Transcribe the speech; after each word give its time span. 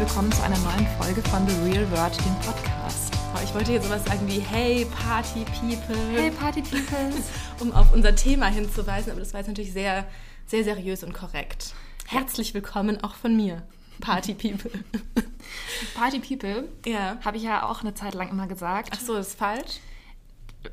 willkommen 0.00 0.32
zu 0.32 0.42
einer 0.42 0.56
neuen 0.60 0.86
Folge 0.98 1.20
von 1.28 1.46
The 1.46 1.54
Real 1.56 1.90
World, 1.90 2.16
dem 2.24 2.34
Podcast. 2.36 3.12
Oh, 3.34 3.38
ich 3.44 3.54
wollte 3.54 3.72
hier 3.72 3.82
sowas 3.82 4.02
sagen 4.06 4.26
wie 4.26 4.40
Hey 4.40 4.86
Party 4.86 5.44
People. 5.44 5.94
Hey 6.14 6.30
Party 6.30 6.62
Peoples. 6.62 7.28
um 7.60 7.70
auf 7.72 7.92
unser 7.92 8.14
Thema 8.14 8.46
hinzuweisen, 8.46 9.10
aber 9.10 9.20
das 9.20 9.34
war 9.34 9.40
jetzt 9.40 9.48
natürlich 9.48 9.74
sehr, 9.74 10.06
sehr 10.46 10.64
seriös 10.64 11.04
und 11.04 11.12
korrekt. 11.12 11.74
Herzlich 12.06 12.54
willkommen 12.54 13.04
auch 13.04 13.14
von 13.14 13.36
mir, 13.36 13.62
Party 14.00 14.32
People. 14.32 14.70
Party 15.94 16.18
People 16.18 16.66
ja. 16.86 17.18
habe 17.22 17.36
ich 17.36 17.42
ja 17.42 17.68
auch 17.68 17.82
eine 17.82 17.92
Zeit 17.92 18.14
lang 18.14 18.30
immer 18.30 18.46
gesagt. 18.46 18.92
Ach 18.94 19.00
so, 19.00 19.16
ist 19.16 19.38
falsch? 19.38 19.80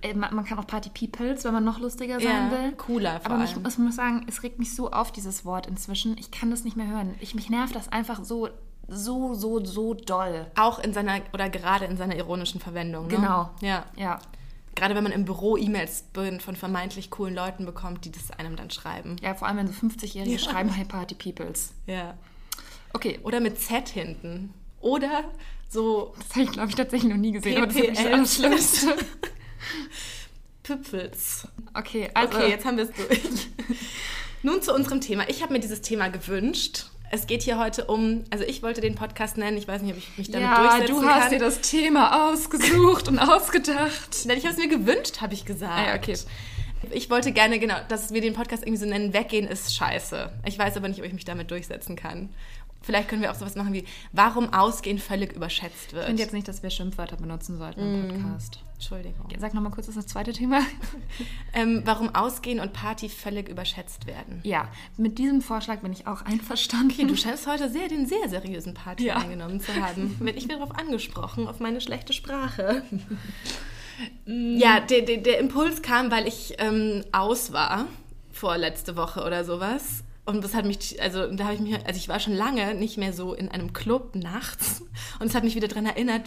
Äh, 0.04 0.14
Man 0.14 0.46
kann 0.46 0.58
auch 0.58 0.68
Party 0.68 0.90
Peoples, 0.90 1.44
wenn 1.44 1.52
man 1.54 1.66
noch 1.66 1.80
lustiger 1.80 2.22
sein 2.22 2.50
Ja, 2.50 2.52
will. 2.52 2.72
cooler 2.78 3.20
vor 3.20 3.32
Aber 3.32 3.44
ich 3.44 3.58
muss 3.58 3.96
sagen, 3.98 4.26
es 4.30 4.42
regt 4.44 4.58
mich 4.58 4.74
so 4.74 4.90
auf, 4.90 5.12
dieses 5.12 5.44
Wort 5.44 5.68
inzwischen. 5.68 6.18
Ich 6.18 6.32
kann 6.32 6.50
das 6.50 6.64
nicht 6.64 6.78
mehr 6.78 6.88
hören. 6.88 7.16
Ich, 7.20 7.36
mich 7.36 7.50
nervt 7.50 7.76
das 7.76 7.90
einfach 7.90 8.24
so, 8.24 8.48
so, 8.88 9.34
so, 9.34 9.64
so 9.64 9.94
doll. 9.94 10.48
Auch 10.56 10.80
in 10.80 10.94
seiner, 10.94 11.22
oder 11.34 11.50
gerade 11.50 11.86
in 11.86 11.98
seiner 11.98 12.16
ironischen 12.16 12.60
Verwendung. 12.60 13.08
Ne? 13.08 13.16
Genau. 13.16 13.50
Ja. 13.62 13.86
Ja. 13.96 14.20
Gerade 14.76 14.96
wenn 14.96 15.04
man 15.04 15.12
im 15.12 15.26
Büro 15.26 15.58
E-Mails 15.58 16.06
von 16.14 16.56
vermeintlich 16.56 17.10
coolen 17.10 17.34
Leuten 17.34 17.66
bekommt, 17.66 18.06
die 18.06 18.12
das 18.12 18.32
einem 18.32 18.56
dann 18.56 18.70
schreiben. 18.70 19.16
Ja, 19.22 19.34
vor 19.34 19.48
allem 19.48 19.58
wenn 19.58 19.68
so 19.68 19.74
50-Jährige 19.74 20.36
Ja. 20.36 20.40
schreiben, 20.40 20.70
hey 20.70 20.86
Party 20.86 21.16
Peoples. 21.16 21.74
Ja. 21.88 22.14
Okay, 22.94 23.20
Oder 23.24 23.40
mit 23.40 23.60
Z 23.60 23.90
hinten. 23.90 24.54
Oder 24.80 25.26
so 25.70 26.14
das 26.18 26.30
habe 26.32 26.44
ich, 26.44 26.52
glaube 26.52 26.70
ich, 26.70 26.76
tatsächlich 26.76 27.12
noch 27.12 27.20
nie 27.20 27.32
gesehen. 27.32 27.58
aber 27.58 27.68
das 27.68 27.76
ist 27.76 28.06
das 28.06 28.36
Schlimmste. 28.36 28.96
Püpfels. 30.64 31.48
Okay, 31.74 32.10
also... 32.14 32.38
Okay, 32.38 32.50
jetzt 32.50 32.66
haben 32.66 32.78
wir 32.78 32.86
es 32.86 32.92
durch. 32.92 33.22
Nun 34.44 34.62
zu 34.62 34.74
unserem 34.74 35.02
Thema. 35.02 35.28
Ich 35.30 35.42
habe 35.42 35.54
mir 35.54 35.60
dieses 35.60 35.82
Thema 35.82 36.10
gewünscht. 36.10 36.86
Es 37.10 37.26
geht 37.26 37.42
hier 37.42 37.58
heute 37.58 37.86
um, 37.86 38.26
also 38.32 38.44
ich 38.44 38.62
wollte 38.64 38.82
den 38.82 38.96
Podcast 38.96 39.38
nennen, 39.38 39.58
ich 39.58 39.68
weiß 39.68 39.82
nicht, 39.82 39.94
ob 39.94 39.98
ich 39.98 40.18
mich 40.18 40.32
damit 40.32 40.48
ja, 40.48 40.58
durchsetzen 40.62 40.96
du 40.96 41.08
hast 41.08 41.22
kann. 41.22 41.32
dir 41.32 41.40
das 41.40 41.62
Thema 41.62 42.30
ausgesucht 42.30 43.08
und 43.08 43.20
ausgedacht. 43.20 44.18
Nein, 44.26 44.38
ich 44.38 44.46
habe 44.46 44.54
es 44.54 44.60
mir 44.60 44.68
gewünscht, 44.68 45.22
habe 45.22 45.34
ich 45.34 45.46
gesagt. 45.46 45.74
Ah 45.74 45.88
ja, 45.90 45.96
okay. 45.96 46.18
Ich 46.92 47.10
wollte 47.10 47.32
gerne, 47.32 47.60
genau, 47.60 47.76
dass 47.88 48.14
wir 48.14 48.22
den 48.22 48.34
Podcast 48.34 48.64
irgendwie 48.64 48.80
so 48.80 48.86
nennen, 48.86 49.14
weggehen 49.14 49.48
ist 49.48 49.76
scheiße. 49.76 50.32
Ich 50.46 50.60
weiß 50.60 50.78
aber 50.78 50.90
nicht, 50.90 51.00
ob 51.00 51.06
ich 51.06 51.14
mich 51.14 51.26
damit 51.26 51.50
durchsetzen 51.50 51.96
kann. 51.96 52.30
Vielleicht 52.88 53.10
können 53.10 53.22
wir 53.22 53.32
auch 53.32 53.36
sowas 53.36 53.56
machen 53.56 53.74
wie, 53.74 53.84
warum 54.14 54.54
Ausgehen 54.54 54.98
völlig 54.98 55.34
überschätzt 55.34 55.92
wird. 55.92 56.04
Ich 56.04 56.08
finde 56.08 56.24
jetzt 56.24 56.32
nicht, 56.32 56.48
dass 56.48 56.64
wir 56.64 56.70
Schimpfwörter 56.70 57.18
benutzen 57.18 57.58
sollten 57.58 57.82
im 57.82 58.08
Podcast. 58.08 58.64
Entschuldigung. 58.76 59.28
Sag 59.38 59.54
nochmal 59.54 59.74
kurz, 59.74 59.90
was 59.90 59.98
ist 59.98 60.06
das 60.06 60.08
zweite 60.14 60.32
Thema? 60.32 60.62
Ähm, 61.54 61.82
warum 61.86 62.14
Ausgehen 62.16 62.60
und 62.60 62.72
Party 62.74 63.10
völlig 63.10 63.50
überschätzt 63.50 64.06
werden. 64.06 64.40
Ja, 64.44 64.70
mit 64.96 65.18
diesem 65.18 65.42
Vorschlag 65.42 65.80
bin 65.80 65.92
ich 65.92 66.06
auch 66.08 66.22
einverstanden. 66.22 66.92
Okay, 66.92 67.08
du 67.08 67.18
scheinst 67.18 67.48
heute 67.48 67.70
sehr 67.70 67.88
den 67.90 68.06
sehr 68.06 68.30
seriösen 68.30 68.74
Part 68.74 69.00
hier 69.00 69.08
Ja. 69.10 69.18
eingenommen 69.18 69.60
zu 69.60 69.74
haben. 69.76 70.16
Wenn 70.20 70.38
ich 70.38 70.48
werde 70.48 70.62
darauf 70.62 70.78
angesprochen, 70.78 71.48
auf 71.48 71.60
meine 71.60 71.82
schlechte 71.82 72.14
Sprache. 72.14 72.84
ja, 74.26 74.80
der, 74.80 75.02
der, 75.02 75.18
der 75.18 75.40
Impuls 75.40 75.82
kam, 75.82 76.10
weil 76.12 76.28
ich 76.28 76.56
ähm, 76.60 77.04
aus 77.12 77.52
war, 77.52 77.88
vorletzte 78.32 78.96
Woche 78.96 79.26
oder 79.26 79.44
sowas. 79.44 80.04
Und 80.28 80.44
das 80.44 80.54
hat 80.54 80.66
mich, 80.66 81.02
also 81.02 81.32
da 81.32 81.46
habe 81.46 81.54
ich 81.54 81.62
mich, 81.62 81.74
also 81.86 81.98
ich 81.98 82.10
war 82.10 82.20
schon 82.20 82.34
lange 82.34 82.76
nicht 82.76 82.98
mehr 82.98 83.14
so 83.14 83.34
in 83.34 83.48
einem 83.48 83.72
Club 83.72 84.14
nachts. 84.14 84.84
Und 85.22 85.28
es 85.28 85.36
hat 85.36 85.46
mich 85.46 85.56
wieder 85.56 85.70
daran 85.70 85.86
erinnert, 85.86 86.24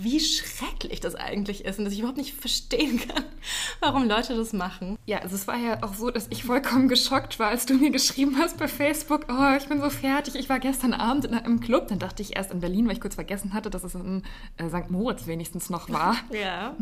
wie 0.00 0.20
schrecklich 0.20 0.71
das 1.04 1.14
eigentlich 1.14 1.64
ist 1.64 1.78
und 1.78 1.84
dass 1.84 1.92
ich 1.92 2.00
überhaupt 2.00 2.18
nicht 2.18 2.34
verstehen 2.34 3.00
kann, 3.00 3.24
warum 3.80 4.08
Leute 4.08 4.36
das 4.36 4.52
machen. 4.52 4.98
Ja, 5.06 5.18
also 5.18 5.34
es 5.34 5.46
war 5.46 5.56
ja 5.56 5.82
auch 5.82 5.94
so, 5.94 6.10
dass 6.10 6.28
ich 6.30 6.44
vollkommen 6.44 6.88
geschockt 6.88 7.38
war, 7.38 7.48
als 7.48 7.66
du 7.66 7.74
mir 7.74 7.90
geschrieben 7.90 8.36
hast 8.38 8.58
bei 8.58 8.68
Facebook, 8.68 9.26
oh, 9.28 9.56
ich 9.56 9.68
bin 9.68 9.80
so 9.80 9.90
fertig, 9.90 10.34
ich 10.34 10.48
war 10.48 10.58
gestern 10.58 10.92
Abend 10.92 11.24
in 11.24 11.34
einem 11.34 11.60
Club. 11.60 11.88
Dann 11.88 11.98
dachte 11.98 12.22
ich 12.22 12.36
erst 12.36 12.52
in 12.52 12.60
Berlin, 12.60 12.86
weil 12.86 12.94
ich 12.94 13.00
kurz 13.00 13.14
vergessen 13.14 13.52
hatte, 13.52 13.70
dass 13.70 13.84
es 13.84 13.94
in 13.94 14.22
äh, 14.56 14.68
St. 14.68 14.90
Moritz 14.90 15.26
wenigstens 15.26 15.70
noch 15.70 15.90
war. 15.90 16.16
Ja. 16.32 16.74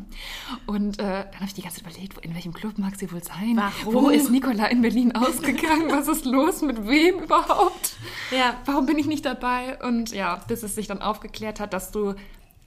Und 0.67 0.99
äh, 0.99 1.03
dann 1.03 1.35
habe 1.35 1.45
ich 1.45 1.55
die 1.55 1.63
ganze 1.63 1.83
Zeit 1.83 1.93
überlegt, 1.93 2.25
in 2.25 2.35
welchem 2.35 2.55
Club 2.55 2.79
mag 2.79 2.97
sie 2.97 3.11
wohl 3.13 3.23
sein? 3.23 3.57
Warum? 3.57 3.95
Wo 3.95 4.09
ist 4.09 4.31
Nicola 4.31 4.67
in 4.67 4.81
Berlin 4.81 5.15
ausgegangen? 5.15 5.91
Was 5.91 6.09
ist 6.09 6.25
los? 6.25 6.63
Mit 6.63 6.87
wem 6.87 7.21
überhaupt? 7.21 7.95
Ja. 8.31 8.57
Warum 8.65 8.87
bin 8.87 8.99
ich 8.99 9.07
nicht 9.07 9.25
dabei? 9.25 9.79
Und 9.83 10.13
ja, 10.13 10.37
bis 10.47 10.63
es 10.63 10.75
sich 10.75 10.87
dann 10.87 11.03
aufgeklärt 11.03 11.61
hat, 11.61 11.73
dass 11.73 11.91
du 11.91 12.15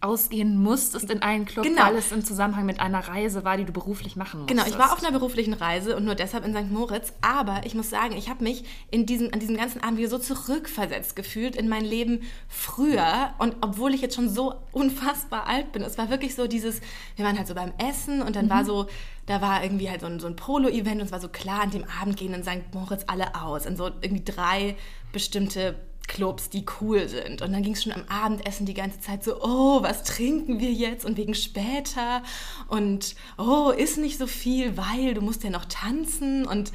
ausgehen 0.04 0.58
musstest 0.62 1.10
in 1.10 1.22
einen 1.22 1.46
Club, 1.46 1.66
Genau. 1.66 1.84
weil 1.86 1.96
es 1.96 2.12
im 2.12 2.24
Zusammenhang 2.26 2.66
mit 2.66 2.80
einer 2.80 3.00
Reise 3.08 3.44
war, 3.44 3.58
die 3.58 3.66
du 3.66 3.72
beruflich 3.72 4.16
machen 4.16 4.42
musstest. 4.42 4.60
Genau, 4.60 4.70
ich 4.70 4.78
war 4.78 4.94
auf 4.94 5.00
einer 5.02 5.12
beruflichen 5.12 5.54
Reise 5.54 5.96
und 5.96 6.04
nur 6.06 6.16
deshalb 6.16 6.46
in 6.46 6.54
St. 6.54 6.72
Moritz. 6.72 7.14
Aber 7.22 7.62
ich 7.66 7.74
muss 7.74 7.90
sagen, 7.90 8.16
ich 8.16 8.30
habe 8.30 8.44
mich 8.44 8.64
in 8.92 9.06
diesem, 9.06 9.34
an 9.34 9.40
diesem 9.40 9.56
ganzen 9.58 9.82
Abend 9.82 9.98
wieder 9.98 10.10
so 10.10 10.18
zurückversetzt 10.18 11.16
gefühlt 11.16 11.56
in 11.56 11.70
mein 11.70 11.86
Leben 11.86 12.22
früher. 12.48 13.34
Und 13.40 13.56
obwohl 13.62 13.94
ich 13.94 14.02
jetzt 14.02 14.16
schon 14.16 14.30
so 14.30 14.56
unfassbar 14.72 15.48
alt 15.48 15.72
bin, 15.72 15.82
es 15.82 15.98
war 15.98 16.10
wirklich 16.10 16.36
so 16.36 16.48
dieses, 16.48 16.82
wir 17.16 17.26
waren 17.26 17.38
halt 17.38 17.48
so 17.48 17.56
beim 17.56 17.72
Essen 17.78 18.22
und 18.22 18.36
dann 18.36 18.50
war 18.50 18.66
so, 18.66 18.88
da 19.26 19.42
war 19.42 19.64
irgendwie 19.64 19.90
halt 19.90 20.02
so 20.02 20.08
ein, 20.08 20.20
so 20.20 20.28
ein 20.28 20.36
Polo-Event 20.36 21.00
und 21.00 21.06
es 21.08 21.12
war 21.12 21.22
so 21.22 21.30
klar, 21.30 21.62
an 21.62 21.72
dem 21.72 21.86
Abend 22.02 22.18
gehen 22.18 22.34
in 22.34 22.44
St. 22.44 22.74
Moritz 22.74 23.04
alle 23.08 23.36
aus. 23.42 23.66
In 23.66 23.78
so 23.78 23.86
irgendwie 24.02 24.24
drei 24.26 24.76
bestimmte 25.14 25.76
Clubs, 26.14 26.50
die 26.50 26.64
cool 26.80 27.08
sind. 27.10 27.42
Und 27.42 27.52
dann 27.52 27.64
ging 27.64 27.74
es 27.74 27.84
schon 27.84 27.92
am 27.92 28.04
Abendessen 28.08 28.68
die 28.68 28.76
ganze 28.76 29.00
Zeit 29.00 29.24
so, 29.24 29.42
oh, 29.42 29.82
was 29.82 30.04
trinken 30.04 30.60
wir 30.60 30.72
jetzt? 30.72 31.06
Und 31.06 31.18
wegen 31.18 31.34
später. 31.34 32.22
Und 32.68 33.16
oh, 33.38 33.72
ist 33.76 33.98
nicht 33.98 34.20
so 34.20 34.28
viel, 34.28 34.78
weil 34.78 35.16
du 35.16 35.22
musst 35.22 35.44
ja 35.44 35.50
noch 35.50 35.66
tanzen. 35.66 36.46
Und 36.46 36.72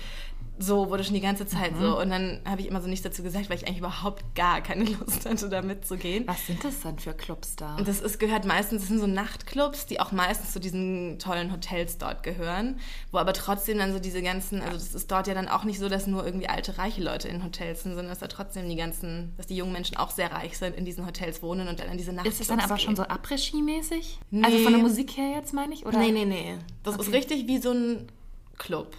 so 0.59 0.91
wurde 0.91 1.05
schon 1.05 1.15
die 1.15 1.21
ganze 1.21 1.47
Zeit 1.47 1.73
so. 1.81 2.01
Und 2.01 2.11
dann 2.11 2.41
habe 2.45 2.61
ich 2.61 2.67
immer 2.67 2.81
so 2.81 2.89
nichts 2.89 3.05
dazu 3.05 3.23
gesagt, 3.23 3.49
weil 3.49 3.57
ich 3.57 3.67
eigentlich 3.67 3.79
überhaupt 3.79 4.25
gar 4.35 4.61
keine 4.61 4.85
Lust 5.01 5.25
hatte, 5.25 5.49
da 5.49 5.63
mitzugehen. 5.63 6.27
Was 6.27 6.47
sind 6.47 6.65
das 6.65 6.81
dann 6.83 6.99
für 6.99 7.15
Clubs 7.15 7.57
da? 7.57 7.77
Und 7.77 7.87
das 7.87 8.01
ist, 8.01 8.19
gehört 8.19 8.45
meistens, 8.45 8.81
das 8.83 8.89
sind 8.89 8.99
so 9.01 9.07
Nachtclubs, 9.07 9.87
die 9.87 10.01
auch 10.01 10.13
meistens 10.13 10.53
zu 10.53 10.61
diesen 10.61 11.19
tollen 11.19 11.53
Hotels 11.53 11.99
dort 11.99 12.23
gehören, 12.23 12.81
wo 13.13 13.19
aber 13.19 13.33
trotzdem 13.33 13.79
dann 13.79 13.93
so 13.93 13.99
diese 13.99 14.23
ganzen, 14.23 14.61
also 14.61 14.75
das 14.77 14.95
ist 14.95 15.11
dort 15.11 15.27
ja 15.27 15.35
dann 15.35 15.49
auch 15.49 15.65
nicht 15.65 15.79
so, 15.79 15.89
dass 15.89 16.07
nur 16.07 16.25
irgendwie 16.25 16.49
alte, 16.49 16.79
reiche 16.79 17.03
Leute 17.03 17.29
in 17.29 17.45
Hotels 17.45 17.83
sind, 17.85 17.93
sondern 17.93 18.09
dass 18.09 18.19
da 18.19 18.27
trotzdem 18.27 18.69
die 18.69 18.77
ganzen, 18.77 19.35
dass 19.37 19.47
die 19.47 19.57
jungen 19.57 19.73
Menschen 19.73 19.97
auch 19.97 20.11
sehr 20.11 20.33
reich 20.33 20.59
sind, 20.59 20.77
in 20.77 20.85
diesen 20.85 21.07
Hotels 21.07 21.43
wohnen 21.43 21.69
und 21.69 21.79
dann 21.81 21.89
in 21.91 21.99
diese 21.99 22.13
Nachtclubs 22.13 22.37
ist 22.37 22.43
es 22.43 22.49
dann 22.49 22.61
aber 22.61 22.79
schon 22.79 22.95
gehen. 22.95 23.05
so 23.05 23.09
Après-Ski-mäßig? 23.09 24.19
Nee. 24.31 24.45
Also 24.45 24.59
von 24.59 24.73
der 24.73 24.83
Musik 24.83 25.17
her 25.17 25.31
jetzt, 25.37 25.55
meine 25.55 25.73
ich? 25.75 25.87
Oder? 25.87 25.99
Nee, 25.99 26.11
nee, 26.11 26.25
nee. 26.25 26.55
Das 26.83 26.95
ist 26.97 27.09
Okay. 27.09 27.17
richtig 27.17 27.47
wie 27.47 27.59
so 27.59 27.71
ein 27.73 28.09
Club. 28.57 28.97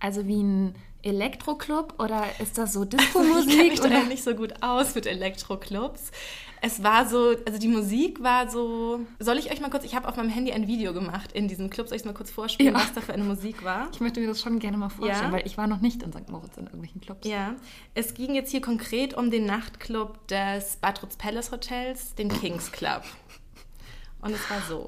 Also 0.00 0.26
wie 0.26 0.42
ein 0.42 0.74
Elektroclub 1.02 1.94
oder 1.98 2.24
ist 2.40 2.58
das 2.58 2.74
so 2.74 2.82
ich 2.82 2.90
kenne 2.90 3.02
Disco-Musik? 3.04 3.70
mich 3.70 3.80
da 3.80 4.02
nicht 4.02 4.22
so 4.24 4.34
gut 4.34 4.62
aus 4.62 4.94
mit 4.94 5.06
Elektroclubs. 5.06 6.10
Es 6.62 6.82
war 6.82 7.08
so, 7.08 7.34
also 7.46 7.58
die 7.58 7.68
Musik 7.68 8.22
war 8.22 8.50
so. 8.50 9.00
Soll 9.18 9.38
ich 9.38 9.50
euch 9.50 9.62
mal 9.62 9.70
kurz, 9.70 9.84
ich 9.84 9.94
habe 9.94 10.06
auf 10.06 10.16
meinem 10.16 10.28
Handy 10.28 10.52
ein 10.52 10.66
Video 10.66 10.92
gemacht 10.92 11.32
in 11.32 11.48
diesem 11.48 11.70
Club, 11.70 11.88
soll 11.88 11.96
ich 11.96 12.02
es 12.02 12.06
mal 12.06 12.12
kurz 12.12 12.30
vorspielen, 12.30 12.74
Ja. 12.74 12.80
was 12.80 12.92
da 12.92 13.00
für 13.00 13.14
eine 13.14 13.24
Musik 13.24 13.64
war? 13.64 13.88
Ich 13.94 14.00
möchte 14.00 14.20
mir 14.20 14.26
das 14.26 14.42
schon 14.42 14.58
gerne 14.58 14.76
mal 14.76 14.90
vorstellen, 14.90 15.30
Ja? 15.30 15.32
weil 15.32 15.46
ich 15.46 15.56
war 15.56 15.66
noch 15.66 15.80
nicht 15.80 16.02
in 16.02 16.12
St. 16.12 16.28
Moritz 16.28 16.58
in 16.58 16.64
irgendwelchen 16.64 17.00
Clubs. 17.00 17.26
Ja, 17.26 17.54
es 17.94 18.12
ging 18.12 18.34
jetzt 18.34 18.50
hier 18.50 18.60
konkret 18.60 19.14
um 19.14 19.30
den 19.30 19.46
Nachtclub 19.46 20.26
des 20.28 20.76
Badrutz 20.76 21.16
Palace 21.16 21.50
Hotels, 21.50 22.14
den 22.14 22.28
Kings 22.28 22.70
Club. 22.72 23.04
Und 24.20 24.32
es 24.34 24.50
war 24.50 24.60
so. 24.68 24.86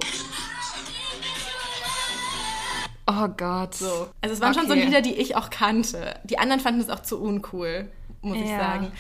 Oh 3.15 3.29
Gott. 3.37 3.75
so. 3.75 4.09
Also 4.21 4.35
es 4.35 4.41
waren 4.41 4.55
schon 4.55 4.67
so 4.67 4.73
Okay. 4.73 4.85
Lieder, 4.85 5.01
die 5.03 5.15
ich 5.15 5.37
auch 5.37 5.51
kannte. 5.51 6.15
Die 6.25 6.39
anderen 6.39 6.61
fanden 6.61 6.81
es 6.81 6.89
auch 6.91 7.01
zu 7.01 7.21
uncool, 7.21 7.89
muss 8.23 8.37
ich 8.39 8.51
Ja. 8.51 8.59
sagen. 8.59 8.93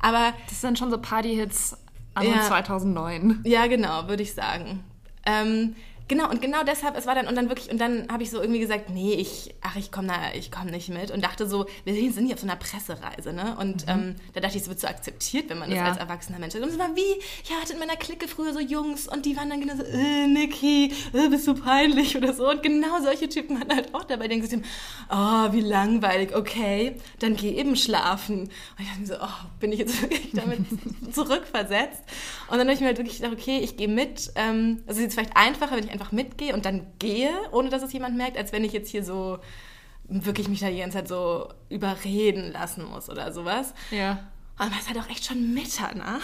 Aber 0.00 0.32
Das 0.48 0.60
sind 0.60 0.78
schon 0.78 0.90
so 0.90 0.98
Party-Hits 0.98 1.76
anno 2.14 2.30
Ja. 2.30 2.42
2009. 2.42 3.40
Ja, 3.44 3.66
genau, 3.66 4.08
würde 4.08 4.22
ich 4.22 4.34
sagen. 4.34 4.84
Ähm, 5.24 5.74
genau, 6.08 6.30
und 6.30 6.40
genau 6.40 6.62
deshalb, 6.64 6.96
es 6.96 7.06
war 7.06 7.14
dann, 7.14 7.26
und 7.26 7.34
dann 7.36 7.48
wirklich, 7.48 7.70
und 7.70 7.78
dann 7.78 8.08
habe 8.10 8.22
ich 8.22 8.30
so 8.30 8.40
irgendwie 8.40 8.60
gesagt, 8.60 8.90
nee, 8.90 9.14
ich, 9.14 9.54
ach, 9.62 9.76
ich 9.76 9.90
komme 9.92 10.08
da, 10.08 10.14
ich 10.34 10.50
komme 10.50 10.70
nicht 10.70 10.88
mit. 10.88 11.10
Und 11.10 11.22
dachte 11.24 11.46
so, 11.48 11.66
wir 11.84 11.94
sind 12.12 12.26
hier 12.26 12.34
auf 12.34 12.40
so 12.40 12.46
einer 12.46 12.56
Pressereise, 12.56 13.32
ne? 13.32 13.56
Und 13.58 13.84
ähm, 13.88 14.16
da 14.34 14.40
dachte 14.40 14.56
ich, 14.56 14.62
es 14.62 14.68
wird 14.68 14.80
so 14.80 14.86
akzeptiert, 14.86 15.48
wenn 15.50 15.58
man 15.58 15.70
das 15.70 15.78
Ja. 15.78 15.84
als 15.86 15.96
erwachsener 15.98 16.38
Mensch 16.38 16.54
hat. 16.54 16.62
Und 16.62 16.68
es 16.70 16.78
war 16.78 16.94
wie, 16.96 17.20
ich 17.44 17.50
hatte 17.60 17.72
in 17.72 17.78
meiner 17.78 17.96
Clique 17.96 18.28
früher 18.28 18.52
so 18.52 18.60
Jungs 18.60 19.08
und 19.08 19.26
die 19.26 19.36
waren 19.36 19.50
dann 19.50 19.60
genau 19.60 19.76
so, 19.76 19.82
äh, 19.82 20.26
Niki, 20.26 20.92
äh, 21.12 21.28
bist 21.28 21.46
du 21.46 21.54
peinlich 21.54 22.16
oder 22.16 22.32
so. 22.32 22.48
Und 22.50 22.62
genau 22.62 23.00
solche 23.02 23.28
Typen 23.28 23.60
waren 23.60 23.74
halt 23.74 23.94
auch 23.94 24.04
dabei, 24.04 24.28
gesagt 24.28 24.52
haben, 24.52 25.50
oh, 25.50 25.52
wie 25.54 25.60
langweilig, 25.60 26.34
okay, 26.34 26.96
dann 27.18 27.36
geh 27.36 27.50
eben 27.52 27.76
schlafen. 27.76 28.40
Und 28.42 28.50
ich 28.78 28.86
dachte 28.86 29.00
mir 29.00 29.06
so, 29.06 29.14
oh, 29.20 29.46
bin 29.60 29.72
ich 29.72 29.78
jetzt 29.80 30.00
wirklich 30.02 30.30
damit 30.32 30.60
zurückversetzt? 31.12 32.02
Und 32.48 32.58
dann 32.58 32.66
habe 32.66 32.72
ich 32.74 32.80
mir 32.80 32.86
halt 32.86 32.98
wirklich 32.98 33.16
gedacht, 33.20 33.32
okay, 33.32 33.58
ich 33.58 33.76
gehe 33.76 33.88
mit. 33.88 34.30
Ähm, 34.34 34.82
also 34.86 34.92
es 34.92 34.96
ist 34.98 35.02
jetzt 35.02 35.14
vielleicht 35.14 35.36
einfacher, 35.36 35.76
wenn 35.76 35.84
ich 35.84 35.90
einfach 35.96 36.12
mitgehe 36.12 36.54
und 36.54 36.64
dann 36.64 36.86
gehe, 36.98 37.30
ohne 37.52 37.68
dass 37.70 37.82
es 37.82 37.92
jemand 37.92 38.16
merkt, 38.16 38.36
als 38.36 38.52
wenn 38.52 38.64
ich 38.64 38.72
jetzt 38.72 38.90
hier 38.90 39.04
so 39.04 39.38
wirklich 40.08 40.48
mich 40.48 40.60
da 40.60 40.70
die 40.70 40.78
ganze 40.78 40.98
Zeit 40.98 41.08
so 41.08 41.48
überreden 41.68 42.52
lassen 42.52 42.84
muss 42.84 43.10
oder 43.10 43.32
sowas. 43.32 43.74
Ja. 43.90 44.24
Aber 44.56 44.70
es 44.72 44.82
ist 44.82 44.88
halt 44.88 44.98
auch 44.98 45.10
echt 45.10 45.24
schon 45.24 45.52
Mitternacht. 45.54 46.22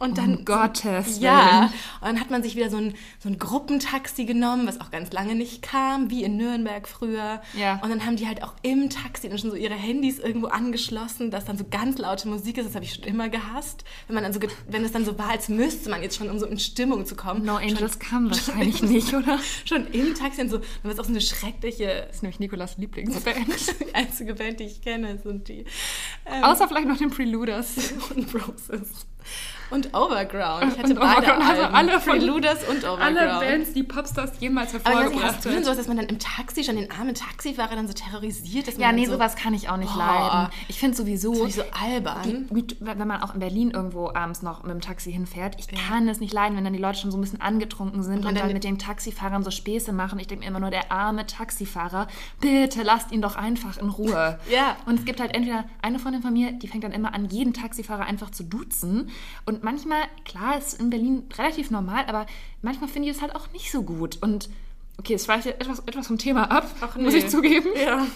Und 0.00 0.16
dann, 0.16 0.38
um 0.38 0.44
Gottes 0.46 1.20
ja, 1.20 1.70
und 2.00 2.06
dann 2.06 2.20
hat 2.20 2.30
man 2.30 2.42
sich 2.42 2.56
wieder 2.56 2.70
so 2.70 2.78
ein, 2.78 2.94
so 3.18 3.28
ein 3.28 3.38
Gruppentaxi 3.38 4.24
genommen, 4.24 4.66
was 4.66 4.80
auch 4.80 4.90
ganz 4.90 5.12
lange 5.12 5.34
nicht 5.34 5.60
kam, 5.60 6.08
wie 6.08 6.24
in 6.24 6.38
Nürnberg 6.38 6.88
früher. 6.88 7.42
Ja. 7.52 7.78
Und 7.82 7.90
dann 7.90 8.06
haben 8.06 8.16
die 8.16 8.26
halt 8.26 8.42
auch 8.42 8.54
im 8.62 8.88
Taxi 8.88 9.28
dann 9.28 9.36
schon 9.36 9.50
so 9.50 9.56
ihre 9.56 9.74
Handys 9.74 10.18
irgendwo 10.18 10.46
angeschlossen, 10.46 11.30
dass 11.30 11.44
dann 11.44 11.58
so 11.58 11.66
ganz 11.70 11.98
laute 11.98 12.28
Musik 12.28 12.56
ist. 12.56 12.66
Das 12.66 12.74
habe 12.74 12.86
ich 12.86 12.94
schon 12.94 13.04
immer 13.04 13.28
gehasst. 13.28 13.84
Wenn 14.06 14.14
man 14.14 14.24
dann 14.24 14.32
so, 14.32 14.40
wenn 14.68 14.82
es 14.86 14.92
dann 14.92 15.04
so 15.04 15.18
war, 15.18 15.28
als 15.28 15.50
müsste 15.50 15.90
man 15.90 16.02
jetzt 16.02 16.16
schon, 16.16 16.30
um 16.30 16.38
so 16.38 16.46
in 16.46 16.58
Stimmung 16.58 17.04
zu 17.04 17.14
kommen. 17.14 17.44
No 17.44 17.58
schon, 17.58 17.68
Angels 17.68 17.98
kam 17.98 18.30
wahrscheinlich 18.30 18.82
nicht, 18.82 19.12
oder? 19.12 19.38
schon 19.66 19.86
im 19.88 20.14
Taxi 20.14 20.40
und 20.40 20.48
so. 20.48 20.60
Das 20.82 20.94
ist 20.94 21.00
auch 21.00 21.04
so 21.04 21.10
eine 21.10 21.20
schreckliche, 21.20 22.04
Das 22.06 22.16
ist 22.16 22.22
nämlich 22.22 22.40
Nikolas 22.40 22.78
Lieblingsband. 22.78 23.36
die 23.80 23.94
einzige 23.94 24.32
Band, 24.32 24.60
die 24.60 24.64
ich 24.64 24.80
kenne, 24.80 25.18
sind 25.18 25.48
die. 25.48 25.66
Ähm, 26.24 26.42
Außer 26.42 26.68
vielleicht 26.68 26.88
noch 26.88 26.96
den 26.96 27.10
Preluders. 27.10 27.92
und 28.14 28.34
Roses. 28.34 29.06
Und 29.70 29.94
Overground. 29.94 30.72
Ich 30.72 30.78
hatte 30.78 30.90
Und 30.94 30.98
beide 31.00 31.18
Overground, 31.26 31.48
also 31.48 31.62
Alben. 31.62 31.74
alle 31.76 32.00
von- 32.00 32.18
Preluders 32.18 32.68
und 32.68 32.78
Overground. 32.84 33.02
Alle 33.18 33.40
Bands, 33.40 33.72
die 33.72 33.82
Popstars 33.82 34.32
jemals 34.40 34.72
hervorgebracht 34.72 35.22
hast 35.24 35.44
du 35.44 35.48
denn 35.48 35.58
haben. 35.58 35.64
sowas, 35.64 35.76
dass 35.78 35.86
man 35.88 35.96
dann 35.96 36.06
im 36.06 36.18
Taxi 36.18 36.64
schon 36.64 36.76
den 36.76 36.90
armen 36.90 37.14
Taxifahrer 37.14 37.76
dann 37.76 37.86
so 37.86 37.92
terrorisiert? 37.92 38.66
Dass 38.66 38.74
man 38.74 38.80
Ja, 38.82 38.88
dann 38.88 38.96
nee, 38.96 39.06
so, 39.06 39.12
sowas 39.12 39.36
kann 39.36 39.54
ich 39.54 39.68
auch 39.68 39.76
nicht 39.76 39.92
Boah. 39.94 39.98
leiden. 40.48 40.52
Ich 40.68 40.78
finde 40.78 40.96
sowieso, 40.96 41.30
Das 41.30 41.38
finde 41.38 41.48
ich 41.50 41.54
so 41.78 41.84
albern. 41.86 42.48
wie, 42.50 42.64
wenn 42.80 43.06
man 43.08 43.22
auch 43.22 43.34
in 43.34 43.40
Berlin 43.40 43.70
irgendwo 43.70 44.08
abends 44.12 44.42
noch 44.42 44.62
mit 44.64 44.72
dem 44.72 44.80
Taxi 44.80 45.12
hinfährt, 45.12 45.56
ich 45.58 45.68
kann 45.68 46.08
es 46.08 46.20
nicht 46.20 46.32
leiden, 46.32 46.56
wenn 46.56 46.64
dann 46.64 46.72
die 46.72 46.78
Leute 46.80 46.98
schon 46.98 47.10
so 47.12 47.18
ein 47.18 47.20
bisschen 47.20 47.40
angetrunken 47.40 48.02
sind 48.02 48.16
und, 48.18 48.24
dann 48.24 48.34
dann 48.34 48.46
mit- 48.46 48.54
mit 48.54 48.64
den 48.64 48.78
Taxifahrern 48.78 49.44
so 49.44 49.50
Späße 49.50 49.92
machen. 49.92 50.18
Ich 50.18 50.26
denke 50.26 50.44
mir 50.44 50.48
immer 50.50 50.60
nur, 50.60 50.70
der 50.70 50.90
arme 50.90 51.26
Taxifahrer, 51.26 52.08
bitte 52.40 52.82
lasst 52.82 53.12
ihn 53.12 53.22
doch 53.22 53.36
einfach 53.36 53.78
in 53.78 53.88
Ruhe. 53.88 54.38
Ja. 54.50 54.76
Und 54.86 54.98
es 54.98 55.04
gibt 55.04 55.20
halt 55.20 55.34
entweder 55.34 55.64
eine 55.82 55.98
Freundin 55.98 56.22
von 56.22 56.32
mir, 56.32 56.52
die 56.52 56.66
fängt 56.68 56.82
dann 56.84 56.92
immer 56.92 57.14
an, 57.14 57.26
jeden 57.26 57.52
Taxifahrer 57.52 58.04
einfach 58.04 58.30
zu 58.30 58.42
duzen. 58.42 59.10
Und 59.46 59.59
manchmal, 59.62 60.02
klar, 60.24 60.58
ist 60.58 60.80
in 60.80 60.90
Berlin 60.90 61.24
relativ 61.38 61.70
normal, 61.70 62.04
aber 62.06 62.26
manchmal 62.62 62.88
finde 62.88 63.08
ich 63.08 63.16
es 63.16 63.22
halt 63.22 63.34
auch 63.34 63.50
nicht 63.52 63.70
so 63.72 63.82
gut. 63.82 64.18
Und 64.22 64.48
okay, 64.98 65.14
es 65.14 65.28
weicht 65.28 65.46
jetzt 65.46 65.60
etwas, 65.60 65.78
etwas 65.80 66.06
vom 66.06 66.18
Thema 66.18 66.50
ab, 66.50 66.68
Ach, 66.80 66.96
muss 66.98 67.12
nee. 67.14 67.20
ich 67.20 67.28
zugeben. 67.28 67.68
Ja. 67.74 68.06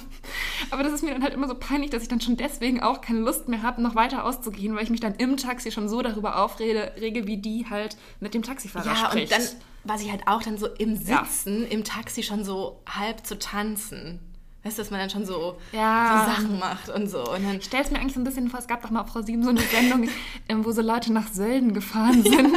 Aber 0.70 0.82
das 0.82 0.92
ist 0.92 1.02
mir 1.02 1.12
dann 1.12 1.22
halt 1.22 1.32
immer 1.34 1.48
so 1.48 1.54
peinlich, 1.54 1.90
dass 1.90 2.02
ich 2.02 2.08
dann 2.08 2.20
schon 2.20 2.36
deswegen 2.36 2.82
auch 2.82 3.00
keine 3.00 3.20
Lust 3.20 3.48
mehr 3.48 3.62
habe, 3.62 3.80
noch 3.82 3.94
weiter 3.94 4.24
auszugehen, 4.24 4.74
weil 4.76 4.84
ich 4.84 4.90
mich 4.90 5.00
dann 5.00 5.14
im 5.14 5.36
Taxi 5.36 5.70
schon 5.72 5.88
so 5.88 6.02
darüber 6.02 6.42
aufrege, 6.42 6.92
rege, 7.00 7.26
wie 7.26 7.38
die 7.38 7.66
halt 7.70 7.96
mit 8.20 8.34
dem 8.34 8.42
Taxifahrer 8.42 8.86
Ja, 8.86 8.96
spricht. 9.10 9.32
und 9.32 9.38
dann 9.40 9.48
war 9.84 9.98
sie 9.98 10.10
halt 10.10 10.26
auch 10.26 10.42
dann 10.42 10.58
so 10.58 10.66
im 10.66 10.94
Ja. 11.06 11.24
Sitzen, 11.24 11.66
im 11.66 11.84
Taxi 11.84 12.22
schon 12.22 12.44
so 12.44 12.80
halb 12.88 13.26
zu 13.26 13.38
tanzen. 13.38 14.18
Weißt 14.64 14.78
du, 14.78 14.82
dass 14.82 14.90
man 14.90 14.98
dann 15.00 15.10
schon 15.10 15.26
so, 15.26 15.56
Ja. 15.72 16.24
so 16.26 16.32
Sachen 16.42 16.58
macht 16.58 16.88
und 16.88 17.08
so. 17.08 17.18
Und 17.30 17.44
dann 17.44 17.56
ich 17.58 17.64
stelle 17.66 17.84
es 17.84 17.90
mir 17.90 17.98
eigentlich 18.00 18.14
so 18.14 18.20
ein 18.20 18.24
bisschen 18.24 18.48
vor, 18.48 18.58
es 18.60 18.66
gab 18.66 18.82
doch 18.82 18.90
mal 18.90 19.02
auf 19.02 19.08
Frau 19.10 19.20
7 19.22 19.42
so 19.42 19.50
eine 19.50 19.60
Sendung, 19.60 20.08
ähm, 20.48 20.64
wo 20.64 20.72
so 20.72 20.80
Leute 20.82 21.12
nach 21.12 21.28
Sölden 21.32 21.74
gefahren 21.74 22.22
sind. 22.22 22.54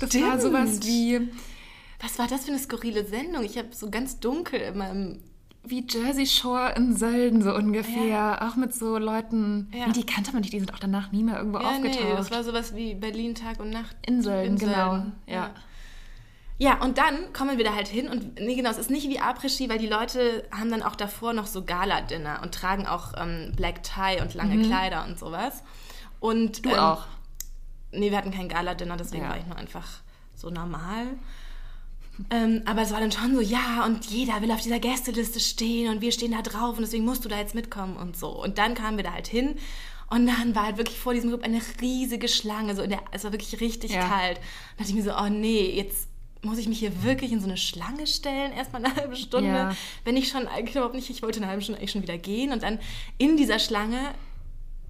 war 0.00 0.08
Stimmt. 0.08 0.40
sowas 0.42 0.80
wie, 0.86 1.28
Was 2.02 2.18
war 2.18 2.26
das 2.26 2.44
für 2.44 2.52
eine 2.52 2.58
skurrile 2.60 3.04
Sendung? 3.04 3.44
Ich 3.44 3.58
habe 3.58 3.68
so 3.72 3.90
ganz 3.90 4.18
dunkel 4.20 4.60
in 4.60 4.78
meinem. 4.78 5.18
wie 5.62 5.84
Jersey 5.86 6.26
Shore 6.26 6.72
in 6.76 6.96
Sölden 6.96 7.42
so 7.42 7.54
ungefähr. 7.54 8.48
Auch 8.48 8.56
mit 8.56 8.72
so 8.74 8.96
Leuten, 8.96 9.70
Ja. 9.74 9.90
die 9.92 10.06
kannte 10.06 10.32
man 10.32 10.40
nicht, 10.40 10.52
die 10.54 10.58
sind 10.60 10.72
auch 10.72 10.78
danach 10.78 11.12
nie 11.12 11.22
mehr 11.22 11.36
irgendwo 11.36 11.58
Ja, 11.58 11.78
nee, 11.78 11.88
aufgetaucht. 11.88 12.18
das 12.18 12.30
war 12.30 12.44
sowas 12.44 12.74
wie 12.74 12.94
Berlin 12.94 13.34
Tag 13.34 13.60
und 13.60 13.68
Nacht. 13.70 13.94
in 14.06 14.22
Sölden, 14.22 14.56
genau. 14.56 14.92
Sölden, 14.92 15.12
ja. 15.26 15.50
Ja, 16.62 16.78
und 16.82 16.98
dann 16.98 17.32
kommen 17.32 17.56
wir 17.56 17.64
da 17.64 17.74
halt 17.74 17.88
hin 17.88 18.06
und 18.08 18.38
nee, 18.38 18.54
genau, 18.54 18.68
es 18.70 18.76
ist 18.76 18.90
nicht 18.90 19.08
wie 19.08 19.18
Après-Ski, 19.18 19.70
weil 19.70 19.78
die 19.78 19.86
Leute 19.86 20.46
haben 20.52 20.70
dann 20.70 20.82
auch 20.82 20.94
davor 20.94 21.32
noch 21.32 21.46
so 21.46 21.64
Gala-Dinner 21.64 22.40
und 22.42 22.52
tragen 22.54 22.86
auch 22.86 23.14
ähm, 23.16 23.52
Black 23.56 23.82
Tie 23.82 24.20
und 24.20 24.34
lange 24.34 24.60
Kleider 24.60 25.06
und 25.06 25.18
sowas. 25.18 25.62
Und, 26.20 26.58
Mhm. 26.58 26.62
Du 26.62 26.68
ähm, 26.70 26.78
auch. 26.78 27.06
Nee, 27.92 28.10
wir 28.10 28.18
hatten 28.18 28.30
kein 28.30 28.50
Gala-Dinner, 28.50 28.98
deswegen 28.98 29.24
Ja. 29.24 29.30
war 29.30 29.38
ich 29.38 29.46
nur 29.46 29.56
einfach 29.56 29.86
so 30.36 30.50
normal. 30.50 31.06
Ähm, 32.30 32.60
aber 32.66 32.82
es 32.82 32.92
war 32.92 33.00
dann 33.00 33.10
schon 33.10 33.34
so, 33.34 33.40
ja, 33.40 33.86
und 33.86 34.04
jeder 34.10 34.42
will 34.42 34.52
auf 34.52 34.60
dieser 34.60 34.78
Gästeliste 34.80 35.40
stehen 35.40 35.90
und 35.90 36.02
wir 36.02 36.12
stehen 36.12 36.32
da 36.32 36.42
drauf 36.42 36.76
und 36.76 36.82
deswegen 36.82 37.06
musst 37.06 37.24
du 37.24 37.30
da 37.30 37.38
jetzt 37.38 37.54
mitkommen 37.54 37.96
und 37.96 38.18
so. 38.18 38.28
Und 38.28 38.58
dann 38.58 38.74
kamen 38.74 38.98
wir 38.98 39.04
da 39.04 39.12
halt 39.14 39.26
hin 39.28 39.56
und 40.10 40.26
dann 40.26 40.54
war 40.54 40.64
halt 40.66 40.76
wirklich 40.76 40.98
vor 40.98 41.14
diesem 41.14 41.30
Club 41.30 41.42
eine 41.42 41.62
riesige 41.80 42.28
Schlange, 42.28 42.74
so 42.76 42.82
in 42.82 42.90
der, 42.90 43.00
es 43.12 43.24
war 43.24 43.32
wirklich 43.32 43.58
richtig 43.62 43.92
Ja. 43.92 44.06
kalt. 44.06 44.36
Und 44.36 44.80
dachte 44.80 44.90
ich 44.90 44.94
mir 44.94 45.02
so, 45.02 45.16
oh 45.16 45.30
nee, 45.30 45.70
jetzt 45.74 46.09
muss 46.42 46.58
ich 46.58 46.68
mich 46.68 46.78
hier 46.78 47.02
wirklich 47.02 47.32
in 47.32 47.40
so 47.40 47.46
eine 47.46 47.56
Schlange 47.56 48.06
stellen, 48.06 48.52
erstmal 48.52 48.84
eine 48.84 48.94
halbe 48.96 49.16
Stunde, 49.16 49.48
Ja. 49.50 49.76
wenn 50.04 50.16
ich 50.16 50.28
schon 50.28 50.46
eigentlich 50.48 50.74
überhaupt 50.76 50.94
nicht, 50.94 51.10
ich 51.10 51.22
wollte 51.22 51.38
eine 51.40 51.48
halbe 51.48 51.62
Stunde 51.62 51.78
eigentlich 51.80 51.90
schon 51.90 52.02
wieder 52.02 52.18
gehen 52.18 52.52
und 52.52 52.62
dann 52.62 52.78
in 53.18 53.36
dieser 53.36 53.58
Schlange 53.58 53.98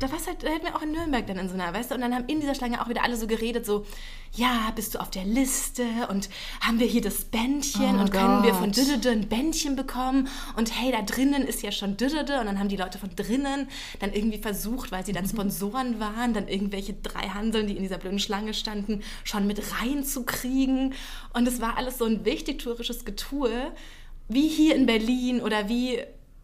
da 0.00 0.11
war's 0.11 0.26
halt, 0.26 0.43
da 0.43 0.49
hätten 0.49 0.64
wir 0.64 0.75
auch 0.75 0.82
in 0.82 0.93
Nürnberg 0.93 1.26
dann 1.26 1.38
in 1.38 1.49
so 1.49 1.55
einer, 1.55 1.73
weißt 1.75 1.91
du, 1.91 1.94
und 1.94 2.00
dann 2.00 2.14
haben 2.14 2.25
in 2.26 2.41
dieser 2.41 2.55
Schlange 2.55 2.81
auch 2.82 2.88
wieder 2.88 3.05
alle 3.05 3.17
so 3.17 3.26
geredet, 3.26 3.67
so, 3.67 3.85
ja, 4.32 4.73
bist 4.75 4.94
du 4.94 4.99
auf 4.99 5.11
der 5.11 5.25
Liste? 5.25 5.85
Und 6.08 6.31
haben 6.62 6.81
wir 6.81 6.87
hier 6.87 7.02
das 7.02 7.25
Bändchen? 7.25 7.97
Oh 7.97 8.00
und 8.00 8.11
können 8.11 8.43
wir 8.43 8.52
Gott. 8.52 8.61
von 8.61 8.73
Düdede 8.73 9.11
ein 9.11 9.29
Bändchen 9.29 9.76
bekommen? 9.76 10.29
Und 10.56 10.75
hey, 10.75 10.91
da 10.91 11.02
drinnen 11.02 11.43
ist 11.43 11.62
ja 11.62 11.70
schon 11.70 11.99
Düdede 11.99 12.41
und 12.41 12.47
dann 12.47 12.58
haben 12.58 12.69
die 12.69 12.79
Leute 12.79 12.99
von 12.99 13.14
drinnen 13.14 13.69
dann 13.99 14.14
irgendwie 14.14 14.38
versucht, 14.38 14.91
weil 14.91 15.05
sie 15.05 15.12
dann 15.12 15.29
Sponsoren 15.29 16.00
waren, 16.00 16.32
dann 16.32 16.49
irgendwelche 16.49 16.94
drei 16.94 17.29
Hanseln, 17.29 17.67
die 17.67 17.76
in 17.76 17.82
dieser 17.82 17.99
blöden 17.99 18.20
Schlange 18.20 18.55
standen, 18.55 19.02
schon 19.25 19.47
mit 19.47 19.61
reinzukriegen. 19.82 20.94
Und 21.35 21.47
es 21.47 21.61
war 21.61 21.76
alles 21.76 21.99
so 21.99 22.06
ein 22.06 22.25
wichtigtourisches 22.25 23.05
Getue, 23.05 23.73
wie 24.29 24.49
hier 24.49 24.76
in 24.76 24.87
Berlin 24.87 25.43
oder 25.43 25.69
wie 25.69 25.99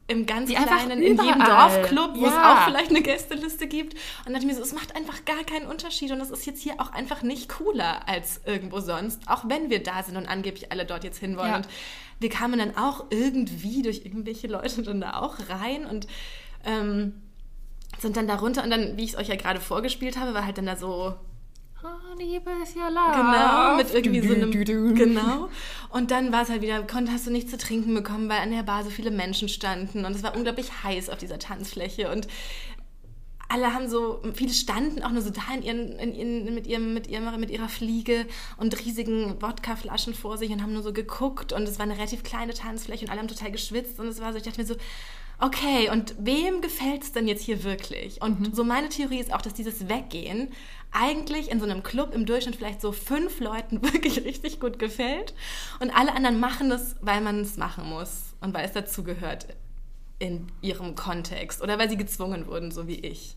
im 0.08 0.24
ganz 0.26 0.50
einfach 0.50 0.84
kleinen, 0.84 1.02
in 1.02 1.20
jedem. 1.20 1.40
Dorfclub, 1.44 2.12
wo 2.16 2.26
es 2.26 2.32
Ja. 2.32 2.52
auch 2.54 2.64
vielleicht 2.66 2.90
eine 2.90 3.02
Gästeliste 3.02 3.66
gibt. 3.66 3.94
Und 3.94 4.26
dann 4.26 4.34
dachte 4.34 4.46
ich 4.46 4.52
mir 4.52 4.56
so, 4.56 4.62
es 4.62 4.72
macht 4.72 4.94
einfach 4.94 5.24
gar 5.24 5.42
keinen 5.44 5.66
Unterschied 5.66 6.12
und 6.12 6.20
es 6.20 6.30
ist 6.30 6.46
jetzt 6.46 6.62
hier 6.62 6.74
auch 6.80 6.92
einfach 6.92 7.22
nicht 7.22 7.48
cooler 7.48 8.08
als 8.08 8.40
irgendwo 8.44 8.80
sonst, 8.80 9.22
auch 9.26 9.48
wenn 9.48 9.68
wir 9.68 9.82
da 9.82 10.02
sind 10.04 10.16
und 10.16 10.26
angeblich 10.26 10.70
alle 10.70 10.84
dort 10.84 11.02
jetzt 11.02 11.18
hinwollen. 11.18 11.50
Ja. 11.50 11.56
Und 11.56 11.68
wir 12.20 12.28
kamen 12.30 12.58
dann 12.58 12.76
auch 12.76 13.06
irgendwie 13.10 13.82
durch 13.82 14.04
irgendwelche 14.04 14.46
Leute 14.46 14.82
dann 14.82 15.00
da 15.00 15.18
auch 15.20 15.34
rein 15.48 15.84
und 15.86 16.06
ähm, 16.64 17.20
sind 17.98 18.16
dann 18.16 18.28
da 18.28 18.36
runter 18.36 18.62
und 18.62 18.70
dann, 18.70 18.96
wie 18.96 19.04
ich 19.04 19.10
es 19.14 19.16
euch 19.16 19.28
ja 19.28 19.36
gerade 19.36 19.60
vorgespielt 19.60 20.18
habe, 20.18 20.34
war 20.34 20.44
halt 20.46 20.58
dann 20.58 20.66
da 20.66 20.76
so 20.76 21.14
Oh, 21.86 22.18
Liebe 22.18 22.50
ist 22.62 22.74
ja 22.74 22.88
laut. 22.88 23.14
Genau, 23.14 23.76
mit 23.76 23.94
irgendwie 23.94 24.20
Du, 24.20 24.28
so 24.28 24.34
einem. 24.34 24.50
du, 24.50 24.64
du. 24.64 24.94
Genau. 24.94 25.48
Und 25.90 26.10
dann 26.10 26.32
war 26.32 26.42
es 26.42 26.48
halt 26.48 26.60
wieder, 26.60 26.82
konnt, 26.82 27.10
hast 27.12 27.26
du 27.28 27.30
nichts 27.30 27.52
zu 27.52 27.58
trinken 27.58 27.94
bekommen, 27.94 28.28
weil 28.28 28.40
an 28.40 28.50
der 28.50 28.64
Bar 28.64 28.82
so 28.82 28.90
viele 28.90 29.12
Menschen 29.12 29.48
standen 29.48 30.04
und 30.04 30.16
es 30.16 30.24
war 30.24 30.34
unglaublich 30.34 30.82
heiß 30.82 31.10
auf 31.10 31.18
dieser 31.18 31.38
Tanzfläche 31.38 32.10
und 32.10 32.26
alle 33.48 33.72
haben 33.72 33.88
so, 33.88 34.20
viele 34.34 34.52
standen 34.52 35.04
auch 35.04 35.12
nur 35.12 35.22
so 35.22 35.30
da 35.30 35.42
in 35.54 35.62
ihren, 35.62 35.92
in 36.00 36.14
ihren, 36.14 36.54
mit, 36.54 36.66
ihrem, 36.66 36.92
mit, 36.94 37.06
ihrem, 37.06 37.38
mit 37.38 37.50
ihrer 37.50 37.68
Fliege 37.68 38.26
und 38.56 38.76
riesigen 38.84 39.40
Wodkaflaschen 39.40 40.14
vor 40.14 40.36
sich 40.36 40.50
und 40.50 40.62
haben 40.62 40.72
nur 40.72 40.82
so 40.82 40.92
geguckt 40.92 41.52
und 41.52 41.62
es 41.68 41.78
war 41.78 41.84
eine 41.84 41.96
relativ 41.96 42.24
kleine 42.24 42.54
Tanzfläche 42.54 43.04
und 43.04 43.12
alle 43.12 43.20
haben 43.20 43.28
total 43.28 43.52
geschwitzt 43.52 44.00
und 44.00 44.08
es 44.08 44.20
war 44.20 44.32
so, 44.32 44.38
ich 44.38 44.42
dachte 44.44 44.60
mir 44.60 44.66
so, 44.66 44.74
okay, 45.40 45.90
und 45.90 46.16
wem 46.18 46.60
gefällt 46.60 47.04
es 47.04 47.12
denn 47.12 47.28
jetzt 47.28 47.44
hier 47.44 47.62
wirklich? 47.62 48.20
Und 48.20 48.54
so 48.56 48.64
meine 48.64 48.88
Theorie 48.88 49.20
ist 49.20 49.32
auch, 49.32 49.42
dass 49.42 49.54
dieses 49.54 49.88
Weggehen 49.88 50.48
eigentlich 50.96 51.50
in 51.50 51.60
so 51.60 51.66
einem 51.66 51.82
Club 51.82 52.14
im 52.14 52.26
Durchschnitt 52.26 52.56
vielleicht 52.56 52.80
so 52.80 52.92
fünf 52.92 53.40
Leuten 53.40 53.82
wirklich 53.92 54.24
richtig 54.24 54.60
gut 54.60 54.78
gefällt 54.78 55.34
und 55.80 55.90
alle 55.90 56.14
anderen 56.14 56.40
machen 56.40 56.70
das, 56.70 56.96
weil 57.00 57.20
man 57.20 57.40
es 57.40 57.56
machen 57.56 57.88
muss 57.88 58.34
und 58.40 58.54
weil 58.54 58.64
es 58.64 58.72
dazugehört 58.72 59.46
in 60.18 60.46
ihrem 60.62 60.94
Kontext 60.94 61.62
oder 61.62 61.78
weil 61.78 61.90
sie 61.90 61.96
gezwungen 61.96 62.46
wurden, 62.46 62.70
so 62.70 62.86
wie 62.88 63.00
ich. 63.00 63.36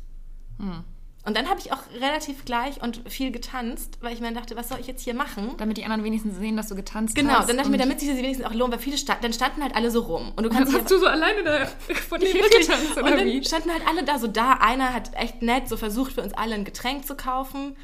Und 1.29 1.37
dann 1.37 1.47
habe 1.47 1.59
ich 1.59 1.71
auch 1.71 1.77
relativ 2.01 2.43
gleich 2.43 2.81
und 2.81 3.01
viel 3.07 3.29
getanzt, 3.31 3.99
weil 4.01 4.13
ich 4.15 4.19
mir 4.19 4.33
dachte, 4.33 4.55
was 4.55 4.67
soll 4.69 4.79
ich 4.79 4.87
jetzt 4.87 5.03
hier 5.03 5.13
machen? 5.13 5.51
Damit 5.57 5.77
die 5.77 5.83
anderen 5.83 6.03
wenigstens 6.03 6.37
sehen, 6.39 6.57
dass 6.57 6.69
du 6.69 6.75
getanzt 6.75 7.13
Genau, 7.13 7.33
hast. 7.33 7.47
dann 7.49 7.57
dachte 7.57 7.69
ich 7.69 7.71
mir, 7.71 7.77
damit 7.77 7.99
sich 7.99 8.09
das 8.09 8.17
wenigstens 8.17 8.47
auch 8.47 8.53
lohnt, 8.55 8.71
weil 8.73 8.79
viele 8.79 8.97
sta 8.97 9.15
dann 9.21 9.31
standen 9.31 9.61
halt 9.61 9.75
alle 9.75 9.91
so 9.91 10.01
rum. 10.01 10.33
Und 10.35 10.41
du 10.43 10.49
Dann 10.49 10.57
kannst 10.65 10.73
hast 10.77 10.89
du 10.89 10.97
so 10.97 11.05
alleine 11.05 11.43
da 11.43 11.67
vor 11.93 12.17
dich 12.17 12.33
Nee, 12.33 12.39
wirklich. 12.41 12.65
hingetanzt, 12.67 12.97
Und 12.97 13.03
oder 13.03 13.17
dann 13.17 13.25
wie? 13.27 13.43
standen 13.45 13.71
halt 13.71 13.83
alle 13.87 14.03
da 14.03 14.17
so 14.17 14.25
da. 14.25 14.53
Einer 14.53 14.91
hat 14.91 15.11
echt 15.15 15.43
nett 15.43 15.69
so 15.69 15.77
versucht, 15.77 16.13
für 16.13 16.23
uns 16.23 16.33
alle 16.33 16.55
ein 16.55 16.65
Getränk 16.65 17.05
zu 17.05 17.13
kaufen. 17.15 17.75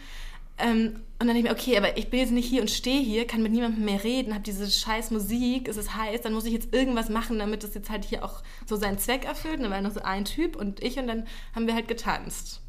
Ähm, 0.58 1.02
und 1.20 1.28
dann 1.28 1.28
dachte 1.28 1.38
ich 1.40 1.44
mir, 1.44 1.52
okay, 1.52 1.78
aber 1.78 1.98
ich 1.98 2.10
bin 2.10 2.20
jetzt 2.22 2.32
nicht 2.32 2.48
hier 2.48 2.62
und 2.62 2.72
stehe 2.72 3.00
hier, 3.02 3.28
kann 3.28 3.44
mit 3.44 3.52
niemandem 3.52 3.86
mehr 3.86 4.04
reden, 4.04 4.34
habe 4.34 4.44
diese 4.44 4.70
scheiß 4.72 5.12
Musik, 5.12 5.68
es 5.68 5.78
ist 5.78 5.96
heiß, 5.96 6.22
dann 6.22 6.34
muss 6.34 6.46
ich 6.46 6.54
jetzt 6.54 6.74
irgendwas 6.74 7.10
machen, 7.10 7.38
damit 7.40 7.64
das 7.64 7.74
jetzt 7.76 7.90
halt 7.90 8.06
hier 8.06 8.24
auch 8.24 8.42
so 8.66 8.76
seinen 8.76 8.98
Zweck 8.98 9.26
erfüllt. 9.26 9.58
Und 9.58 9.64
dann 9.64 9.72
war 9.72 9.82
noch 9.82 9.92
so 9.94 10.02
ein 10.02 10.26
Typ 10.26 10.56
und 10.56 10.82
ich 10.82 10.98
und 10.98 11.08
dann 11.08 11.28
haben 11.54 11.68
wir 11.68 11.74
halt 11.76 11.88
getanzt. 11.88 12.62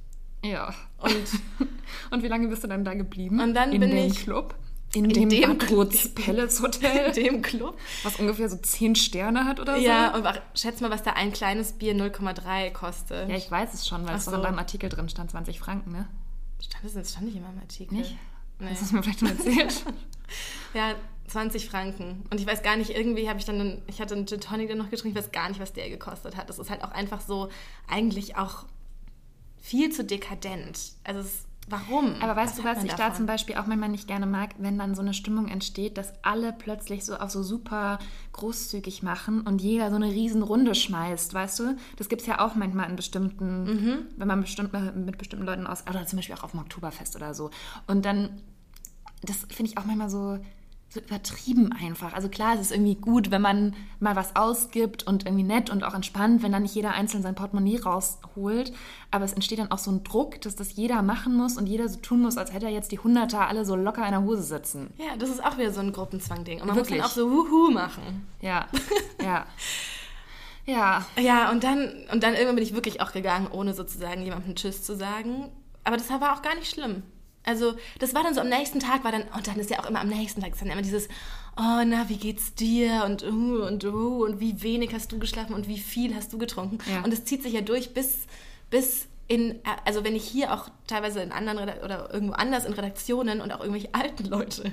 Ja. 0.50 0.74
Und 0.98 1.14
Und 2.10 2.22
wie 2.22 2.28
lange 2.28 2.48
bist 2.48 2.62
du 2.64 2.68
dann 2.68 2.84
da 2.84 2.94
geblieben? 2.94 3.40
Und 3.40 3.54
dann 3.54 3.72
in 3.72 3.80
bin 3.80 3.90
dem 3.90 4.06
ich- 4.06 4.22
Club? 4.22 4.54
In, 4.94 5.06
in 5.06 5.10
dem, 5.10 5.28
dem 5.28 5.58
Badruz 5.58 6.08
Palace 6.14 6.62
Hotel, 6.62 7.08
in 7.16 7.24
dem 7.24 7.42
Club. 7.42 7.76
was 8.04 8.16
ungefähr 8.16 8.48
so 8.48 8.56
zehn 8.56 8.94
Sterne 8.94 9.44
hat 9.44 9.58
oder 9.60 9.76
so. 9.76 9.82
Ja, 9.84 10.14
und 10.14 10.22
war- 10.24 10.40
schätz 10.54 10.80
mal, 10.80 10.90
was 10.90 11.02
da 11.02 11.10
ein 11.14 11.32
kleines 11.32 11.72
Bier 11.72 11.94
0,3 11.94 12.70
kostet. 12.70 13.28
Ja, 13.28 13.36
ich 13.36 13.50
weiß 13.50 13.74
es 13.74 13.86
schon, 13.86 14.04
weil 14.06 14.14
Ach 14.14 14.18
es 14.18 14.24
doch 14.26 14.32
so. 14.32 14.38
in 14.38 14.44
deinem 14.44 14.58
Artikel 14.58 14.88
drin 14.88 15.08
stand, 15.08 15.30
20 15.32 15.58
Franken, 15.58 15.90
ne? 15.92 16.08
Stand 16.62 16.84
das, 16.84 16.94
das 16.94 17.10
stand 17.10 17.26
nicht 17.26 17.36
in 17.36 17.42
meinem 17.42 17.58
Artikel. 17.58 17.94
Nicht? 17.94 18.16
Nee. 18.60 18.68
Hast 18.70 18.80
du 18.80 18.84
es 18.86 18.92
mir 18.92 19.02
vielleicht 19.02 19.18
schon 19.20 19.28
erzählt? 19.28 19.84
Ja, 20.72 20.94
20 21.26 21.68
Franken. 21.68 22.24
Und 22.30 22.40
ich 22.40 22.46
weiß 22.46 22.62
gar 22.62 22.76
nicht, 22.76 22.90
irgendwie 22.90 23.28
habe 23.28 23.38
ich 23.40 23.44
dann, 23.44 23.60
einen, 23.60 23.82
ich 23.88 24.00
hatte 24.00 24.14
einen 24.14 24.26
Gin 24.26 24.40
Tonic 24.40 24.68
dann 24.68 24.78
noch 24.78 24.88
getrunken, 24.90 25.18
ich 25.18 25.22
weiß 25.24 25.32
gar 25.32 25.48
nicht, 25.48 25.60
was 25.60 25.72
der 25.72 25.90
gekostet 25.90 26.36
hat. 26.36 26.48
Das 26.48 26.58
ist 26.58 26.70
halt 26.70 26.82
auch 26.84 26.92
einfach 26.92 27.20
so, 27.20 27.48
eigentlich 27.88 28.36
auch 28.36 28.64
viel 29.66 29.90
zu 29.90 30.04
dekadent. 30.04 30.92
Also 31.04 31.20
es 31.20 31.42
Warum? 31.68 32.14
Aber 32.23 32.37
weißt 32.37 32.56
Was 32.58 32.62
du, 32.62 32.64
was 32.64 32.85
ich 32.85 32.90
da 32.92 32.96
davon? 32.96 33.16
zum 33.16 33.26
Beispiel 33.26 33.56
auch 33.56 33.66
manchmal 33.66 33.88
nicht 33.88 34.06
gerne 34.06 34.25
mag, 34.26 34.50
wenn 34.58 34.78
dann 34.78 34.94
so 34.94 35.02
eine 35.02 35.12
Stimmung 35.12 35.49
entsteht, 35.49 35.99
dass 35.99 36.12
alle 36.23 36.52
plötzlich 36.52 37.04
so 37.04 37.16
auf 37.16 37.30
so 37.32 37.42
super 37.42 37.99
großzügig 38.35 39.02
machen 39.02 39.40
und 39.40 39.61
jeder 39.61 39.90
so 39.90 39.96
eine 39.96 40.06
riesen 40.06 40.44
Runde 40.44 40.76
schmeißt, 40.76 41.35
weißt 41.35 41.58
du? 41.58 41.76
Das 41.96 42.08
gibt 42.08 42.20
es 42.20 42.28
ja 42.28 42.38
auch 42.38 42.54
manchmal 42.54 42.88
in 42.88 42.94
bestimmten, 42.94 43.64
Mhm. 43.64 43.99
wenn 44.16 44.28
man 44.28 44.42
bestimmt 44.42 44.73
mit 44.94 45.18
bestimmten 45.18 45.44
Leuten 45.44 45.66
aus, 45.66 45.82
oder 45.90 46.06
zum 46.06 46.18
Beispiel 46.18 46.37
auch 46.37 46.44
auf 46.44 46.52
dem 46.52 46.61
Oktoberfest 46.61 47.16
oder 47.16 47.35
so. 47.35 47.50
Und 47.88 48.04
dann, 48.04 48.40
das 49.23 49.38
finde 49.50 49.73
ich 49.73 49.76
auch 49.76 49.87
manchmal 49.87 50.08
so, 50.08 50.38
so 50.88 51.00
übertrieben 51.00 51.72
einfach. 51.72 52.12
Also 52.12 52.28
klar, 52.28 52.54
es 52.54 52.60
ist 52.60 52.72
irgendwie 52.72 52.94
gut, 52.94 53.30
wenn 53.30 53.42
man 53.42 53.74
mal 54.00 54.16
was 54.16 54.36
ausgibt 54.36 55.06
und 55.06 55.26
irgendwie 55.26 55.42
nett 55.42 55.68
und 55.68 55.82
auch 55.84 55.94
entspannt, 55.94 56.42
wenn 56.42 56.52
dann 56.52 56.62
nicht 56.62 56.74
jeder 56.74 56.92
einzeln 56.92 57.22
sein 57.22 57.34
Portemonnaie 57.34 57.78
rausholt. 57.78 58.72
Aber 59.10 59.24
es 59.24 59.32
entsteht 59.32 59.58
dann 59.58 59.70
auch 59.70 59.78
so 59.78 59.90
ein 59.90 60.04
Druck, 60.04 60.40
dass 60.42 60.54
das 60.54 60.76
jeder 60.76 61.02
machen 61.02 61.34
muss 61.34 61.56
und 61.58 61.66
jeder 61.66 61.88
so 61.88 61.98
tun 61.98 62.22
muss, 62.22 62.36
als 62.36 62.52
hätte 62.52 62.66
er 62.66 62.72
jetzt 62.72 62.92
die 62.92 62.98
Hunderter 62.98 63.48
alle 63.48 63.64
so 63.64 63.74
locker 63.74 64.04
in 64.04 64.12
der 64.12 64.22
Hose 64.22 64.42
sitzen. 64.42 64.92
Ja, 64.96 65.16
das 65.18 65.30
ist 65.30 65.44
auch 65.44 65.58
wieder 65.58 65.72
so 65.72 65.80
ein 65.80 65.92
Gruppenzwang-Ding. 65.92 66.60
Und 66.60 66.68
man 66.68 66.76
Wirklich. 66.76 67.02
muss 67.02 67.14
dann 67.14 67.24
auch 67.24 67.30
so 67.30 67.50
Wuhu 67.50 67.70
machen. 67.70 68.26
Ja, 68.40 68.66
ja. 69.22 69.46
Ja, 70.68 71.06
Ja, 71.16 71.52
und 71.52 71.62
dann, 71.62 71.92
und 72.12 72.24
dann 72.24 72.34
irgendwann 72.34 72.56
bin 72.56 72.64
ich 72.64 72.74
wirklich 72.74 73.00
auch 73.00 73.12
gegangen, 73.12 73.46
ohne 73.52 73.72
sozusagen 73.72 74.22
jemandem 74.22 74.56
Tschüss 74.56 74.82
zu 74.82 74.96
sagen. 74.96 75.48
Aber 75.84 75.96
das 75.96 76.10
war 76.10 76.36
auch 76.36 76.42
gar 76.42 76.56
nicht 76.56 76.68
schlimm. 76.68 77.04
Also, 77.46 77.74
das 78.00 78.12
war 78.12 78.22
dann 78.22 78.34
so 78.34 78.40
am 78.40 78.48
nächsten 78.48 78.80
Tag, 78.80 79.04
war 79.04 79.12
dann, 79.12 79.22
und 79.34 79.46
dann 79.46 79.58
ist 79.58 79.70
ja 79.70 79.78
auch 79.78 79.88
immer 79.88 80.00
am 80.00 80.08
nächsten 80.08 80.42
Tag, 80.42 80.52
ist 80.52 80.60
dann 80.60 80.68
immer 80.68 80.82
dieses, 80.82 81.08
oh, 81.56 81.82
na, 81.86 82.08
wie 82.08 82.16
geht's 82.16 82.54
dir? 82.54 83.04
Und, 83.06 83.22
uh, 83.22 83.64
und, 83.66 83.84
uh, 83.84 84.24
und 84.24 84.40
wie 84.40 84.62
wenig 84.62 84.92
hast 84.92 85.12
du 85.12 85.18
geschlafen 85.18 85.54
und 85.54 85.68
wie 85.68 85.78
viel 85.78 86.14
hast 86.14 86.32
du 86.32 86.38
getrunken? 86.38 86.78
Ja. 86.90 87.02
Und 87.02 87.12
es 87.12 87.24
zieht 87.24 87.42
sich 87.42 87.52
ja 87.52 87.60
durch 87.60 87.94
bis, 87.94 88.26
bis 88.68 89.06
in, 89.28 89.60
also 89.84 90.04
wenn 90.04 90.14
ich 90.14 90.24
hier 90.24 90.52
auch 90.52 90.68
teilweise 90.86 91.20
in 91.20 91.32
anderen 91.32 91.58
Reda- 91.58 91.84
oder 91.84 92.12
irgendwo 92.12 92.34
anders 92.34 92.64
in 92.64 92.72
Redaktionen 92.72 93.40
und 93.40 93.52
auch 93.52 93.60
irgendwelche 93.60 93.92
alten 93.92 94.24
Leute 94.26 94.72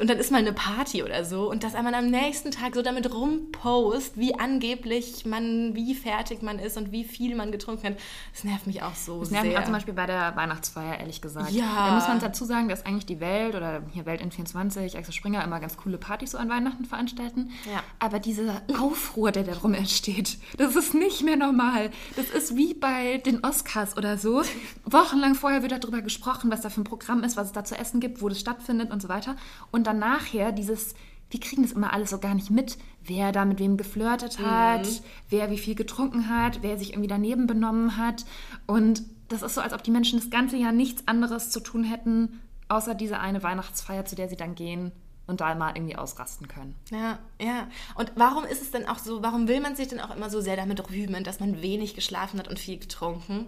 und 0.00 0.08
dann 0.08 0.18
ist 0.18 0.30
mal 0.30 0.38
eine 0.38 0.52
Party 0.52 1.02
oder 1.02 1.24
so 1.24 1.50
und 1.50 1.64
dass 1.64 1.72
man 1.74 1.94
am 1.94 2.06
nächsten 2.06 2.50
Tag 2.50 2.74
so 2.74 2.82
damit 2.82 3.12
rumpost, 3.12 4.16
wie 4.16 4.38
angeblich 4.38 5.24
man, 5.26 5.74
wie 5.74 5.94
fertig 5.94 6.42
man 6.42 6.58
ist 6.58 6.76
und 6.76 6.92
wie 6.92 7.04
viel 7.04 7.34
man 7.34 7.52
getrunken 7.52 7.88
hat, 7.88 7.96
das 8.32 8.44
nervt 8.44 8.66
mich 8.66 8.82
auch 8.82 8.94
so 8.94 9.20
Das 9.20 9.30
nervt 9.30 9.44
mich 9.44 9.54
sehr. 9.54 9.60
auch 9.60 9.64
zum 9.64 9.74
Beispiel 9.74 9.94
bei 9.94 10.06
der 10.06 10.36
Weihnachtsfeier, 10.36 10.98
ehrlich 11.00 11.20
gesagt. 11.20 11.50
Ja. 11.50 11.88
Da 11.88 11.94
muss 11.94 12.06
man 12.06 12.20
dazu 12.20 12.44
sagen, 12.44 12.68
dass 12.68 12.86
eigentlich 12.86 13.06
die 13.06 13.20
Welt 13.20 13.54
oder 13.54 13.82
hier 13.92 14.06
Welt 14.06 14.20
in 14.20 14.30
24, 14.30 14.96
Axel 14.96 15.12
Springer 15.12 15.42
immer 15.42 15.60
ganz 15.60 15.76
coole 15.76 15.98
Partys 15.98 16.32
so 16.32 16.38
an 16.38 16.48
Weihnachten 16.48 16.84
veranstalten. 16.84 17.50
Ja. 17.66 17.82
Aber 17.98 18.18
dieser 18.20 18.62
Aufruhr, 18.80 19.32
der 19.32 19.44
darum 19.44 19.74
entsteht, 19.74 20.38
das 20.56 20.76
ist 20.76 20.94
nicht 20.94 21.24
mehr 21.24 21.36
normal. 21.36 21.90
Das 22.16 22.30
ist 22.30 22.56
wie 22.56 22.74
bei 22.74 23.18
den 23.18 23.44
Oscars 23.44 23.96
oder 23.96 24.18
so. 24.18 24.42
Wochenlang 24.84 25.34
vorher 25.34 25.62
wird 25.62 25.72
darüber 25.72 26.02
gesprochen, 26.02 26.50
was 26.50 26.60
da 26.60 26.70
für 26.70 26.80
ein 26.80 26.84
Programm 26.84 27.24
ist, 27.24 27.36
was 27.36 27.48
es 27.48 27.52
da 27.52 27.64
zu 27.64 27.76
essen 27.76 28.00
gibt, 28.00 28.22
wo 28.22 28.28
das 28.28 28.38
stattfindet 28.38 28.90
und 28.90 29.02
so 29.02 29.08
weiter. 29.08 29.36
Und 29.70 29.87
dann 29.88 29.98
nachher 29.98 30.52
dieses 30.52 30.94
wir 31.30 31.40
kriegen 31.40 31.62
das 31.62 31.72
immer 31.72 31.92
alles 31.92 32.10
so 32.10 32.18
gar 32.18 32.34
nicht 32.34 32.50
mit, 32.50 32.78
wer 33.04 33.32
da 33.32 33.44
mit 33.44 33.58
wem 33.58 33.76
geflirtet 33.76 34.38
hat, 34.38 34.88
wer 35.28 35.50
wie 35.50 35.58
viel 35.58 35.74
getrunken 35.74 36.28
hat, 36.28 36.62
wer 36.62 36.78
sich 36.78 36.90
irgendwie 36.90 37.08
daneben 37.08 37.46
benommen 37.46 37.96
hat. 37.96 38.24
Und 38.66 39.02
das 39.28 39.42
ist 39.42 39.54
so, 39.54 39.60
als 39.60 39.74
ob 39.74 39.82
die 39.82 39.90
Menschen 39.90 40.18
das 40.18 40.30
ganze 40.30 40.56
Jahr 40.56 40.72
nichts 40.72 41.06
anderes 41.06 41.50
zu 41.50 41.60
tun 41.60 41.84
hätten, 41.84 42.40
außer 42.68 42.94
diese 42.94 43.20
eine 43.20 43.42
Weihnachtsfeier, 43.42 44.04
zu 44.06 44.16
der 44.16 44.28
sie 44.28 44.36
dann 44.36 44.54
gehen 44.54 44.92
und 45.26 45.42
da 45.42 45.54
mal 45.54 45.76
irgendwie 45.76 45.96
ausrasten 45.96 46.48
können. 46.48 46.74
Ja, 46.90 47.18
ja. 47.38 47.68
Und 47.94 48.12
warum 48.16 48.44
ist 48.44 48.62
es 48.62 48.70
denn 48.70 48.88
auch 48.88 48.98
so, 48.98 49.22
warum 49.22 49.48
will 49.48 49.60
man 49.60 49.76
sich 49.76 49.88
denn 49.88 50.00
auch 50.00 50.14
immer 50.16 50.30
so 50.30 50.40
sehr 50.40 50.56
damit 50.56 50.90
rühmen, 50.90 51.24
dass 51.24 51.40
man 51.40 51.60
wenig 51.60 51.94
geschlafen 51.94 52.38
hat 52.38 52.48
und 52.48 52.58
viel 52.58 52.78
getrunken? 52.78 53.46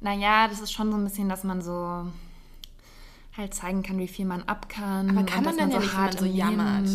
Naja, 0.00 0.48
das 0.48 0.60
ist 0.60 0.72
schon 0.72 0.90
so 0.90 0.98
ein 0.98 1.04
bisschen, 1.04 1.28
dass 1.28 1.44
man 1.44 1.62
so 1.62 2.06
halt 3.36 3.54
zeigen 3.54 3.82
kann, 3.82 3.98
wie 3.98 4.08
viel 4.08 4.24
man 4.24 4.42
ab 4.44 4.68
kann. 4.68 5.10
Aber 5.10 5.24
kann 5.26 5.44
man 5.44 5.56
dann 5.56 5.70
ja 5.70 5.78
nicht, 5.78 5.92
wenn 5.92 5.98
hart 5.98 6.20
man 6.20 6.30
so 6.30 6.36
jammert. 6.36 6.86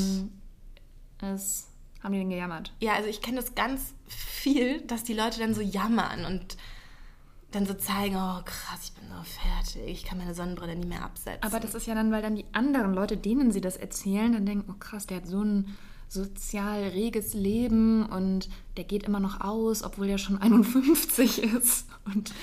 Ist. 1.35 1.67
Haben 2.01 2.13
die 2.13 2.19
denn 2.19 2.29
gejammert? 2.29 2.73
Ja, 2.79 2.93
also 2.93 3.07
ich 3.07 3.21
kenne 3.21 3.37
das 3.37 3.53
ganz 3.53 3.93
viel, 4.07 4.81
dass 4.81 5.03
die 5.03 5.13
Leute 5.13 5.39
dann 5.39 5.53
so 5.53 5.61
jammern 5.61 6.25
und 6.25 6.57
dann 7.51 7.65
so 7.65 7.73
zeigen, 7.73 8.15
oh 8.15 8.41
krass, 8.43 8.79
ich 8.83 8.93
bin 8.93 9.03
so 9.09 9.23
fertig, 9.23 9.87
ich 9.87 10.03
kann 10.03 10.17
meine 10.17 10.33
Sonnenbrille 10.33 10.75
nie 10.75 10.87
mehr 10.87 11.03
absetzen. 11.03 11.43
Aber 11.43 11.59
das 11.59 11.75
ist 11.75 11.85
ja 11.85 11.93
dann, 11.93 12.11
weil 12.11 12.21
dann 12.21 12.35
die 12.35 12.45
anderen 12.53 12.93
Leute, 12.93 13.17
denen 13.17 13.51
sie 13.51 13.61
das 13.61 13.77
erzählen, 13.77 14.33
dann 14.33 14.45
denken, 14.45 14.71
oh 14.71 14.79
krass, 14.79 15.05
der 15.05 15.17
hat 15.17 15.27
so 15.27 15.43
ein 15.43 15.77
sozial 16.11 16.83
reges 16.89 17.33
Leben 17.33 18.05
und 18.05 18.49
der 18.75 18.83
geht 18.83 19.03
immer 19.03 19.21
noch 19.21 19.39
aus, 19.39 19.81
obwohl 19.83 20.09
er 20.09 20.17
schon 20.17 20.37
51 20.41 21.41
ist 21.43 21.87
und 22.05 22.33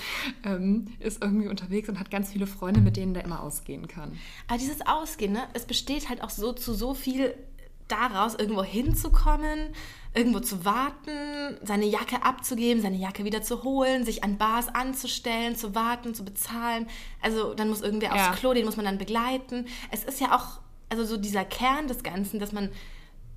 ähm, 0.45 0.87
ist 1.01 1.23
irgendwie 1.23 1.49
unterwegs 1.49 1.89
und 1.89 2.01
hat 2.01 2.11
ganz 2.11 2.33
viele 2.33 2.47
Freunde, 2.47 2.81
mit 2.81 2.97
denen 2.97 3.13
der 3.13 3.25
immer 3.25 3.43
ausgehen 3.43 3.87
kann. 3.87 4.17
Aber 4.49 4.59
dieses 4.59 4.87
Ausgehen, 4.87 5.33
ne, 5.33 5.43
es 5.53 5.67
besteht 5.67 6.09
halt 6.09 6.23
auch 6.23 6.31
so 6.31 6.53
zu 6.53 6.73
so 6.73 6.95
viel 6.95 7.35
daraus, 7.89 8.35
irgendwo 8.35 8.63
hinzukommen, 8.63 9.59
irgendwo 10.15 10.41
zu 10.41 10.65
warten, 10.65 11.57
seine 11.63 11.87
Jacke 11.87 12.23
abzugeben, 12.23 12.83
seine 12.83 12.97
Jacke 12.99 13.25
wieder 13.25 13.43
zu 13.43 13.63
holen, 13.65 14.05
sich 14.05 14.25
an 14.25 14.37
Bars 14.39 14.69
anzustellen, 14.69 15.57
zu 15.57 15.75
warten, 15.75 16.15
zu 16.15 16.25
bezahlen. 16.25 16.87
Also 17.23 17.55
dann 17.55 17.69
muss 17.69 17.81
irgendwer 17.83 18.15
Ja. 18.15 18.31
aufs 18.31 18.41
Klo, 18.41 18.53
den 18.55 18.65
muss 18.67 18.77
man 18.77 18.85
dann 18.87 18.99
begleiten. 18.99 19.67
Es 19.91 20.05
ist 20.05 20.21
ja 20.21 20.35
auch, 20.37 20.61
also 20.91 21.05
so 21.05 21.17
dieser 21.19 21.45
Kern 21.47 21.87
des 21.89 22.03
Ganzen, 22.03 22.39
dass 22.41 22.53
man 22.53 22.69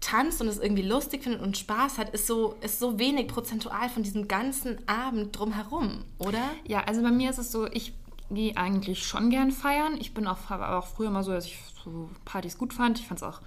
tanzt 0.01 0.41
und 0.41 0.48
es 0.48 0.58
irgendwie 0.60 0.81
lustig 0.81 1.24
findet 1.24 1.41
und 1.41 1.58
Spaß 1.58 1.98
hat, 1.98 2.10
ist 2.10 2.27
so, 2.27 2.55
ist 2.62 2.79
so 2.79 3.00
wenig 3.00 3.27
prozentual 3.27 3.88
von 3.89 4.03
diesem 4.03 4.27
ganzen 4.27 4.77
Abend 4.88 5.38
drumherum, 5.38 6.03
oder? 6.17 6.41
Ja, 6.67 6.84
also 6.86 7.01
bei 7.01 7.12
mir 7.12 7.29
ist 7.29 7.38
es 7.38 7.51
so, 7.51 7.67
ich 7.67 7.93
gehe 8.31 8.58
eigentlich 8.58 9.05
schon 9.05 9.29
gern 9.29 9.51
feiern. 9.51 9.96
Ich 10.00 10.13
bin 10.13 10.25
auch, 10.27 10.50
habe 10.50 10.67
auch 10.70 10.88
früher 10.88 11.08
immer 11.10 11.24
so, 11.24 11.31
dass 11.31 11.46
ich 11.46 11.60
so 11.84 12.10
Partys 12.25 12.58
gut 12.58 12.74
fand. 12.74 13.00
Ich 13.00 13.08
fand 13.08 13.20
es 13.20 13.24
auch 13.24 13.39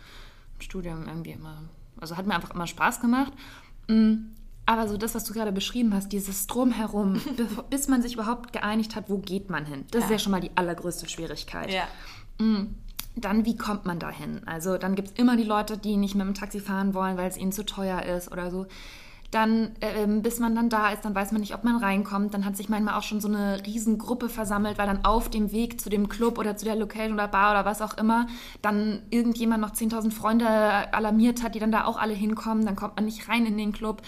im 0.57 0.61
Studium 0.61 1.07
irgendwie 1.09 1.33
immer, 1.33 1.63
also 2.01 2.17
hat 2.17 2.27
mir 2.27 2.35
einfach 2.35 2.51
immer 2.55 2.67
Spaß 2.67 3.01
gemacht. 3.01 3.33
Mm, 3.89 4.15
Aber 4.67 4.87
so 4.89 4.97
das, 4.97 5.15
was 5.15 5.25
du 5.25 5.33
gerade 5.35 5.53
beschrieben 5.53 5.93
hast, 5.93 6.09
dieses 6.13 6.47
Drumherum, 6.47 7.21
bis 7.71 7.89
man 7.89 8.01
sich 8.03 8.15
überhaupt 8.15 8.53
geeinigt 8.53 8.95
hat, 8.95 9.11
wo 9.11 9.19
geht 9.19 9.51
man 9.51 9.67
hin? 9.67 9.85
Das 9.91 10.05
ist 10.05 10.11
Ja. 10.11 10.17
ja 10.17 10.19
schon 10.21 10.31
mal 10.33 10.41
die 10.41 10.51
allergrößte 10.55 11.09
Schwierigkeit. 11.09 11.73
Ja. 11.73 11.89
Dann, 13.17 13.45
wie 13.45 13.57
kommt 13.57 13.85
man 13.87 13.99
dahin? 13.99 14.43
Also, 14.47 14.77
dann 14.77 14.95
gibt 14.95 15.09
es 15.09 15.15
immer 15.17 15.37
die 15.37 15.45
Leute, 15.45 15.79
die 15.79 15.97
nicht 15.97 16.15
mit 16.15 16.27
dem 16.27 16.35
Taxi 16.35 16.61
fahren 16.61 16.95
wollen, 16.95 17.17
weil 17.17 17.29
es 17.29 17.37
ihnen 17.37 17.53
zu 17.53 17.65
teuer 17.65 18.03
ist 18.03 18.31
oder 18.33 18.51
so. 18.51 18.67
Dann, 19.35 19.73
ähm, 19.81 20.23
bis 20.23 20.39
man 20.39 20.55
dann 20.55 20.69
da 20.69 20.91
ist, 20.91 21.05
dann 21.05 21.13
weiß 21.15 21.33
man 21.33 21.41
nicht, 21.41 21.57
ob 21.57 21.65
man 21.65 21.77
reinkommt. 21.77 22.35
Dann 22.35 22.45
hat 22.45 22.57
sich 22.57 22.69
manchmal 22.69 22.95
auch 22.95 23.03
schon 23.03 23.21
so 23.21 23.27
eine 23.27 23.65
Riesengruppe 23.67 24.29
versammelt, 24.29 24.79
weil 24.79 24.87
dann 24.87 25.05
auf 25.05 25.29
dem 25.29 25.51
Weg 25.51 25.81
zu 25.81 25.91
dem 25.91 26.09
Club 26.09 26.39
oder 26.39 26.57
zu 26.57 26.65
der 26.65 26.77
Location 26.77 27.15
oder 27.15 27.27
Bar 27.27 27.51
oder 27.51 27.65
was 27.65 27.83
auch 27.83 27.99
immer, 27.99 28.29
dann 28.63 29.03
irgendjemand 29.11 29.61
noch 29.61 29.73
10.000 29.73 30.13
Freunde 30.13 30.47
alarmiert 30.49 31.43
hat, 31.43 31.57
die 31.57 31.59
dann 31.59 31.73
da 31.73 31.85
auch 31.85 31.99
alle 31.99 32.15
hinkommen. 32.15 32.65
Dann 32.65 32.77
kommt 32.77 32.95
man 32.95 33.07
nicht 33.07 33.29
rein 33.29 33.45
in 33.45 33.59
den 33.59 33.73
Club. 33.73 34.03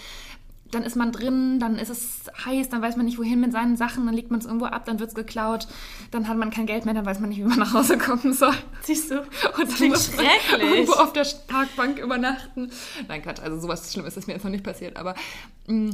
Dann 0.71 0.83
ist 0.83 0.95
man 0.95 1.11
drin, 1.11 1.59
dann 1.59 1.77
ist 1.77 1.89
es 1.89 2.21
heiß, 2.45 2.69
dann 2.69 2.81
weiß 2.81 2.97
man 2.97 3.05
nicht, 3.05 3.17
wohin 3.17 3.39
mit 3.39 3.51
seinen 3.51 3.77
Sachen, 3.77 4.05
dann 4.05 4.15
legt 4.15 4.31
man 4.31 4.39
es 4.39 4.45
irgendwo 4.45 4.65
ab, 4.65 4.85
dann 4.85 4.99
wird 4.99 5.09
es 5.09 5.15
geklaut, 5.15 5.67
dann 6.11 6.27
hat 6.27 6.37
man 6.37 6.49
kein 6.49 6.65
Geld 6.65 6.85
mehr, 6.85 6.93
dann 6.93 7.05
weiß 7.05 7.19
man 7.19 7.29
nicht, 7.29 7.39
wie 7.39 7.43
man 7.43 7.59
nach 7.59 7.73
Hause 7.73 7.97
kommen 7.97 8.33
soll. 8.33 8.53
Siehst 8.83 9.11
du? 9.11 9.19
Und 9.21 9.27
Das 9.59 9.79
dann 9.79 9.87
muss 9.89 10.15
man 10.15 10.25
irgendwo 10.61 10.93
auf 10.93 11.13
der 11.13 11.25
Parkbank 11.47 11.99
übernachten. 11.99 12.69
Nein, 13.07 13.21
Quatsch, 13.21 13.39
also 13.41 13.59
sowas 13.59 13.91
Schlimmes 13.91 14.17
ist 14.17 14.27
mir 14.27 14.33
jetzt 14.33 14.43
noch 14.43 14.51
nicht 14.51 14.63
passiert, 14.63 14.97
aber 14.97 15.15
mh, 15.67 15.91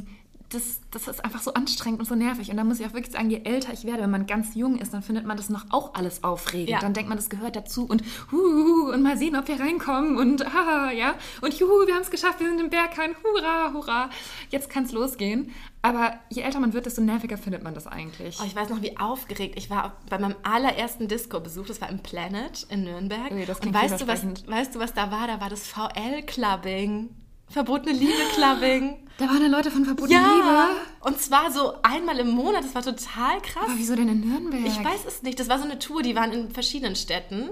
das, 0.53 0.79
das 0.91 1.07
ist 1.07 1.23
einfach 1.25 1.41
so 1.41 1.53
anstrengend 1.53 1.99
und 1.99 2.05
so 2.05 2.15
nervig. 2.15 2.49
Und 2.49 2.57
da 2.57 2.63
muss 2.63 2.79
ich 2.79 2.85
auch 2.85 2.93
wirklich 2.93 3.13
sagen, 3.13 3.29
je 3.29 3.41
älter 3.43 3.73
ich 3.73 3.85
werde, 3.85 4.03
wenn 4.03 4.11
man 4.11 4.27
ganz 4.27 4.55
jung 4.55 4.77
ist, 4.77 4.93
dann 4.93 5.01
findet 5.01 5.25
man 5.25 5.37
das 5.37 5.49
noch 5.49 5.65
auch 5.71 5.95
alles 5.95 6.23
aufregend. 6.23 6.69
Ja. 6.69 6.79
Dann 6.79 6.93
denkt 6.93 7.09
man, 7.09 7.17
das 7.17 7.29
gehört 7.29 7.55
dazu 7.55 7.85
und 7.85 8.03
huhu, 8.31 8.91
und 8.91 9.01
mal 9.01 9.17
sehen, 9.17 9.35
ob 9.35 9.47
wir 9.47 9.59
reinkommen 9.59 10.17
und 10.17 10.45
haha, 10.45 10.91
ja. 10.91 11.15
Und 11.41 11.53
juhu, 11.55 11.87
wir 11.87 11.95
haben 11.95 12.03
es 12.03 12.11
geschafft, 12.11 12.39
wir 12.39 12.47
sind 12.47 12.59
im 12.59 12.69
Berghain, 12.69 13.15
hurra, 13.23 13.73
hurra. 13.73 14.09
Jetzt 14.49 14.69
kann 14.69 14.83
es 14.83 14.91
losgehen. 14.91 15.51
Aber 15.81 16.13
je 16.29 16.43
älter 16.43 16.61
man 16.61 16.73
wird, 16.73 16.85
desto 16.85 17.01
nerviger 17.01 17.37
findet 17.37 17.61
man 17.61 17.73
das 17.73 17.87
eigentlich. 17.87 18.37
Oh, 18.41 18.45
ich 18.45 18.55
weiß 18.55 18.69
noch, 18.69 18.81
wie 18.81 18.97
aufgeregt 18.97 19.55
ich 19.57 19.69
war 19.69 19.97
bei 20.09 20.17
meinem 20.17 20.35
allerersten 20.43 21.09
Disco-Besuch. 21.09 21.65
Das 21.65 21.81
war 21.81 21.89
im 21.89 21.99
Planet 21.99 22.65
in 22.69 22.85
Nürnberg. 22.85 23.31
Ui, 23.31 23.45
das 23.45 23.59
Und 23.59 23.73
weißt 23.73 23.99
du, 23.99 24.07
was, 24.07 24.23
weißt 24.47 24.75
du, 24.75 24.79
was 24.79 24.93
da 24.93 25.11
war? 25.11 25.27
Da 25.27 25.41
war 25.41 25.49
das 25.49 25.67
VL-Clubbing. 25.67 27.09
Verbotene 27.53 27.97
Liebe-Clubbing. 27.97 28.95
Da 29.19 29.25
waren 29.27 29.39
da 29.41 29.47
Leute 29.47 29.69
von 29.69 29.85
Verbotene 29.85 30.19
Ja. 30.19 30.27
Liebe. 30.35 30.81
Und 31.01 31.19
zwar 31.21 31.51
so 31.51 31.73
einmal 31.83 32.17
im 32.19 32.29
Monat. 32.31 32.63
Das 32.63 32.73
war 32.75 32.81
total 32.81 33.39
krass. 33.41 33.63
Aber 33.65 33.77
wieso 33.77 33.95
denn 33.95 34.09
in 34.09 34.21
Nürnberg? 34.21 34.65
Ich 34.65 34.83
weiß 34.83 35.05
es 35.07 35.21
nicht. 35.21 35.39
Das 35.39 35.49
war 35.49 35.59
so 35.59 35.65
eine 35.65 35.77
Tour, 35.79 36.01
die 36.01 36.15
waren 36.15 36.31
in 36.31 36.49
verschiedenen 36.51 36.95
Städten. 36.95 37.49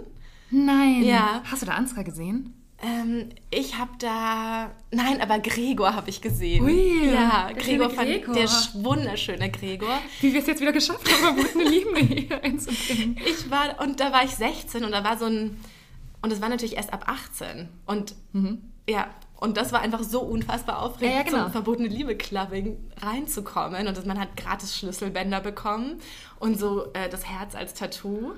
Nein. 0.50 1.04
Ja. 1.04 1.44
Hast 1.50 1.62
du 1.62 1.66
da 1.68 1.74
Ansgar 1.74 2.04
gesehen? 2.04 2.54
Ähm, 2.84 3.30
ich 3.52 3.78
habe 3.78 3.92
da. 4.00 4.72
Nein, 4.92 5.22
aber 5.22 5.38
Gregor 5.38 5.94
habe 5.96 6.10
ich 6.10 6.20
gesehen. 6.20 6.64
Ui, 6.66 7.12
ja, 7.14 7.52
Gregor, 7.56 7.92
fand- 7.92 8.08
Gregor. 8.10 8.34
der 8.34 8.50
sch- 8.50 8.84
wunderschöne 8.84 9.52
Gregor. 9.52 10.00
Wie 10.20 10.34
wir 10.34 10.40
es 10.42 10.48
jetzt 10.48 10.62
wieder 10.62 10.72
geschafft 10.72 11.08
haben, 11.12 11.38
verbotene 11.38 11.64
Lieben 11.70 11.96
hier 11.96 12.44
einzubringen. 12.44 13.18
Ich 13.28 13.52
war, 13.52 13.80
und 13.82 14.00
da 14.00 14.12
war 14.12 14.24
ich 14.24 14.32
16 14.32 14.84
und 14.84 14.92
da 14.94 15.04
war 15.04 15.16
so 15.20 15.26
ein, 15.26 15.60
und 16.24 16.34
es 16.34 16.42
war 16.42 16.50
natürlich 16.50 16.76
erst 16.76 16.92
ab 16.92 17.04
18. 17.08 17.70
Und 17.86 18.16
Mhm. 18.34 18.64
ja, 18.90 19.08
Und 19.42 19.58
das 19.58 19.74
war 19.74 19.82
einfach 19.82 20.04
so 20.04 20.22
unfassbar 20.22 20.80
aufregend, 20.82 21.12
Ja, 21.14 21.18
ja, 21.18 21.24
genau. 21.24 21.44
zum 21.44 21.52
verbotene 21.52 21.88
Liebe-Clubbing 21.90 22.78
reinzukommen. 23.02 23.88
Und 23.88 23.98
das, 23.98 24.06
man 24.06 24.20
hat 24.20 24.38
gratis 24.38 24.78
Schlüsselbänder 24.78 25.42
bekommen 25.42 26.00
und 26.40 26.58
so 26.60 26.86
äh, 26.94 27.10
das 27.10 27.26
Herz 27.28 27.56
als 27.56 27.74
Tattoo. 27.74 28.34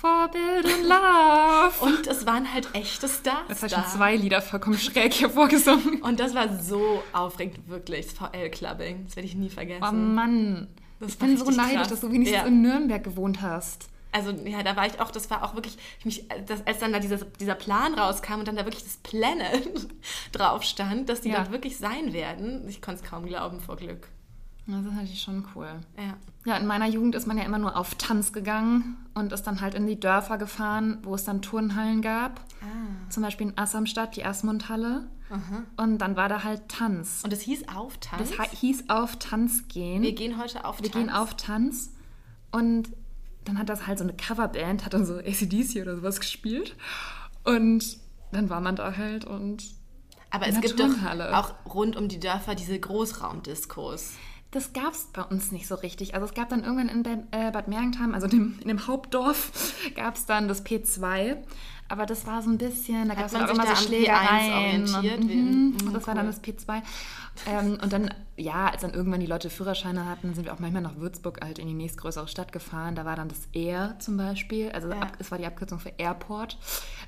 Vorbild 0.00 0.64
und 0.66 0.84
Love. 0.88 1.72
Und 1.80 2.06
es 2.06 2.26
waren 2.26 2.52
halt 2.52 2.68
echte 2.74 3.08
Stars 3.08 3.38
Jetzt 3.48 3.58
habe 3.62 3.66
ich 3.66 3.72
da. 3.72 3.82
schon 3.82 3.90
zwei 3.98 4.14
Lieder 4.16 4.40
vollkommen 4.40 4.78
schräg 4.78 5.12
hier 5.14 5.30
vorgesungen. 5.30 6.00
Und 6.02 6.20
das 6.20 6.34
war 6.34 6.60
so 6.62 7.02
aufregend, 7.12 7.68
wirklich. 7.68 8.06
Das 8.06 8.14
VL-Clubbing. 8.14 9.06
Das 9.06 9.16
werde 9.16 9.26
ich 9.26 9.34
nie 9.34 9.48
vergessen. 9.48 9.82
Oh 9.88 9.92
Mann. 9.92 10.68
Das 11.00 11.10
ich 11.12 11.18
bin 11.18 11.36
so 11.36 11.50
neidisch, 11.50 11.76
krass. 11.76 11.88
dass 11.88 12.00
du 12.00 12.12
wenigstens 12.12 12.38
Ja. 12.42 12.46
in 12.46 12.60
Nürnberg 12.62 13.02
gewohnt 13.02 13.42
hast. 13.42 13.88
Also 14.12 14.30
ja, 14.30 14.62
da 14.62 14.74
war 14.76 14.86
ich 14.86 15.00
auch, 15.00 15.10
das 15.10 15.30
war 15.30 15.44
auch 15.44 15.54
wirklich, 15.54 15.76
ich 16.00 16.04
mich, 16.06 16.28
das, 16.46 16.66
als 16.66 16.78
dann 16.78 16.92
da 16.92 16.98
dieser, 16.98 17.18
dieser 17.18 17.54
Plan 17.54 17.92
rauskam 17.94 18.34
und 18.40 18.48
dann 18.48 18.56
da 18.56 18.64
wirklich 18.64 18.84
das 18.84 18.96
Planet 18.98 19.86
drauf 20.32 20.62
stand, 20.62 21.08
dass 21.08 21.20
die 21.20 21.28
Ja. 21.30 21.36
dort 21.38 21.52
wirklich 21.52 21.76
sein 21.76 22.12
werden, 22.12 22.66
ich 22.68 22.80
konnte 22.80 23.02
es 23.04 23.08
kaum 23.10 23.26
glauben 23.26 23.60
vor 23.60 23.76
Glück. 23.76 24.08
Das 24.66 24.84
ist 24.84 24.92
natürlich 24.92 25.22
schon 25.22 25.46
cool. 25.54 25.68
Ja. 25.96 26.14
Ja, 26.44 26.56
in 26.58 26.66
meiner 26.66 26.86
Jugend 26.86 27.14
ist 27.14 27.26
man 27.26 27.36
ja 27.38 27.44
immer 27.44 27.58
nur 27.58 27.76
auf 27.76 27.94
Tanz 27.96 28.32
gegangen 28.32 28.96
und 29.14 29.32
ist 29.32 29.42
dann 29.44 29.60
halt 29.62 29.74
in 29.74 29.86
die 29.86 29.98
Dörfer 29.98 30.36
gefahren, 30.38 30.98
wo 31.02 31.14
es 31.14 31.24
dann 31.24 31.40
Turnhallen 31.42 32.00
gab. 32.02 32.40
Ah. 32.62 33.10
Zum 33.10 33.22
Beispiel 33.22 33.48
in 33.48 33.58
Assamstadt, 33.58 34.16
die 34.16 34.24
Asmundhalle. 34.24 35.08
Und 35.76 35.98
dann 35.98 36.16
war 36.16 36.30
da 36.30 36.42
halt 36.44 36.68
Tanz. 36.70 37.20
Und 37.22 37.34
es 37.34 37.42
hieß 37.42 37.68
auf 37.68 37.98
Tanz. 37.98 38.30
Das 38.34 38.50
hieß 38.50 38.88
auf 38.88 39.16
Tanz 39.16 39.68
gehen. 39.68 40.02
Wir 40.02 40.14
gehen 40.14 40.38
heute 40.40 40.64
auf 40.64 40.80
Wir 40.82 40.90
Tanz. 40.90 40.94
gehen 41.04 41.10
auf 41.14 41.34
Tanz. 41.34 41.92
Und 42.50 42.88
dann 43.48 43.58
hat 43.58 43.68
das 43.68 43.86
halt 43.86 43.98
so 43.98 44.04
eine 44.04 44.12
Coverband, 44.12 44.84
hat 44.84 44.94
dann 44.94 45.06
so 45.06 45.14
ACDC 45.16 45.80
oder 45.80 45.96
sowas 45.96 46.20
gespielt. 46.20 46.76
Und 47.44 47.98
dann 48.30 48.50
war 48.50 48.60
man 48.60 48.76
da 48.76 48.96
halt 48.96 49.24
und 49.24 49.64
Aber 50.30 50.46
in 50.46 50.54
es 50.54 50.60
gibt 50.60 50.78
doch 50.78 50.90
auch 51.32 51.54
rund 51.72 51.96
um 51.96 52.08
die 52.08 52.20
Dörfer 52.20 52.54
diese 52.54 52.78
Großraumdiskos. 52.78 54.12
Das 54.50 54.72
gab 54.72 54.92
es 54.92 55.04
bei 55.12 55.22
uns 55.22 55.52
nicht 55.52 55.66
so 55.68 55.74
richtig. 55.74 56.14
Also 56.14 56.26
es 56.26 56.32
gab 56.34 56.48
dann 56.48 56.64
irgendwann 56.64 56.88
in 56.88 57.02
Bad, 57.02 57.66
äh, 57.66 57.70
Mergentheim, 57.70 58.14
also 58.14 58.26
in 58.26 58.30
dem, 58.30 58.58
in 58.62 58.68
dem 58.68 58.86
Hauptdorf, 58.86 59.74
gab 59.94 60.16
es 60.16 60.24
dann 60.26 60.48
das 60.48 60.64
P2. 60.64 61.36
Aber 61.90 62.04
das 62.04 62.26
war 62.26 62.42
so 62.42 62.50
ein 62.50 62.58
bisschen, 62.58 63.08
da 63.08 63.14
gab 63.14 63.26
es 63.26 63.32
man 63.32 63.44
auch 63.44 63.48
immer 63.50 63.62
so 63.66 63.70
am 63.72 63.76
P1 63.76 63.86
Schlägereien. 63.86 64.52
orientiert? 64.94 65.20
Und, 65.20 65.28
Wie- 65.28 65.34
mhm, 65.36 65.76
mhm, 65.84 65.92
das 65.92 66.06
war 66.06 66.14
dann 66.14 66.26
cool. 66.26 66.32
das 66.32 66.42
P2. 66.42 66.82
Ähm, 67.46 67.78
und 67.82 67.92
dann, 67.92 68.12
ja, 68.36 68.68
als 68.70 68.82
dann 68.82 68.92
irgendwann 68.92 69.20
die 69.20 69.26
Leute 69.26 69.48
Führerscheine 69.48 70.06
hatten, 70.06 70.34
sind 70.34 70.44
wir 70.44 70.52
auch 70.52 70.58
manchmal 70.58 70.82
nach 70.82 70.96
Würzburg 70.96 71.40
halt 71.42 71.58
in 71.58 71.66
die 71.66 71.74
nächstgrößere 71.74 72.28
Stadt 72.28 72.52
gefahren. 72.52 72.94
Da 72.94 73.04
war 73.06 73.16
dann 73.16 73.28
das 73.28 73.48
Air 73.52 73.96
zum 74.00 74.16
Beispiel. 74.18 74.70
Also 74.72 74.88
Ja. 74.90 75.00
ab, 75.00 75.12
es 75.18 75.30
war 75.30 75.38
die 75.38 75.46
Abkürzung 75.46 75.78
für 75.78 75.92
Airport. 75.98 76.58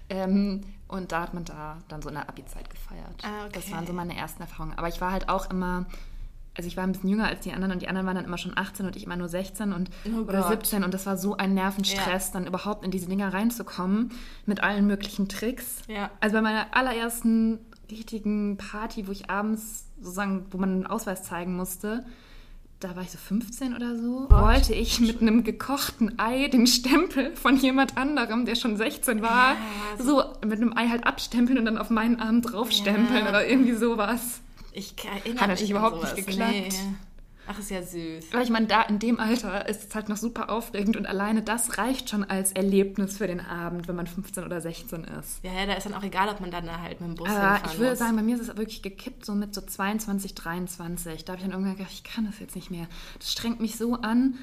Ähm, 0.09 0.62
und 0.88 1.12
da 1.12 1.23
hat 1.23 1.35
man 1.35 1.44
da 1.44 1.78
dann 1.88 2.00
so 2.02 2.09
in 2.09 2.14
der 2.14 2.28
Abi-Zeit 2.28 2.68
gefeiert. 2.70 3.23
Ah, 3.23 3.44
okay. 3.47 3.52
Das 3.54 3.70
waren 3.73 3.87
so 3.87 3.92
meine 3.92 4.16
ersten 4.16 4.42
Erfahrungen. 4.42 4.76
Aber 4.78 4.88
ich 4.88 5.00
war 5.00 5.12
halt 5.12 5.28
auch 5.28 5.50
immer, 5.50 5.87
also 6.57 6.66
ich 6.66 6.76
war 6.76 6.85
ein 6.85 6.92
bisschen 6.92 7.09
jünger 7.11 7.26
als 7.26 7.40
die 7.40 7.52
anderen 7.52 7.73
und 7.73 7.80
die 7.83 7.88
anderen 7.88 8.07
waren 8.07 8.16
dann 8.16 8.25
immer 8.25 8.38
schon 8.38 8.57
18 8.57 8.85
und 8.87 8.97
ich 8.97 9.04
immer 9.04 9.16
nur 9.16 9.28
16 9.28 9.73
und, 9.73 9.88
Oh 10.07 10.23
oder 10.23 10.40
Gott. 10.42 10.49
17 10.66 10.85
und 10.85 10.92
das 10.92 11.07
war 11.07 11.16
so 11.16 11.37
ein 11.37 11.54
Nervenstress, 11.54 12.33
dann 12.33 12.47
überhaupt 12.47 12.85
in 12.85 12.90
diese 12.90 13.07
Dinger 13.09 13.33
reinzukommen 13.33 14.11
mit 14.47 14.62
allen 14.62 14.87
möglichen 14.87 15.28
Tricks. 15.28 15.83
Ja. 15.88 16.11
Also 16.21 16.35
bei 16.37 16.42
meiner 16.42 16.66
allerersten 16.73 17.59
richtigen 17.90 18.57
Party, 18.57 19.07
wo 19.09 19.12
ich 19.12 19.30
abends 19.30 19.87
sozusagen, 20.00 20.47
wo 20.50 20.59
man 20.59 20.71
einen 20.71 20.87
Ausweis 20.87 21.23
zeigen 21.23 21.54
musste, 21.57 22.04
da 22.80 22.97
war 22.97 23.02
ich 23.02 23.11
so 23.11 23.19
15 23.19 23.75
oder 23.76 23.95
so, 23.97 24.26
wollte 24.30 24.73
ich 24.75 25.00
mit 25.00 25.21
einem 25.21 25.45
gekochten 25.45 26.19
Ei 26.19 26.49
den 26.49 26.66
Stempel 26.66 27.37
von 27.37 27.57
jemand 27.57 27.99
anderem, 27.99 28.47
der 28.47 28.54
schon 28.54 28.76
16 28.78 29.21
war, 29.23 29.52
Ja, 29.52 29.57
so 30.04 30.23
mit 30.45 30.61
einem 30.61 30.75
Ei 30.76 30.88
halt 30.88 31.07
abstempeln 31.07 31.59
und 31.59 31.66
dann 31.66 31.76
auf 31.78 31.90
meinen 31.90 32.19
Arm 32.21 32.40
draufstempeln 32.42 33.25
Ja. 33.25 33.28
oder 33.28 33.47
irgendwie 33.47 33.75
sowas. 33.75 34.40
Ich 34.73 34.95
erinnere 35.05 35.41
Hat 35.41 35.49
natürlich 35.49 35.71
überhaupt 35.71 36.03
nicht 36.03 36.27
geklappt. 36.27 36.53
Nee. 36.53 36.69
Ach, 37.47 37.59
ist 37.59 37.71
ja 37.71 37.83
süß. 37.83 38.33
Weil 38.33 38.43
ich 38.45 38.50
meine, 38.50 38.69
da 38.69 38.83
in 38.83 39.00
dem 39.00 39.19
Alter 39.19 39.69
ist 39.69 39.89
es 39.89 39.95
halt 39.95 40.09
noch 40.09 40.17
super 40.17 40.50
aufregend 40.50 40.97
und 40.97 41.07
alleine 41.07 41.43
das 41.43 41.79
reicht 41.79 42.09
schon 42.09 42.23
als 42.23 42.53
Erlebnis 42.53 43.19
für 43.19 43.27
den 43.27 43.41
Abend, 43.41 43.89
wenn 43.89 43.97
man 43.97 44.07
15 44.07 44.45
oder 44.45 44.61
16 44.61 45.03
ist. 45.05 45.43
Ja, 45.43 45.53
ja, 45.53 45.67
da 45.67 45.73
ist 45.73 45.85
dann 45.85 45.95
auch 45.95 46.05
egal, 46.05 46.29
ob 46.29 46.41
man 46.41 46.53
dann 46.53 46.67
da 46.67 46.81
halt 46.81 47.00
mit 47.00 47.11
dem 47.11 47.15
Bus 47.17 47.29
Aber 47.29 47.61
ich 47.66 47.79
würde 47.79 47.90
muss. 47.90 47.99
sagen, 47.99 48.14
bei 48.14 48.23
mir 48.23 48.37
ist 48.37 48.42
es 48.42 48.57
wirklich 48.57 48.83
gekippt, 48.83 49.27
so 49.27 49.35
mit 49.35 49.53
so 49.53 49.62
22, 49.62 50.37
23. 50.37 51.25
Da 51.25 51.33
habe 51.33 51.40
ich 51.40 51.44
dann 51.44 51.53
irgendwann 51.53 51.77
gedacht, 51.77 51.92
ich 51.92 52.05
kann 52.05 52.25
das 52.25 52.38
jetzt 52.38 52.55
nicht 52.55 52.71
mehr. 52.71 52.87
Das 53.18 53.33
strengt 53.33 53.59
mich 53.61 53.77
so 53.77 53.94
an. 53.94 54.35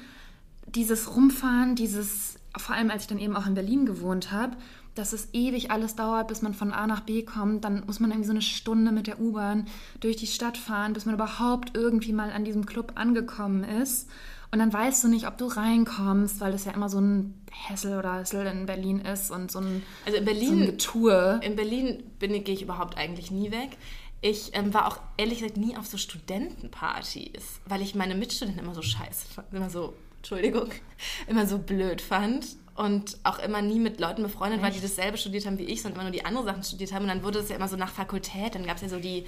Dieses 0.66 1.16
Rumfahren, 1.16 1.76
dieses, 1.76 2.36
vor 2.58 2.74
allem 2.74 2.90
als 2.90 3.04
ich 3.04 3.08
dann 3.08 3.18
eben 3.18 3.36
auch 3.36 3.46
in 3.46 3.54
Berlin 3.54 3.86
gewohnt 3.86 4.32
habe, 4.32 4.54
dass 4.98 5.12
es 5.12 5.28
ewig 5.32 5.70
alles 5.70 5.94
dauert, 5.94 6.28
bis 6.28 6.42
man 6.42 6.54
von 6.54 6.72
A 6.72 6.86
nach 6.86 7.00
B 7.00 7.22
kommt. 7.22 7.64
Dann 7.64 7.84
muss 7.86 8.00
man 8.00 8.10
irgendwie 8.10 8.26
so 8.26 8.32
eine 8.32 8.42
Stunde 8.42 8.92
mit 8.92 9.06
der 9.06 9.20
U-Bahn 9.20 9.66
durch 10.00 10.16
die 10.16 10.26
Stadt 10.26 10.58
fahren, 10.58 10.92
bis 10.92 11.06
man 11.06 11.14
überhaupt 11.14 11.76
irgendwie 11.76 12.12
mal 12.12 12.32
an 12.32 12.44
diesem 12.44 12.66
Club 12.66 12.92
angekommen 12.96 13.64
ist. 13.64 14.08
Und 14.50 14.60
dann 14.60 14.72
weißt 14.72 15.04
du 15.04 15.08
nicht, 15.08 15.26
ob 15.26 15.36
du 15.36 15.46
reinkommst, 15.46 16.40
weil 16.40 16.52
das 16.52 16.64
ja 16.64 16.72
immer 16.72 16.88
so 16.88 17.00
ein 17.00 17.34
Hessel 17.50 17.98
oder 17.98 18.18
Hessel 18.18 18.46
in 18.46 18.66
Berlin 18.66 19.00
ist 19.00 19.30
und 19.30 19.50
so 19.50 19.60
ein, 19.60 19.82
Also 20.06 20.18
in 20.18 20.24
so 20.24 20.30
ein 20.30 20.38
Berlin, 20.38 20.66
Getue. 20.66 21.40
in 21.42 21.54
Berlin 21.54 22.02
bin 22.18 22.32
gehe 22.44 22.54
ich 22.54 22.62
überhaupt 22.62 22.96
eigentlich 22.96 23.30
nie 23.30 23.50
weg. 23.50 23.76
Ich 24.20 24.50
ähm, 24.54 24.74
war 24.74 24.88
auch 24.88 24.98
ehrlich 25.16 25.38
gesagt 25.40 25.58
nie 25.58 25.76
auf 25.76 25.86
so 25.86 25.96
Studentenpartys, 25.96 27.60
weil 27.66 27.82
ich 27.82 27.94
meine 27.94 28.14
Mitstudenten 28.14 28.64
immer 28.64 28.74
so 28.74 28.82
scheiße 28.82 29.28
fand, 29.32 29.52
immer 29.52 29.70
so, 29.70 29.94
Entschuldigung, 30.16 30.70
immer 31.28 31.46
so 31.46 31.58
blöd 31.58 32.00
fand 32.00 32.46
und 32.78 33.18
auch 33.24 33.38
immer 33.40 33.60
nie 33.60 33.78
mit 33.80 33.98
Leuten 34.00 34.22
befreundet 34.22 34.62
war, 34.62 34.70
die 34.70 34.80
dasselbe 34.80 35.18
studiert 35.18 35.46
haben 35.46 35.58
wie 35.58 35.64
ich, 35.64 35.82
sondern 35.82 36.00
immer 36.00 36.10
nur 36.10 36.12
die 36.18 36.24
anderen 36.24 36.46
Sachen 36.46 36.62
studiert 36.62 36.92
haben. 36.92 37.02
Und 37.02 37.08
dann 37.08 37.22
wurde 37.22 37.40
es 37.40 37.48
ja 37.48 37.56
immer 37.56 37.68
so 37.68 37.76
nach 37.76 37.90
Fakultät, 37.90 38.54
dann 38.54 38.64
gab 38.66 38.76
es 38.76 38.82
ja 38.82 38.88
so 38.88 38.98
die 39.00 39.24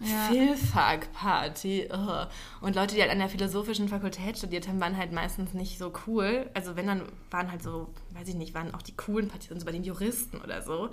Ja. 0.00 0.28
Philfag-Party. 0.30 1.88
ugh. 1.92 2.26
Und 2.60 2.76
Leute, 2.76 2.94
die 2.94 3.00
halt 3.00 3.10
an 3.10 3.18
der 3.18 3.28
philosophischen 3.28 3.88
Fakultät 3.88 4.38
studiert 4.38 4.68
haben, 4.68 4.80
waren 4.80 4.96
halt 4.96 5.12
meistens 5.12 5.54
nicht 5.54 5.78
so 5.78 5.92
cool. 6.06 6.48
Also 6.54 6.76
wenn, 6.76 6.86
dann 6.86 7.02
waren 7.30 7.50
halt 7.50 7.62
so, 7.62 7.88
weiß 8.14 8.28
ich 8.28 8.34
nicht, 8.34 8.54
waren 8.54 8.74
auch 8.74 8.82
die 8.82 8.96
coolen 8.96 9.28
Partys, 9.28 9.48
so 9.56 9.64
bei 9.64 9.72
den 9.72 9.84
Juristen 9.84 10.38
oder 10.40 10.62
so. 10.62 10.90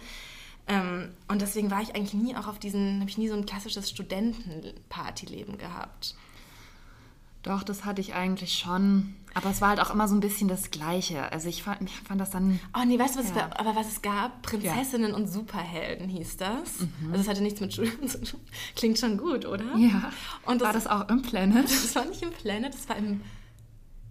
Ähm, 0.67 1.09
und 1.27 1.41
deswegen 1.41 1.69
war 1.69 1.81
ich 1.81 1.95
eigentlich 1.95 2.15
nie 2.15 2.35
auch 2.35 2.47
auf 2.47 2.57
diesen, 2.59 2.99
habe 2.99 3.09
ich 3.09 3.17
nie 3.19 3.27
so 3.27 3.35
ein 3.35 3.45
klassisches 3.45 3.89
Studentenpartyleben 3.89 5.57
gehabt. 5.57 6.15
Doch, 7.45 7.63
das 7.63 7.85
hatte 7.85 8.01
ich 8.01 8.13
eigentlich 8.15 8.57
schon. 8.57 9.15
Aber 9.35 9.49
es 9.51 9.59
war 9.61 9.69
halt 9.69 9.79
auch 9.81 9.93
immer 9.93 10.07
so 10.07 10.15
ein 10.15 10.19
bisschen 10.19 10.47
das 10.47 10.71
Gleiche. 10.71 11.31
Also 11.31 11.47
ich 11.49 11.61
fand, 11.61 11.81
ich 11.83 11.91
fand 11.95 12.19
das 12.19 12.31
dann. 12.31 12.59
Oh 12.75 12.83
nee, 12.87 12.97
weißt 12.97 13.15
du, 13.15 13.19
was 13.19 13.27
Ja. 13.29 13.31
es 13.35 13.37
gab? 13.37 13.59
Aber 13.59 13.75
was 13.75 13.87
es 13.87 14.01
gab? 14.01 14.41
Prinzessinnen 14.41 15.13
und 15.13 15.27
Superhelden 15.27 16.09
hieß 16.09 16.37
das. 16.37 16.79
Mhm. 16.79 17.11
Also 17.11 17.21
es 17.21 17.27
hatte 17.27 17.43
nichts 17.43 17.59
mit 17.61 17.71
Studium 17.73 18.07
zu 18.07 18.21
tun. 18.23 18.39
Klingt 18.75 18.97
schon 18.97 19.17
gut, 19.17 19.45
oder? 19.45 19.75
Ja. 19.77 20.11
Und 20.45 20.61
war 20.61 20.73
das 20.73 20.87
auch 20.87 21.07
im 21.09 21.21
Planet? 21.21 21.65
Das 21.65 21.95
war 21.95 22.05
nicht 22.05 22.21
im 22.23 22.31
Planet, 22.31 22.73
das 22.73 22.89
war 22.89 22.95
im 22.95 23.21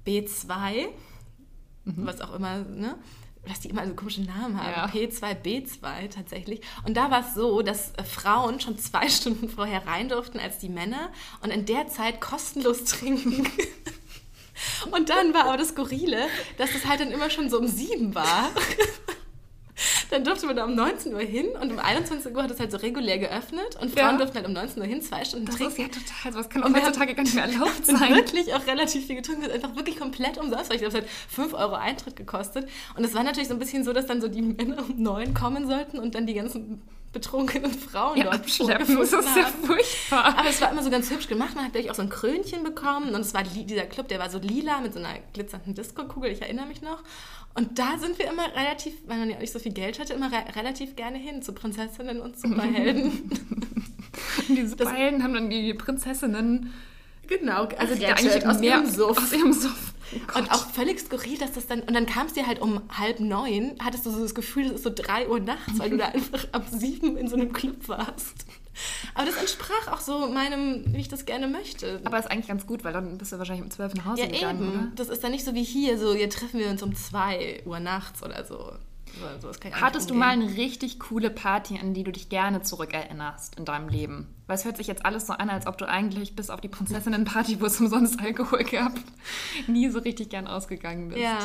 B2, 0.07 0.87
Mhm. 1.87 2.07
was 2.07 2.21
auch 2.21 2.35
immer, 2.35 2.59
ne? 2.61 2.97
Dass 3.47 3.61
die 3.61 3.69
immer 3.69 3.87
so 3.87 3.95
komische 3.95 4.23
Namen 4.23 4.63
haben. 4.63 4.73
Ja. 4.73 4.87
P2, 4.87 5.43
B2 5.43 6.09
tatsächlich. 6.09 6.61
Und 6.87 6.97
da 6.97 7.11
war 7.11 7.21
es 7.21 7.35
so, 7.35 7.63
dass 7.63 7.93
äh, 7.95 8.05
Frauen 8.05 8.61
schon 8.61 8.79
zwei 8.79 9.09
Stunden 9.11 9.49
vorher 9.49 9.87
rein 9.87 10.09
durften 10.09 10.39
als 10.39 10.59
die 10.59 10.69
Männer 10.69 11.11
und 11.43 11.51
in 11.51 11.67
der 11.67 11.89
Zeit 11.89 12.21
kostenlos 12.21 12.85
trinken. 12.85 13.47
Und 14.91 15.11
dann 15.11 15.35
war 15.35 15.47
aber 15.47 15.57
das 15.57 15.71
Skurrile, 15.71 16.27
dass 16.59 16.75
es 16.75 16.87
halt 16.87 17.01
dann 17.01 17.11
immer 17.11 17.29
schon 17.29 17.51
so 17.51 17.59
um 17.59 17.67
sieben 17.67 18.15
war. 18.15 18.51
Dann 20.15 20.23
durfte 20.23 20.47
man 20.47 20.55
da 20.55 20.65
um 20.65 20.77
19 20.77 21.13
Uhr 21.13 21.19
hin 21.21 21.47
und 21.61 21.73
um 21.73 21.79
21 21.81 22.33
Uhr 22.37 22.43
hat 22.45 22.51
es 22.53 22.61
halt 22.61 22.71
so 22.71 22.77
regulär 22.79 23.19
geöffnet 23.19 23.75
und 23.81 23.91
Frauen 23.91 24.13
Ja. 24.13 24.17
durften 24.19 24.37
halt 24.37 24.47
um 24.47 24.53
19 24.53 24.81
Uhr 24.81 24.87
hin 24.87 25.03
zwei 25.03 25.25
Stunden 25.25 25.47
Das 25.47 25.57
trinken. 25.57 25.73
ist 25.73 25.79
ja 25.79 25.87
total, 25.89 26.33
sowas 26.33 26.49
kann 26.49 26.63
auch 26.63 26.67
Und 26.69 26.77
heutzutage 26.77 27.15
gar 27.17 27.25
nicht 27.25 27.35
mehr 27.35 27.45
erlaubt 27.47 27.85
sein. 27.87 28.15
wirklich 28.15 28.55
auch 28.55 28.65
relativ 28.69 29.07
viel 29.09 29.17
getrunken, 29.17 29.43
hat 29.43 29.51
einfach 29.51 29.75
wirklich 29.75 29.99
komplett 29.99 30.39
umsonst, 30.39 30.69
weil 30.71 30.77
ich 30.77 30.83
glaube, 30.83 30.97
es 30.99 31.03
hat 31.05 31.11
5 31.31 31.53
Euro 31.55 31.75
Eintritt 31.75 32.15
gekostet. 32.15 32.69
Und 32.97 33.03
es 33.03 33.13
war 33.13 33.25
natürlich 33.25 33.49
so 33.49 33.55
ein 33.55 33.59
bisschen 33.59 33.83
so, 33.83 33.93
dass 33.93 34.07
dann 34.07 34.21
so 34.21 34.29
die 34.29 34.43
Männer 34.43 34.85
um 34.89 35.03
9 35.03 35.35
kommen 35.35 35.67
sollten 35.67 35.99
und 35.99 36.15
dann 36.15 36.27
die 36.29 36.35
ganzen 36.35 36.81
betrunkenen 37.15 37.73
Frauen 37.73 38.19
Ja, 38.19 38.25
dort 38.25 38.35
abschleppen, 38.41 38.97
das 38.97 39.13
ist 39.13 39.37
ja 39.37 39.47
furchtbar. 39.47 40.39
Aber 40.39 40.49
es 40.49 40.61
war 40.61 40.71
immer 40.71 40.83
so 40.83 40.91
ganz 40.91 41.11
hübsch 41.11 41.29
gemacht. 41.29 41.55
Man 41.55 41.65
hat 41.65 41.73
gleich 41.73 41.91
auch 41.91 41.95
so 41.95 42.03
ein 42.03 42.11
Krönchen 42.11 42.63
bekommen. 42.63 43.15
Und 43.15 43.23
es 43.23 43.33
war 43.33 43.43
dieser 43.43 43.87
Club, 43.87 44.09
der 44.09 44.19
war 44.19 44.29
so 44.29 44.39
lila 44.39 44.81
mit 44.81 44.93
so 44.93 44.99
einer 44.99 45.19
glitzernden 45.33 45.75
Disco-Kugel. 45.75 46.31
Ich 46.31 46.43
erinnere 46.43 46.67
mich 46.67 46.83
noch. 46.83 47.03
Und 47.55 47.79
da 47.79 47.97
sind 47.99 48.19
wir 48.19 48.31
immer 48.31 48.53
relativ, 48.55 48.95
weil 49.07 49.19
man 49.19 49.31
ja 49.31 49.39
nicht 49.39 49.53
so 49.53 49.59
viel 49.59 49.73
Geld 49.73 49.99
hatte, 49.99 50.13
immer 50.13 50.31
re 50.31 50.57
relativ 50.57 50.97
gerne 50.97 51.19
hin 51.19 51.41
zu 51.41 51.53
Prinzessinnen 51.53 52.21
und 52.21 52.39
Superhelden. 52.39 53.31
Die 54.49 54.67
Superhelden 54.67 55.23
haben 55.23 55.35
dann 55.35 55.51
die 55.51 55.75
Prinzessinnen, 55.75 56.73
genau, 57.27 57.67
also 57.79 57.95
die 57.95 58.07
eigentlich 58.07 58.47
aus 58.47 58.61
mehr 58.61 58.81
aus 58.81 59.33
ihrem 59.33 59.53
Suff. 59.53 59.94
Oh 60.35 60.39
Und 60.39 60.51
auch 60.51 60.71
völlig 60.71 61.01
skurril, 61.01 61.39
dass 61.39 61.53
das 61.53 61.67
dann. 61.67 61.81
Und 61.81 61.95
dann 61.95 62.07
kam 62.07 62.27
es 62.27 62.35
dir 62.35 62.47
halt 62.47 62.61
um 62.61 62.83
halb 62.91 63.21
neun, 63.21 63.77
hattest 63.83 64.07
du 64.07 64.11
so 64.11 64.21
das 64.21 64.35
Gefühl, 64.35 64.67
es 64.67 64.73
ist 64.73 64.85
so 64.85 64.93
drei 64.95 65.29
Uhr 65.29 65.41
nachts, 65.41 65.79
weil 65.79 65.91
du 65.91 65.97
da 65.97 66.07
einfach 66.15 66.47
ab 66.53 66.65
sieben 66.71 67.17
in 67.17 67.29
so 67.29 67.37
einem 67.37 67.53
Club 67.53 67.89
warst. 67.89 68.47
Aber 69.15 69.27
das 69.27 69.37
entsprach 69.37 69.93
auch 69.93 70.01
so 70.01 70.27
meinem, 70.29 70.93
wie 70.93 71.01
ich 71.01 71.09
das 71.09 71.27
gerne 71.27 71.47
möchte. 71.47 72.01
Aber 72.05 72.19
ist 72.19 72.31
eigentlich 72.31 72.49
ganz 72.49 72.67
gut, 72.67 72.85
weil 72.85 72.93
dann 72.93 73.19
bist 73.19 73.33
du 73.33 73.39
wahrscheinlich 73.39 73.65
um 73.65 73.71
12 73.71 73.95
nach 73.95 74.05
Hause 74.07 74.23
ja, 74.23 74.27
gegangen, 74.27 74.63
eben. 74.63 74.73
oder? 74.73 74.93
Das 74.97 75.09
ist 75.09 75.23
dann 75.23 75.31
nicht 75.31 75.45
so 75.45 75.55
wie 75.55 75.63
hier, 75.63 75.99
so, 75.99 76.13
hier 76.15 76.29
treffen 76.29 76.59
wir 76.59 76.69
uns 76.69 76.83
um 76.83 76.95
zwei 76.95 77.63
Uhr 77.65 77.79
nachts 77.81 78.23
oder 78.23 78.45
so. 78.45 78.73
So, 79.41 79.53
so 79.53 79.59
Hattest 79.73 80.11
du 80.11 80.15
mal 80.15 80.31
eine 80.31 80.57
richtig 80.57 80.99
coole 80.99 81.31
Party, 81.31 81.79
an 81.79 81.95
die 81.95 82.05
du 82.05 82.13
dich 82.13 82.29
gerne 82.29 82.63
zurückerinnerst 82.63 83.57
in 83.57 83.65
deinem 83.65 83.89
Leben? 83.89 84.35
Weil 84.47 84.57
es 84.57 84.65
hört 84.65 84.77
sich 84.77 84.87
jetzt 84.87 85.05
alles 85.05 85.27
so 85.27 85.33
an, 85.33 85.51
als 85.51 85.67
ob 85.67 85.79
du 85.79 85.89
eigentlich 85.89 86.37
bis 86.37 86.51
auf 86.51 86.61
die 86.61 86.69
Prinzessinnen-Party, 86.69 87.61
wo 87.61 87.67
es 87.67 87.81
umsonst 87.81 88.21
Alkohol 88.21 88.65
gab, 88.65 88.93
nie 89.67 89.89
so 89.89 89.99
richtig 89.99 90.31
gern 90.31 90.47
ausgegangen 90.47 91.09
bist. 91.09 91.21
Ja. 91.21 91.39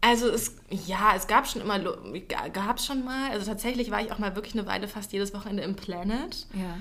Also 0.00 0.28
es, 0.28 0.56
ja, 0.68 1.14
es 1.14 1.28
gab 1.28 1.46
schon 1.46 1.62
immer, 1.62 1.78
gab 1.78 2.78
es 2.78 2.86
schon 2.86 3.04
mal. 3.04 3.30
Also 3.30 3.46
tatsächlich 3.46 3.90
war 3.90 4.00
ich 4.00 4.10
auch 4.10 4.18
mal 4.18 4.34
wirklich 4.34 4.54
eine 4.54 4.66
Weile 4.66 4.88
fast 4.88 5.12
jedes 5.12 5.32
Wochenende 5.32 5.62
im 5.62 5.76
Planet. 5.76 6.46
Ja. 6.54 6.76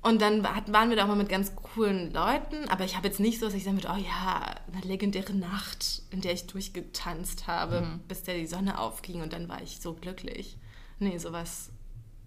Und 0.00 0.22
dann 0.22 0.44
waren 0.44 0.90
wir 0.90 0.96
da 0.96 1.04
auch 1.04 1.08
mal 1.08 1.16
mit 1.16 1.28
ganz 1.28 1.54
coolen 1.56 2.12
Leuten, 2.12 2.68
aber 2.68 2.84
ich 2.84 2.96
habe 2.96 3.08
jetzt 3.08 3.18
nicht 3.18 3.40
so, 3.40 3.46
dass 3.46 3.54
ich 3.54 3.64
sagen 3.64 3.82
würde, 3.82 3.92
oh 3.92 4.00
ja, 4.00 4.54
eine 4.72 4.82
legendäre 4.82 5.34
Nacht, 5.34 6.02
in 6.10 6.20
der 6.20 6.32
ich 6.32 6.46
durchgetanzt 6.46 7.48
habe, 7.48 7.80
mhm. 7.80 8.00
bis 8.06 8.22
der 8.22 8.36
die 8.36 8.46
Sonne 8.46 8.78
aufging 8.78 9.22
und 9.22 9.32
dann 9.32 9.48
war 9.48 9.60
ich 9.60 9.80
so 9.80 9.94
glücklich. 9.94 10.56
Nee, 11.00 11.18
sowas, 11.18 11.70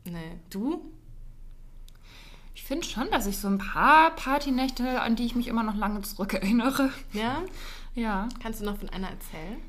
nee. 0.04 0.38
Du? 0.50 0.92
Ich 2.54 2.64
finde 2.64 2.86
schon, 2.86 3.10
dass 3.10 3.26
ich 3.26 3.38
so 3.38 3.48
ein 3.48 3.58
paar 3.58 4.16
Partynächte, 4.16 5.02
an 5.02 5.16
die 5.16 5.26
ich 5.26 5.36
mich 5.36 5.48
immer 5.48 5.64
noch 5.64 5.76
lange 5.76 6.02
zurückerinnere. 6.02 6.92
Ja? 7.14 7.42
Ja. 7.96 8.28
Kannst 8.42 8.62
du 8.62 8.66
noch 8.66 8.78
von 8.78 8.90
einer 8.90 9.10
erzählen? 9.10 9.62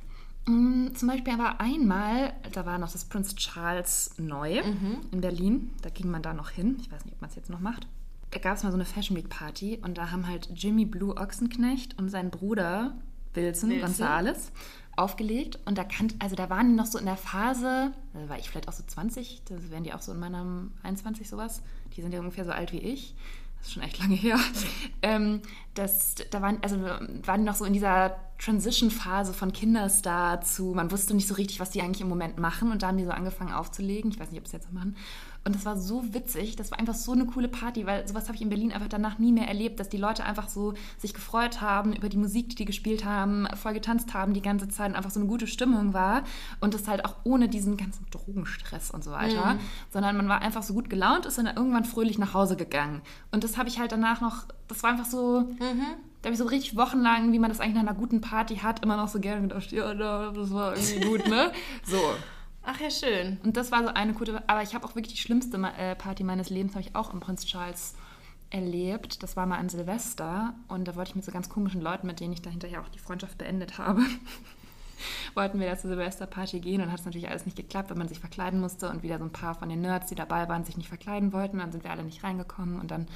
Mm, 0.46 0.88
zum 0.94 1.09
Beispiel 1.09 1.33
aber 1.33 1.61
einmal, 1.61 2.33
da 2.52 2.66
war 2.66 2.78
noch 2.78 2.90
das 2.90 3.05
Prince 3.05 3.37
Charles 3.37 4.14
neu 4.18 4.62
mhm. 4.62 5.00
in 5.12 5.20
Berlin. 5.20 5.70
Da 5.83 5.90
ging 5.90 6.11
man 6.11 6.22
da 6.22 6.35
noch 6.35 6.50
hin. 6.50 6.76
Ich 6.81 6.90
weiß 6.90 7.05
nicht, 7.05 7.14
ob 7.14 7.20
man 7.20 7.31
es 7.31 7.37
jetzt 7.37 7.50
noch 7.50 7.61
macht. 7.61 7.87
Da 8.31 8.40
gab 8.40 8.57
es 8.57 8.62
mal 8.62 8.70
so 8.70 8.76
eine 8.76 8.85
Fashion 8.85 9.16
Week 9.16 9.28
Party 9.28 9.78
und 9.83 9.98
da 9.98 10.11
haben 10.11 10.26
halt 10.26 10.48
Jimmy 10.55 10.87
Blue 10.87 11.16
Ochsenknecht 11.16 11.98
und 11.98 12.09
sein 12.09 12.31
Bruder 12.31 12.94
Wilson, 13.35 13.70
Wilson. 13.70 13.87
Gonzales 13.87 14.52
aufgelegt. 14.96 15.59
Und 15.64 15.78
da 15.78 15.85
kann, 15.85 16.12
also 16.18 16.35
da 16.35 16.50
waren 16.50 16.70
die 16.70 16.74
noch 16.74 16.87
so 16.87 16.98
in 16.98 17.05
der 17.05 17.16
Phase, 17.16 17.92
da 18.14 18.28
war 18.28 18.38
ich 18.38 18.48
vielleicht 18.48 18.68
auch 18.68 18.72
so 18.72 18.83
20, 18.87 19.42
da 19.44 19.55
wären 19.70 19.85
die 19.85 19.92
auch 19.92 20.02
so 20.02 20.12
in 20.12 20.18
meinem 20.18 20.72
21 20.83 21.28
sowas. 21.28 21.62
Die 21.96 22.02
sind 22.02 22.12
ja 22.12 22.20
ungefähr 22.20 22.44
so 22.44 22.52
alt 22.52 22.72
wie 22.72 22.78
ich 22.78 23.14
das 23.62 23.68
ist 23.68 23.74
schon 23.74 23.83
echt 23.85 24.00
lange 24.00 24.16
her, 24.16 24.38
ähm, 25.02 25.40
das, 25.74 26.16
da 26.31 26.42
waren, 26.42 26.59
also 26.62 26.81
waren 26.81 27.40
die 27.40 27.46
noch 27.46 27.55
so 27.55 27.64
in 27.64 27.72
dieser 27.72 28.16
Transition-Phase 28.44 29.33
von 29.33 29.52
Kinderstar 29.52 30.40
zu, 30.40 30.72
man 30.74 30.90
wusste 30.90 31.14
nicht 31.14 31.28
so 31.28 31.35
richtig, 31.35 31.61
was 31.61 31.70
die 31.70 31.81
eigentlich 31.81 32.00
im 32.00 32.09
Moment 32.09 32.38
machen 32.38 32.72
und 32.72 32.83
da 32.83 32.88
haben 32.88 32.96
die 32.96 33.05
so 33.05 33.12
angefangen 33.12 33.52
aufzulegen. 33.52 34.11
Ich 34.11 34.18
weiß 34.18 34.33
nicht, 34.33 34.40
ob 34.40 34.48
sie 34.48 34.57
jetzt 34.57 34.66
noch 34.66 34.81
machen. 34.81 34.96
Und 35.44 35.57
das 35.57 35.64
war 35.64 35.76
so 35.76 36.14
witzig, 36.14 36.55
das 36.55 36.70
war 36.70 36.78
einfach 36.78 36.94
so 36.94 37.12
eine 37.12 37.26
coole 37.26 37.48
Party, 37.48 37.85
weil 37.85 38.07
sowas 38.07 38.26
habe 38.26 38.37
ich 38.37 38.42
in 38.42 38.48
Berlin 38.48 38.72
einfach 38.72 38.88
danach 38.88 39.18
nie 39.18 39.33
mehr 39.33 39.48
erlebt, 39.48 39.81
dass 39.81 39.88
die 39.88 39.96
Leute 39.96 40.24
einfach 40.24 40.48
so 40.48 40.74
sich 40.98 41.14
gefreut 41.14 41.61
haben 41.61 41.92
über 41.92 42.09
die 42.09 42.16
Musik, 42.16 42.50
die 42.50 42.55
die 42.57 42.64
gespielt 42.64 43.05
haben, 43.05 43.48
voll 43.55 43.74
getanzt 43.74 44.14
haben 44.14 44.35
die 44.35 44.42
ganze 44.42 44.68
Zeit 44.68 44.90
und 44.90 44.96
einfach 44.96 45.11
so 45.11 45.18
eine 45.18 45.28
gute 45.28 45.48
Stimmung 45.48 45.94
war. 45.94 46.22
Und 46.61 46.74
das 46.74 46.87
halt 46.87 47.05
auch 47.05 47.16
ohne 47.24 47.48
diesen 47.48 47.76
ganzen 47.76 48.07
Drogenstress 48.11 48.90
und 48.92 49.02
so 49.02 49.11
weiter, 49.11 49.55
mhm. 49.55 49.61
sondern 49.92 50.16
man 50.16 50.28
war 50.28 50.42
einfach 50.42 50.62
so 50.62 50.74
gut 50.74 50.90
gelaunt, 50.90 51.26
ist 51.26 51.38
dann 51.38 51.46
irgendwann 51.46 51.85
fröhlich 51.85 52.18
nach 52.18 52.35
Hause 52.35 52.57
gegangen. 52.57 53.02
Und 53.33 53.42
das 53.42 53.57
habe 53.57 53.68
ich 53.68 53.81
halt 53.81 53.90
danach 53.90 54.20
noch, 54.20 54.46
das 54.68 54.83
war 54.85 54.90
einfach 54.90 55.07
so, 55.07 55.40
mhm. 55.40 55.96
Da 56.22 56.28
habe 56.28 56.35
ich 56.35 56.38
so 56.38 56.46
richtig 56.46 56.76
wochenlang, 56.76 57.32
wie 57.32 57.38
man 57.40 57.50
das 57.50 57.58
eigentlich 57.58 57.74
nach 57.74 57.82
einer 57.82 57.94
guten 57.94 58.20
Party 58.20 58.56
hat, 58.56 58.82
immer 58.85 58.96
noch 58.96 59.08
so 59.08 59.18
gerne 59.18 59.42
gedacht, 59.42 59.72
ja, 59.72 59.92
das 59.92 60.52
war 60.52 60.76
irgendwie 60.76 61.00
gut, 61.06 61.28
ne? 61.28 61.52
So. 61.85 62.00
Ach 62.64 62.80
ja, 62.80 62.90
schön. 62.90 63.38
Und 63.42 63.56
das 63.56 63.72
war 63.72 63.82
so 63.82 63.88
eine 63.88 64.14
gute, 64.14 64.40
aber 64.46 64.62
ich 64.62 64.72
habe 64.74 64.87
auch 64.87 64.94
wirklich 64.94 65.14
die 65.14 65.20
schlimmste 65.20 65.56
äh, 65.76 65.96
Party 65.96 66.22
meines 66.22 66.48
Lebens, 66.48 66.74
habe 66.74 66.82
ich 66.82 66.94
auch 66.94 67.12
im 67.12 67.18
Prinz 67.18 67.44
Charles 67.44 67.96
erlebt. 68.50 69.22
Das 69.24 69.37
war 69.37 69.46
mal 69.46 69.58
an 69.58 69.68
Silvester 69.68 70.54
und 70.68 70.87
da 70.87 70.94
wollte 70.94 71.11
ich 71.11 71.16
mit 71.16 71.24
so 71.24 71.32
ganz 71.32 71.48
komischen 71.48 71.80
Leuten, 71.80 72.06
mit 72.06 72.20
denen 72.20 72.32
ich 72.32 72.42
da 72.42 72.50
hinterher 72.50 72.80
auch 72.80 72.88
die 72.88 73.00
Freundschaft 73.00 73.38
beendet 73.38 73.78
habe, 73.78 74.02
wollten 75.35 75.58
wir 75.58 75.68
da 75.68 75.76
zur 75.76 75.90
Silvesterparty 75.90 76.61
gehen 76.61 76.82
und 76.82 76.92
hat 76.92 77.00
es 77.00 77.04
natürlich 77.04 77.28
alles 77.28 77.46
nicht 77.46 77.56
geklappt, 77.56 77.90
weil 77.90 77.98
man 77.98 78.08
sich 78.08 78.20
verkleiden 78.20 78.61
musste 78.61 78.90
und 78.90 79.02
wieder 79.02 79.18
so 79.18 79.24
ein 79.24 79.32
paar 79.32 79.56
von 79.56 79.68
den 79.68 79.80
Nerds, 79.80 80.08
die 80.08 80.14
dabei 80.14 80.48
waren, 80.48 80.64
sich 80.64 80.76
nicht 80.76 80.88
verkleiden 80.88 81.32
wollten. 81.32 81.58
Dann 81.58 81.72
sind 81.72 81.82
wir 81.82 81.90
alle 81.90 82.04
nicht 82.04 82.22
reingekommen 82.22 82.78
und 82.78 82.92
dann 82.92 83.08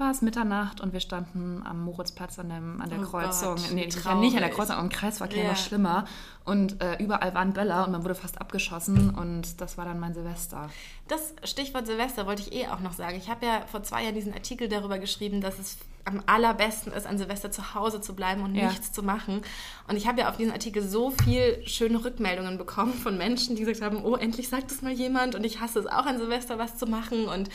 war 0.00 0.10
es 0.10 0.22
Mitternacht 0.22 0.80
und 0.80 0.92
wir 0.92 1.00
standen 1.00 1.62
am 1.64 1.84
Moritzplatz 1.84 2.38
an, 2.38 2.48
dem, 2.48 2.80
an 2.80 2.90
der 2.90 3.00
oh 3.00 3.04
Kreuzung. 3.04 3.56
Gott, 3.56 3.70
nee, 3.72 3.84
nicht 3.84 4.34
an 4.34 4.40
der 4.40 4.50
Kreuzung, 4.50 4.76
am 4.76 4.88
Kreisverkehr 4.88 5.44
yeah. 5.44 5.52
noch 5.52 5.58
schlimmer. 5.58 6.06
Und 6.44 6.82
äh, 6.82 6.96
überall 7.00 7.34
waren 7.34 7.52
Böller 7.52 7.84
und 7.84 7.92
man 7.92 8.02
wurde 8.02 8.14
fast 8.14 8.40
abgeschossen 8.40 9.10
und 9.10 9.60
das 9.60 9.78
war 9.78 9.84
dann 9.84 10.00
mein 10.00 10.14
Silvester. 10.14 10.70
Das 11.06 11.34
Stichwort 11.44 11.86
Silvester 11.86 12.26
wollte 12.26 12.42
ich 12.42 12.52
eh 12.52 12.66
auch 12.68 12.80
noch 12.80 12.92
sagen. 12.92 13.16
Ich 13.16 13.28
habe 13.28 13.46
ja 13.46 13.60
vor 13.66 13.82
zwei 13.82 14.02
Jahren 14.02 14.14
diesen 14.14 14.32
Artikel 14.32 14.68
darüber 14.68 14.98
geschrieben, 14.98 15.40
dass 15.40 15.58
es 15.58 15.78
am 16.04 16.22
allerbesten 16.26 16.92
ist, 16.92 17.06
an 17.06 17.18
Silvester 17.18 17.50
zu 17.50 17.74
Hause 17.74 18.00
zu 18.00 18.14
bleiben 18.14 18.42
und 18.42 18.54
ja. 18.54 18.68
nichts 18.68 18.92
zu 18.92 19.02
machen. 19.02 19.42
Und 19.88 19.96
ich 19.96 20.06
habe 20.06 20.20
ja 20.20 20.30
auf 20.30 20.36
diesen 20.36 20.52
Artikel 20.52 20.82
so 20.82 21.10
viel 21.10 21.62
schöne 21.66 22.04
Rückmeldungen 22.04 22.58
bekommen 22.58 22.94
von 22.94 23.18
Menschen, 23.18 23.56
die 23.56 23.64
gesagt 23.64 23.82
haben, 23.82 24.04
oh, 24.04 24.16
endlich 24.16 24.48
sagt 24.48 24.70
es 24.70 24.82
mal 24.82 24.92
jemand 24.92 25.34
und 25.34 25.44
ich 25.44 25.60
hasse 25.60 25.78
es 25.78 25.86
auch 25.86 26.06
an 26.06 26.18
Silvester 26.18 26.58
was 26.58 26.76
zu 26.76 26.86
machen 26.86 27.26
und 27.26 27.48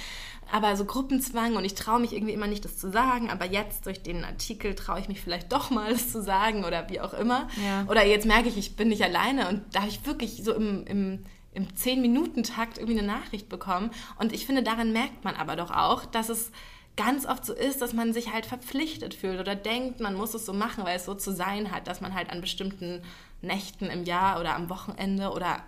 aber 0.51 0.75
so 0.75 0.86
Gruppenzwang 0.86 1.55
und 1.55 1.65
ich 1.65 1.75
traue 1.75 1.99
mich 1.99 2.13
irgendwie 2.13 2.34
immer 2.34 2.47
nicht, 2.47 2.65
das 2.65 2.77
zu 2.77 2.91
sagen, 2.91 3.29
aber 3.29 3.45
jetzt 3.45 3.86
durch 3.86 4.01
den 4.01 4.23
Artikel 4.23 4.75
traue 4.75 4.99
ich 4.99 5.08
mich 5.08 5.21
vielleicht 5.21 5.51
doch 5.51 5.69
mal, 5.69 5.91
das 5.91 6.12
zu 6.12 6.21
sagen 6.21 6.63
oder 6.63 6.89
wie 6.89 7.01
auch 7.01 7.13
immer. 7.13 7.47
Ja. 7.63 7.86
Oder 7.89 8.05
jetzt 8.05 8.25
merke 8.25 8.49
ich, 8.49 8.58
ich 8.58 8.75
bin 8.75 8.89
nicht 8.89 9.03
alleine 9.03 9.49
und 9.49 9.63
da 9.71 9.81
habe 9.81 9.89
ich 9.89 10.05
wirklich 10.05 10.43
so 10.43 10.53
im, 10.53 10.86
im, 10.86 11.25
im 11.53 11.67
10-Minuten-Takt 11.67 12.77
irgendwie 12.77 12.99
eine 12.99 13.08
Nachricht 13.08 13.49
bekommen. 13.49 13.91
Und 14.19 14.34
ich 14.34 14.45
finde, 14.45 14.63
daran 14.63 14.93
merkt 14.93 15.23
man 15.23 15.36
aber 15.36 15.55
doch 15.55 15.71
auch, 15.71 16.05
dass 16.05 16.29
es 16.29 16.51
ganz 16.97 17.25
oft 17.25 17.45
so 17.45 17.53
ist, 17.53 17.81
dass 17.81 17.93
man 17.93 18.13
sich 18.13 18.31
halt 18.31 18.45
verpflichtet 18.45 19.13
fühlt 19.13 19.39
oder 19.39 19.55
denkt, 19.55 19.99
man 19.99 20.15
muss 20.15 20.34
es 20.34 20.45
so 20.45 20.53
machen, 20.53 20.86
weil 20.86 20.95
es 20.95 21.05
so 21.05 21.13
zu 21.13 21.34
sein 21.34 21.71
hat, 21.71 21.88
dass 21.88 22.01
man 22.01 22.13
halt 22.13 22.29
an 22.29 22.41
bestimmten 22.41 23.01
Nächten 23.41 23.86
im 23.88 24.05
Jahr 24.05 24.39
oder 24.39 24.55
am 24.55 24.69
Wochenende 24.69 25.31
oder 25.31 25.63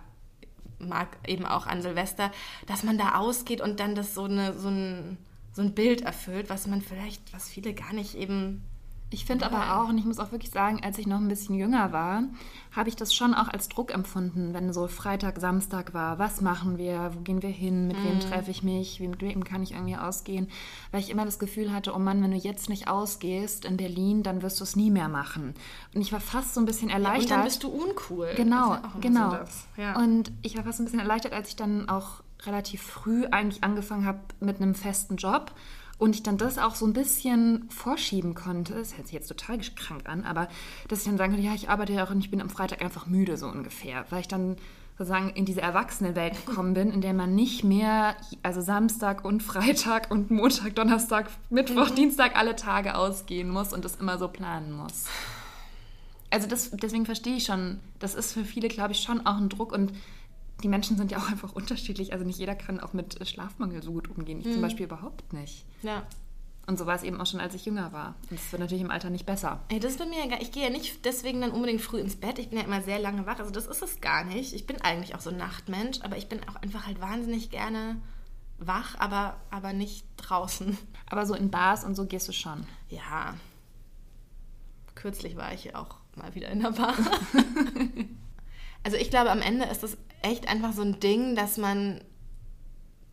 mag 0.78 1.16
eben 1.26 1.46
auch 1.46 1.66
an 1.66 1.82
Silvester, 1.82 2.30
dass 2.66 2.82
man 2.82 2.98
da 2.98 3.16
ausgeht 3.16 3.60
und 3.60 3.80
dann 3.80 3.94
das 3.94 4.14
so, 4.14 4.24
eine, 4.24 4.58
so, 4.58 4.68
ein, 4.68 5.18
so 5.52 5.62
ein 5.62 5.74
Bild 5.74 6.02
erfüllt, 6.02 6.50
was 6.50 6.66
man 6.66 6.82
vielleicht, 6.82 7.32
was 7.32 7.48
viele 7.48 7.74
gar 7.74 7.92
nicht 7.92 8.14
eben 8.14 8.62
ich 9.10 9.24
finde 9.24 9.46
aber 9.46 9.76
auch, 9.76 9.88
und 9.88 9.96
ich 9.96 10.04
muss 10.04 10.18
auch 10.18 10.32
wirklich 10.32 10.50
sagen, 10.50 10.80
als 10.82 10.98
ich 10.98 11.06
noch 11.06 11.18
ein 11.18 11.28
bisschen 11.28 11.54
jünger 11.54 11.92
war, 11.92 12.24
habe 12.72 12.90
ich 12.90 12.96
das 12.96 13.14
schon 13.14 13.32
auch 13.32 13.48
als 13.48 13.68
Druck 13.70 13.92
empfunden, 13.92 14.52
wenn 14.52 14.72
so 14.72 14.86
Freitag, 14.86 15.38
Samstag 15.38 15.94
war. 15.94 16.18
Was 16.18 16.42
machen 16.42 16.76
wir? 16.76 17.12
Wo 17.14 17.20
gehen 17.20 17.42
wir 17.42 17.48
hin? 17.48 17.88
Mit 17.88 17.98
mm. 17.98 18.04
wem 18.04 18.14
mhm. 18.16 18.20
treffe 18.20 18.50
ich 18.50 18.62
mich? 18.62 19.00
Mit 19.00 19.22
wem 19.22 19.44
kann 19.44 19.62
ich 19.62 19.72
irgendwie 19.72 19.96
ausgehen? 19.96 20.48
Weil 20.90 21.00
ich 21.00 21.08
immer 21.08 21.24
das 21.24 21.38
Gefühl 21.38 21.72
hatte, 21.72 21.94
oh 21.94 21.98
Mann, 21.98 22.22
wenn 22.22 22.32
du 22.32 22.36
jetzt 22.36 22.68
nicht 22.68 22.88
ausgehst 22.88 23.64
in 23.64 23.78
Berlin, 23.78 24.22
dann 24.22 24.42
wirst 24.42 24.60
du 24.60 24.64
es 24.64 24.76
nie 24.76 24.90
mehr 24.90 25.08
machen. 25.08 25.54
Und 25.94 26.02
ich 26.02 26.12
war 26.12 26.20
fast 26.20 26.52
so 26.52 26.60
ein 26.60 26.66
bisschen 26.66 26.90
erleichtert. 26.90 27.30
Ja, 27.30 27.36
und 27.36 27.40
dann 27.40 27.44
bist 27.44 27.62
du 27.62 27.68
uncool. 27.68 28.28
Genau, 28.36 28.76
genau. 29.00 29.30
So 29.30 29.82
ja. 29.82 29.96
Und 29.96 30.30
ich 30.42 30.56
war 30.56 30.64
fast 30.64 30.80
ein 30.80 30.84
bisschen 30.84 31.00
erleichtert, 31.00 31.32
als 31.32 31.48
ich 31.48 31.56
dann 31.56 31.88
auch 31.88 32.22
relativ 32.44 32.82
früh 32.82 33.24
eigentlich 33.26 33.64
angefangen 33.64 34.06
habe 34.06 34.20
mit 34.40 34.60
einem 34.60 34.74
festen 34.74 35.16
Job 35.16 35.52
und 35.98 36.14
ich 36.14 36.22
dann 36.22 36.38
das 36.38 36.58
auch 36.58 36.76
so 36.76 36.86
ein 36.86 36.92
bisschen 36.92 37.68
vorschieben 37.70 38.34
konnte, 38.34 38.74
das 38.74 38.96
hört 38.96 39.08
sich 39.08 39.14
jetzt 39.14 39.28
total 39.28 39.58
krank 39.76 40.08
an, 40.08 40.24
aber 40.24 40.48
dass 40.86 41.00
ich 41.00 41.04
dann 41.06 41.18
sagen 41.18 41.32
konnte, 41.32 41.46
ja, 41.46 41.54
ich 41.54 41.68
arbeite 41.68 41.92
ja 41.92 42.04
auch 42.04 42.10
und 42.10 42.20
ich 42.20 42.30
bin 42.30 42.40
am 42.40 42.50
Freitag 42.50 42.82
einfach 42.82 43.06
müde, 43.06 43.36
so 43.36 43.48
ungefähr, 43.48 44.06
weil 44.10 44.20
ich 44.20 44.28
dann 44.28 44.56
sozusagen 44.96 45.30
in 45.30 45.44
diese 45.44 45.60
Erwachsenenwelt 45.60 46.46
gekommen 46.46 46.74
bin, 46.74 46.90
in 46.90 47.00
der 47.00 47.14
man 47.14 47.34
nicht 47.34 47.62
mehr, 47.62 48.16
also 48.42 48.60
Samstag 48.60 49.24
und 49.24 49.42
Freitag 49.42 50.10
und 50.10 50.30
Montag, 50.30 50.74
Donnerstag, 50.74 51.30
Mittwoch, 51.50 51.90
mhm. 51.90 51.94
Dienstag 51.94 52.36
alle 52.36 52.56
Tage 52.56 52.96
ausgehen 52.96 53.48
muss 53.48 53.72
und 53.72 53.84
das 53.84 53.96
immer 53.96 54.18
so 54.18 54.26
planen 54.26 54.72
muss. 54.72 55.06
Also 56.30 56.48
das, 56.48 56.70
deswegen 56.72 57.06
verstehe 57.06 57.36
ich 57.36 57.44
schon, 57.44 57.78
das 58.00 58.14
ist 58.14 58.32
für 58.32 58.44
viele, 58.44 58.68
glaube 58.68 58.92
ich, 58.92 59.00
schon 59.00 59.24
auch 59.24 59.36
ein 59.36 59.48
Druck 59.48 59.72
und 59.72 59.92
die 60.62 60.68
Menschen 60.68 60.96
sind 60.96 61.10
ja 61.10 61.18
auch 61.18 61.30
einfach 61.30 61.52
unterschiedlich. 61.52 62.12
Also 62.12 62.24
nicht 62.24 62.38
jeder 62.38 62.54
kann 62.54 62.80
auch 62.80 62.92
mit 62.92 63.26
Schlafmangel 63.26 63.82
so 63.82 63.92
gut 63.92 64.08
umgehen. 64.08 64.40
Ich 64.40 64.46
mhm. 64.46 64.52
zum 64.54 64.62
Beispiel 64.62 64.86
überhaupt 64.86 65.32
nicht. 65.32 65.64
Ja. 65.82 66.06
Und 66.66 66.78
so 66.78 66.84
war 66.84 66.96
es 66.96 67.02
eben 67.02 67.18
auch 67.18 67.26
schon, 67.26 67.40
als 67.40 67.54
ich 67.54 67.64
jünger 67.64 67.92
war. 67.92 68.14
Und 68.30 68.38
das 68.38 68.52
wird 68.52 68.60
natürlich 68.60 68.82
im 68.82 68.90
Alter 68.90 69.08
nicht 69.08 69.24
besser. 69.24 69.60
Ey, 69.70 69.80
das 69.80 69.92
ist 69.92 69.98
bei 69.98 70.04
mir 70.04 70.18
ja 70.18 70.26
gar, 70.26 70.42
ich 70.42 70.52
gehe 70.52 70.64
ja 70.64 70.70
nicht 70.70 71.04
deswegen 71.06 71.40
dann 71.40 71.52
unbedingt 71.52 71.80
früh 71.80 71.98
ins 71.98 72.16
Bett. 72.16 72.38
Ich 72.38 72.50
bin 72.50 72.58
ja 72.58 72.64
immer 72.64 72.82
sehr 72.82 72.98
lange 72.98 73.24
wach. 73.24 73.38
Also 73.38 73.50
das 73.50 73.66
ist 73.66 73.82
es 73.82 74.00
gar 74.02 74.24
nicht. 74.24 74.52
Ich 74.52 74.66
bin 74.66 74.80
eigentlich 74.82 75.14
auch 75.14 75.20
so 75.20 75.30
ein 75.30 75.38
Nachtmensch, 75.38 76.00
aber 76.02 76.18
ich 76.18 76.28
bin 76.28 76.40
auch 76.46 76.56
einfach 76.56 76.86
halt 76.86 77.00
wahnsinnig 77.00 77.48
gerne 77.48 77.96
wach, 78.58 78.96
aber, 78.98 79.36
aber 79.50 79.72
nicht 79.72 80.04
draußen. 80.18 80.76
Aber 81.06 81.24
so 81.24 81.34
in 81.34 81.50
Bars 81.50 81.84
und 81.84 81.94
so 81.94 82.04
gehst 82.04 82.28
du 82.28 82.32
schon. 82.32 82.66
Ja. 82.90 83.34
Kürzlich 84.94 85.36
war 85.36 85.54
ich 85.54 85.74
auch 85.74 85.96
mal 86.16 86.34
wieder 86.34 86.48
in 86.48 86.60
der 86.60 86.72
Bar. 86.72 86.94
also 88.82 88.96
ich 88.96 89.10
glaube, 89.10 89.30
am 89.30 89.42
Ende 89.42 89.66
ist 89.66 89.82
das 89.82 89.96
echt 90.22 90.48
einfach 90.48 90.72
so 90.72 90.82
ein 90.82 91.00
Ding, 91.00 91.36
dass 91.36 91.56
man 91.56 92.00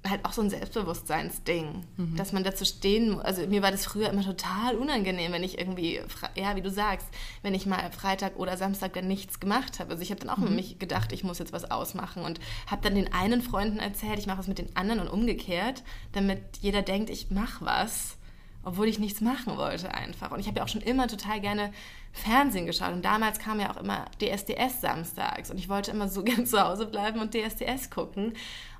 halt 0.09 0.25
auch 0.25 0.33
so 0.33 0.41
ein 0.41 0.49
Selbstbewusstseinsding, 0.49 1.83
mhm. 1.97 2.15
dass 2.15 2.31
man 2.31 2.43
dazu 2.43 2.65
stehen 2.65 3.11
muss. 3.11 3.23
Also 3.23 3.47
mir 3.47 3.61
war 3.61 3.71
das 3.71 3.85
früher 3.85 4.09
immer 4.09 4.23
total 4.23 4.75
unangenehm, 4.75 5.31
wenn 5.31 5.43
ich 5.43 5.57
irgendwie, 5.57 5.99
ja, 6.35 6.55
wie 6.55 6.61
du 6.61 6.69
sagst, 6.69 7.07
wenn 7.41 7.53
ich 7.53 7.65
mal 7.65 7.91
Freitag 7.91 8.37
oder 8.37 8.57
Samstag 8.57 8.93
dann 8.93 9.07
nichts 9.07 9.39
gemacht 9.39 9.79
habe. 9.79 9.91
Also 9.91 10.03
ich 10.03 10.11
habe 10.11 10.21
dann 10.21 10.29
auch 10.29 10.37
mhm. 10.37 10.55
mich 10.55 10.79
gedacht, 10.79 11.11
ich 11.11 11.23
muss 11.23 11.39
jetzt 11.39 11.53
was 11.53 11.69
ausmachen 11.71 12.23
und 12.23 12.39
habe 12.67 12.83
dann 12.83 12.95
den 12.95 13.13
einen 13.13 13.41
Freunden 13.41 13.79
erzählt, 13.79 14.19
ich 14.19 14.27
mache 14.27 14.39
was 14.39 14.47
mit 14.47 14.59
den 14.59 14.75
anderen 14.75 15.01
und 15.01 15.09
umgekehrt, 15.09 15.83
damit 16.11 16.39
jeder 16.61 16.81
denkt, 16.81 17.09
ich 17.09 17.31
mache 17.31 17.65
was, 17.65 18.17
obwohl 18.65 18.87
ich 18.87 18.99
nichts 18.99 19.21
machen 19.21 19.57
wollte 19.57 19.93
einfach. 19.93 20.31
Und 20.31 20.39
ich 20.39 20.47
habe 20.47 20.57
ja 20.57 20.63
auch 20.65 20.67
schon 20.67 20.81
immer 20.81 21.07
total 21.07 21.39
gerne 21.39 21.71
Fernsehen 22.11 22.65
geschaut. 22.65 22.93
Und 22.93 23.05
damals 23.05 23.39
kam 23.39 23.59
ja 23.59 23.71
auch 23.71 23.77
immer 23.77 24.05
DSDS 24.19 24.81
samstags. 24.81 25.51
Und 25.51 25.57
ich 25.57 25.69
wollte 25.69 25.91
immer 25.91 26.07
so 26.07 26.23
gern 26.25 26.45
zu 26.45 26.59
Hause 26.59 26.87
bleiben 26.87 27.19
und 27.19 27.33
DSDS 27.33 27.89
gucken. 27.91 28.33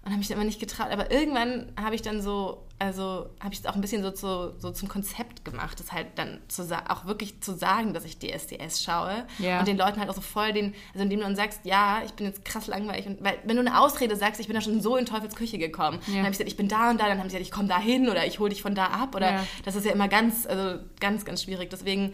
Und 0.06 0.12
habe 0.12 0.20
mich 0.20 0.28
dann 0.28 0.38
immer 0.38 0.46
nicht 0.46 0.60
getraut. 0.60 0.92
Aber 0.92 1.12
irgendwann 1.12 1.72
habe 1.82 1.96
ich 1.96 2.04
dann 2.04 2.22
so, 2.22 2.64
also 2.78 3.28
habe 3.40 3.54
ich 3.54 3.60
es 3.62 3.66
auch 3.66 3.74
ein 3.74 3.82
bisschen 3.82 4.04
so, 4.04 4.12
zu, 4.12 4.54
so 4.60 4.70
zum 4.70 4.88
Konzept 4.88 5.44
gemacht, 5.44 5.80
das 5.80 5.92
halt 5.92 6.06
dann 6.16 6.42
zu, 6.48 6.62
auch 6.88 7.06
wirklich 7.06 7.42
zu 7.42 7.54
sagen, 7.58 7.96
dass 7.96 8.06
ich 8.06 8.20
DSDS 8.20 8.84
schaue. 8.84 9.26
Ja. 9.40 9.58
Und 9.60 9.68
den 9.68 9.78
Leuten 9.78 10.00
halt 10.00 10.08
auch 10.12 10.14
so 10.14 10.22
voll 10.22 10.54
den, 10.54 10.76
also 10.94 11.02
indem 11.04 11.22
du 11.22 11.26
dann 11.26 11.36
sagst, 11.36 11.62
ja, 11.64 12.04
ich 12.06 12.12
bin 12.14 12.28
jetzt 12.28 12.46
krass 12.46 12.68
langweilig. 12.68 13.08
Und, 13.08 13.24
weil, 13.24 13.40
wenn 13.46 13.56
du 13.56 13.62
eine 13.62 13.80
Ausrede 13.82 14.16
sagst, 14.16 14.40
ich 14.40 14.46
bin 14.46 14.54
da 14.56 14.62
schon 14.62 14.80
so 14.80 14.96
in 14.96 15.08
Teufels 15.08 15.36
Küche 15.36 15.58
gekommen, 15.58 15.98
Ja. 16.06 16.14
dann 16.14 16.18
habe 16.20 16.28
ich 16.28 16.38
gesagt, 16.38 16.50
ich 16.52 16.58
bin 16.58 16.68
da 16.68 16.92
und 16.92 17.00
da, 17.02 17.08
dann 17.08 17.18
haben 17.18 17.30
sie 17.30 17.38
gesagt, 17.38 17.42
ich 17.48 17.52
komme 17.52 17.68
da 17.68 17.80
hin 17.80 18.08
oder 18.08 18.28
ich 18.28 18.38
hole 18.38 18.52
dich 18.52 18.62
von 18.62 18.76
da 18.76 18.86
ab. 18.86 19.16
Oder 19.16 19.32
Ja. 19.32 19.48
das 19.64 19.76
ist 19.76 19.86
ja 19.86 19.92
immer 19.92 20.08
ganz, 20.08 20.46
also 20.46 20.82
ganz, 21.00 21.26
ganz 21.26 21.42
schwierig. 21.42 21.72
Deswegen 21.72 22.14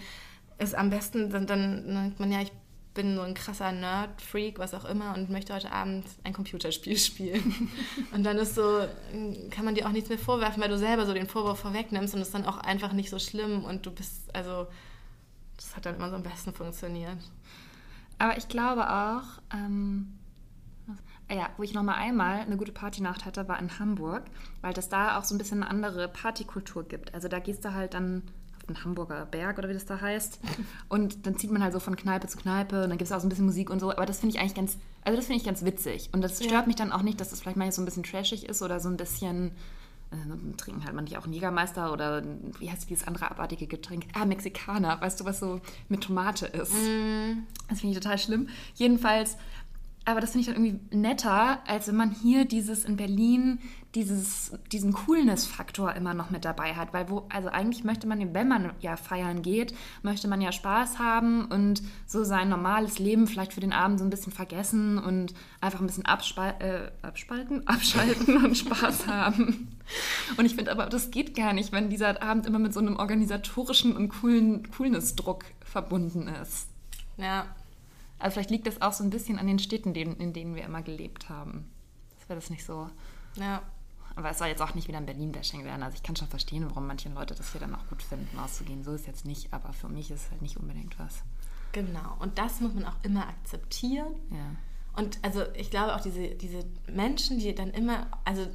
ist 0.60 0.76
am 0.76 0.90
besten, 0.92 1.30
dann, 1.30 1.46
dann 1.46 1.86
denkt 1.94 2.20
man, 2.22 2.32
ja, 2.32 2.40
ich 2.42 2.54
bin 2.94 3.16
so 3.16 3.22
ein 3.22 3.34
krasser 3.34 3.72
Nerd-Freak, 3.72 4.60
was 4.60 4.74
auch 4.74 4.86
immer, 4.86 5.14
und 5.16 5.30
möchte 5.30 5.54
heute 5.54 5.72
Abend 5.72 6.06
ein 6.24 6.34
Computerspiel 6.34 6.98
spielen. 6.98 7.70
und 8.14 8.24
dann 8.24 8.38
ist 8.38 8.56
so, 8.56 8.86
kann 9.50 9.66
man 9.66 9.76
dir 9.76 9.88
auch 9.88 9.92
nichts 9.92 10.10
mehr 10.10 10.18
vorwerfen, 10.18 10.62
weil 10.62 10.70
du 10.70 10.78
selber 10.78 11.06
so 11.06 11.14
den 11.14 11.28
Vorwurf 11.28 11.60
vorwegnimmst 11.60 12.14
und 12.14 12.22
es 12.22 12.32
dann 12.32 12.46
auch 12.46 12.58
einfach 12.58 12.94
nicht 12.94 13.10
so 13.10 13.20
schlimm 13.20 13.64
und 13.64 13.86
du 13.86 13.92
bist, 13.92 14.34
also, 14.36 14.68
das 15.56 15.76
hat 15.76 15.86
dann 15.86 15.96
immer 15.96 16.10
so 16.10 16.16
am 16.16 16.24
besten 16.24 16.54
funktioniert. 16.54 17.18
Aber 18.18 18.38
ich 18.38 18.48
glaube 18.48 18.90
auch, 18.90 19.24
ähm, 19.54 20.20
ja, 21.30 21.50
wo 21.58 21.64
ich 21.64 21.74
noch 21.74 21.84
mal 21.84 21.96
einmal 21.96 22.42
eine 22.42 22.58
gute 22.58 22.72
Partynacht 22.72 23.26
hatte, 23.26 23.48
war 23.48 23.60
in 23.60 23.80
Hamburg, 23.80 24.24
weil 24.62 24.74
das 24.74 24.90
da 24.90 25.18
auch 25.18 25.24
so 25.24 25.34
ein 25.34 25.38
bisschen 25.38 25.64
eine 25.64 25.72
andere 25.72 26.08
Partykultur 26.08 26.84
gibt. 26.84 27.14
Also 27.14 27.30
da 27.30 27.40
gehst 27.40 27.64
du 27.64 27.74
halt 27.74 27.94
dann 27.94 28.24
den 28.68 28.84
Hamburger 28.84 29.26
Berg 29.26 29.58
oder 29.58 29.70
wie 29.70 29.74
das 29.74 29.86
da 29.86 30.00
heißt 30.00 30.40
und 30.90 31.26
dann 31.26 31.36
zieht 31.38 31.52
man 31.52 31.64
halt 31.64 31.74
so 31.74 31.80
von 31.80 31.96
Kneipe 31.96 32.28
zu 32.28 32.38
Kneipe 32.38 32.84
und 32.84 32.90
dann 32.90 32.98
gibt 32.98 33.10
es 33.10 33.12
auch 33.12 33.20
so 33.20 33.26
ein 33.26 33.30
bisschen 33.30 33.46
Musik 33.46 33.70
und 33.70 33.80
so. 33.80 33.92
Aber 33.92 34.06
das 34.06 34.20
finde 34.20 34.36
ich 34.36 34.42
eigentlich 34.42 34.56
ganz, 34.56 34.78
also 35.04 35.16
das 35.18 35.26
finde 35.26 35.40
ich 35.40 35.46
ganz 35.46 35.66
witzig 35.66 36.10
und 36.14 36.22
das 36.22 36.38
stört 36.38 36.52
Ja. 36.52 36.66
mich 36.68 36.76
dann 36.76 36.92
auch 36.92 37.02
nicht, 37.02 37.20
dass 37.20 37.30
das 37.30 37.42
vielleicht 37.42 37.58
manchmal 37.58 37.74
so 37.74 37.82
ein 37.82 37.86
bisschen 37.86 38.04
trashig 38.04 38.46
ist 38.48 38.62
oder 38.62 38.80
so 38.80 38.88
ein 38.90 38.98
bisschen 38.98 39.52
äh, 40.12 40.56
trinken 40.58 40.84
halt 40.86 40.94
manche 40.94 41.18
auch 41.18 41.24
einen 41.24 41.34
Jägermeister 41.34 41.92
oder 41.92 42.22
wie 42.60 42.70
heißt 42.70 42.90
dieses 42.90 43.08
andere 43.08 43.32
abartige 43.32 43.66
Getränk? 43.68 44.06
Ah, 44.14 44.26
Mexikaner, 44.26 45.00
weißt 45.02 45.20
du, 45.22 45.26
was 45.26 45.40
so 45.40 45.62
mit 45.90 46.02
Tomate 46.02 46.46
ist. 46.48 46.74
Das 47.70 47.80
finde 47.80 47.96
ich 47.96 48.02
total 48.04 48.18
schlimm. 48.18 48.48
Jedenfalls, 48.76 49.38
aber 50.06 50.20
das 50.20 50.32
finde 50.32 50.48
ich 50.50 50.54
dann 50.54 50.64
irgendwie 50.66 50.96
netter, 50.96 51.60
als 51.68 51.88
wenn 51.88 51.96
man 51.96 52.12
hier 52.12 52.46
dieses 52.46 52.86
in 52.86 52.98
Berlin, 52.98 53.60
dieses, 53.96 54.54
diesen 54.72 54.94
Coolness-Faktor 54.94 55.94
immer 55.96 56.14
noch 56.14 56.30
mit 56.30 56.46
dabei 56.46 56.76
hat. 56.76 56.94
Weil 56.94 57.10
wo, 57.10 57.26
also 57.30 57.50
eigentlich 57.50 57.84
möchte 57.84 58.08
man, 58.08 58.34
wenn 58.34 58.48
man 58.48 58.72
ja 58.80 58.96
feiern 58.96 59.42
geht, 59.42 59.74
möchte 60.02 60.28
man 60.28 60.40
ja 60.40 60.52
Spaß 60.52 60.98
haben 61.00 61.46
und 61.46 61.82
so 62.08 62.24
sein 62.24 62.50
normales 62.50 63.00
Leben 63.00 63.28
vielleicht 63.28 63.54
für 63.54 63.60
den 63.60 63.74
Abend 63.74 64.00
so 64.00 64.06
ein 64.06 64.10
bisschen 64.10 64.32
vergessen 64.32 64.98
und 64.98 65.34
einfach 65.60 65.82
ein 65.82 65.88
bisschen 65.88 66.06
abspal 66.06 66.56
äh, 66.60 67.06
abspalten, 67.06 67.68
abschalten 67.68 68.44
und 68.46 68.58
Spaß 68.58 69.08
haben. 69.08 69.78
Und 70.38 70.46
ich 70.46 70.56
finde 70.56 70.72
aber, 70.72 70.86
das 70.86 71.12
geht 71.12 71.36
gar 71.36 71.52
nicht, 71.52 71.74
wenn 71.74 71.90
dieser 71.90 72.22
Abend 72.24 72.46
immer 72.46 72.60
mit 72.60 72.74
so 72.74 72.80
einem 72.80 72.96
organisatorischen 72.96 73.96
und 73.96 74.10
coolen 74.10 74.72
Coolness-Druck 74.72 75.46
verbunden 75.66 76.30
ist. 76.30 76.70
Ja, 77.18 77.46
Also 78.20 78.36
vielleicht 78.36 78.52
liegt 78.52 78.68
das 78.68 78.82
auch 78.82 78.94
so 78.94 79.04
ein 79.04 79.10
bisschen 79.10 79.38
an 79.38 79.48
den 79.48 79.60
Städten, 79.60 79.94
in 79.94 80.32
denen 80.32 80.56
wir 80.56 80.64
immer 80.64 80.82
gelebt 80.82 81.28
haben. 81.28 81.70
Das 82.18 82.30
wäre 82.30 82.40
das 82.40 82.50
nicht 82.50 82.64
so. 82.64 82.90
ja. 83.36 83.62
Aber 84.16 84.32
es 84.32 84.38
soll 84.38 84.48
jetzt 84.48 84.62
auch 84.62 84.76
nicht 84.76 84.88
wieder 84.88 84.98
ein 84.98 85.06
Berlin-Bashing 85.06 85.64
werden. 85.64 85.84
Also 85.84 85.96
ich 85.96 86.04
kann 86.04 86.16
schon 86.16 86.28
verstehen, 86.28 86.66
warum 86.68 86.88
manche 86.88 87.10
Leute 87.10 87.36
das 87.36 87.52
hier 87.52 87.62
dann 87.62 87.76
auch 87.76 87.88
gut 87.88 88.04
finden, 88.04 88.38
auszugehen. 88.40 88.84
So 88.84 88.94
ist 88.94 89.02
es 89.02 89.08
jetzt 89.08 89.26
nicht, 89.26 89.54
aber 89.54 89.74
für 89.74 89.90
mich 89.90 90.12
ist 90.12 90.26
es 90.26 90.32
halt 90.32 90.42
nicht 90.42 90.58
unbedingt 90.58 91.00
was. 91.00 91.24
Genau. 91.72 92.18
Und 92.20 92.38
das 92.38 92.60
muss 92.60 92.74
man 92.74 92.86
auch 92.86 93.04
immer 93.04 93.28
akzeptieren. 93.28 94.14
Ja. 94.30 94.56
Und 94.94 95.20
also 95.22 95.44
ich 95.56 95.70
glaube 95.70 95.96
auch 95.96 96.02
diese, 96.02 96.30
diese 96.30 96.66
Menschen, 96.92 97.40
die 97.40 97.56
dann 97.56 97.72
immer, 97.72 98.08
also 98.26 98.46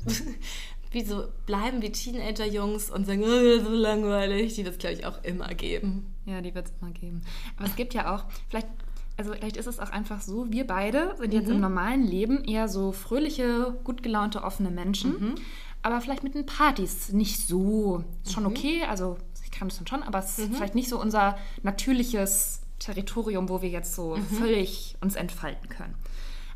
wie 0.91 1.05
so 1.05 1.29
bleiben 1.47 1.83
wie 1.83 1.91
Teenager-Jungs 1.91 2.91
und 2.91 3.07
sagen, 3.07 3.23
oh, 3.25 3.65
so 3.65 3.71
langweilig, 3.71 4.55
die 4.55 4.65
wird 4.65 4.75
es, 4.75 4.79
glaube 4.79 4.95
ich, 4.95 5.07
auch 5.07 5.23
immer 5.25 5.49
geben. 5.49 6.15
Ja, 6.27 6.41
die 6.41 6.55
wird 6.55 6.67
es 6.67 6.73
immer 6.81 6.91
geben. 6.91 7.23
Aber 7.57 7.67
es 7.67 7.77
gibt 7.77 7.95
ja 7.95 8.15
auch, 8.15 8.25
vielleicht, 8.49 8.69
also 9.17 9.33
vielleicht 9.33 9.57
ist 9.57 9.67
es 9.67 9.81
auch 9.81 9.91
einfach 9.91 10.21
so, 10.21 10.51
wir 10.51 10.67
beide 10.67 11.15
sind 11.17 11.33
jetzt 11.33 11.49
im 11.49 11.61
normalen 11.61 12.07
Leben 12.07 12.45
eher 12.45 12.69
so 12.69 12.93
fröhliche, 12.93 13.79
gut 13.85 14.03
gelaunte, 14.03 14.43
offene 14.43 14.71
Menschen. 14.71 15.35
Aber 15.83 16.01
vielleicht 16.01 16.25
mit 16.25 16.35
den 16.35 16.47
Partys 16.47 17.13
nicht 17.13 17.41
so. 17.47 18.05
Ist 18.25 18.33
schon 18.33 18.47
okay, 18.47 18.83
also 18.89 19.17
ich 19.45 19.51
kann 19.51 19.69
das 19.69 19.79
dann 19.79 19.87
schon, 19.87 20.03
aber 20.03 20.19
es 20.19 20.39
ist 20.39 20.55
vielleicht 20.57 20.75
nicht 20.75 20.89
so 20.89 21.01
unser 21.01 21.39
natürliches 21.63 22.61
Territorium, 22.79 23.49
wo 23.49 23.63
wir 23.63 23.71
jetzt 23.71 23.95
so 23.95 24.17
völlig 24.39 24.97
uns 25.01 25.15
entfalten 25.15 25.69
können. 25.69 25.95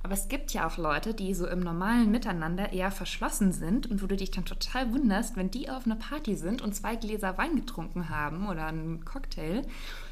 Aber 0.03 0.15
es 0.15 0.29
gibt 0.29 0.53
ja 0.53 0.67
auch 0.67 0.79
Leute, 0.79 1.13
die 1.13 1.35
so 1.35 1.47
im 1.47 1.61
normalen 1.61 2.11
Miteinander 2.11 2.73
eher 2.73 2.91
verschlossen 2.91 3.53
sind 3.53 3.91
und 3.91 4.03
wo 4.03 4.07
du 4.07 4.17
dich 4.17 4.31
dann 4.31 4.47
total 4.47 4.93
wunderst, 4.93 5.37
wenn 5.37 5.51
die 5.51 5.69
auf 5.69 5.85
einer 5.85 5.97
Party 5.97 6.37
sind 6.37 6.63
und 6.63 6.75
zwei 6.75 6.97
Gläser 6.97 7.37
Wein 7.37 7.57
getrunken 7.57 8.09
haben 8.09 8.49
oder 8.49 8.67
einen 8.67 9.05
Cocktail, 9.05 9.63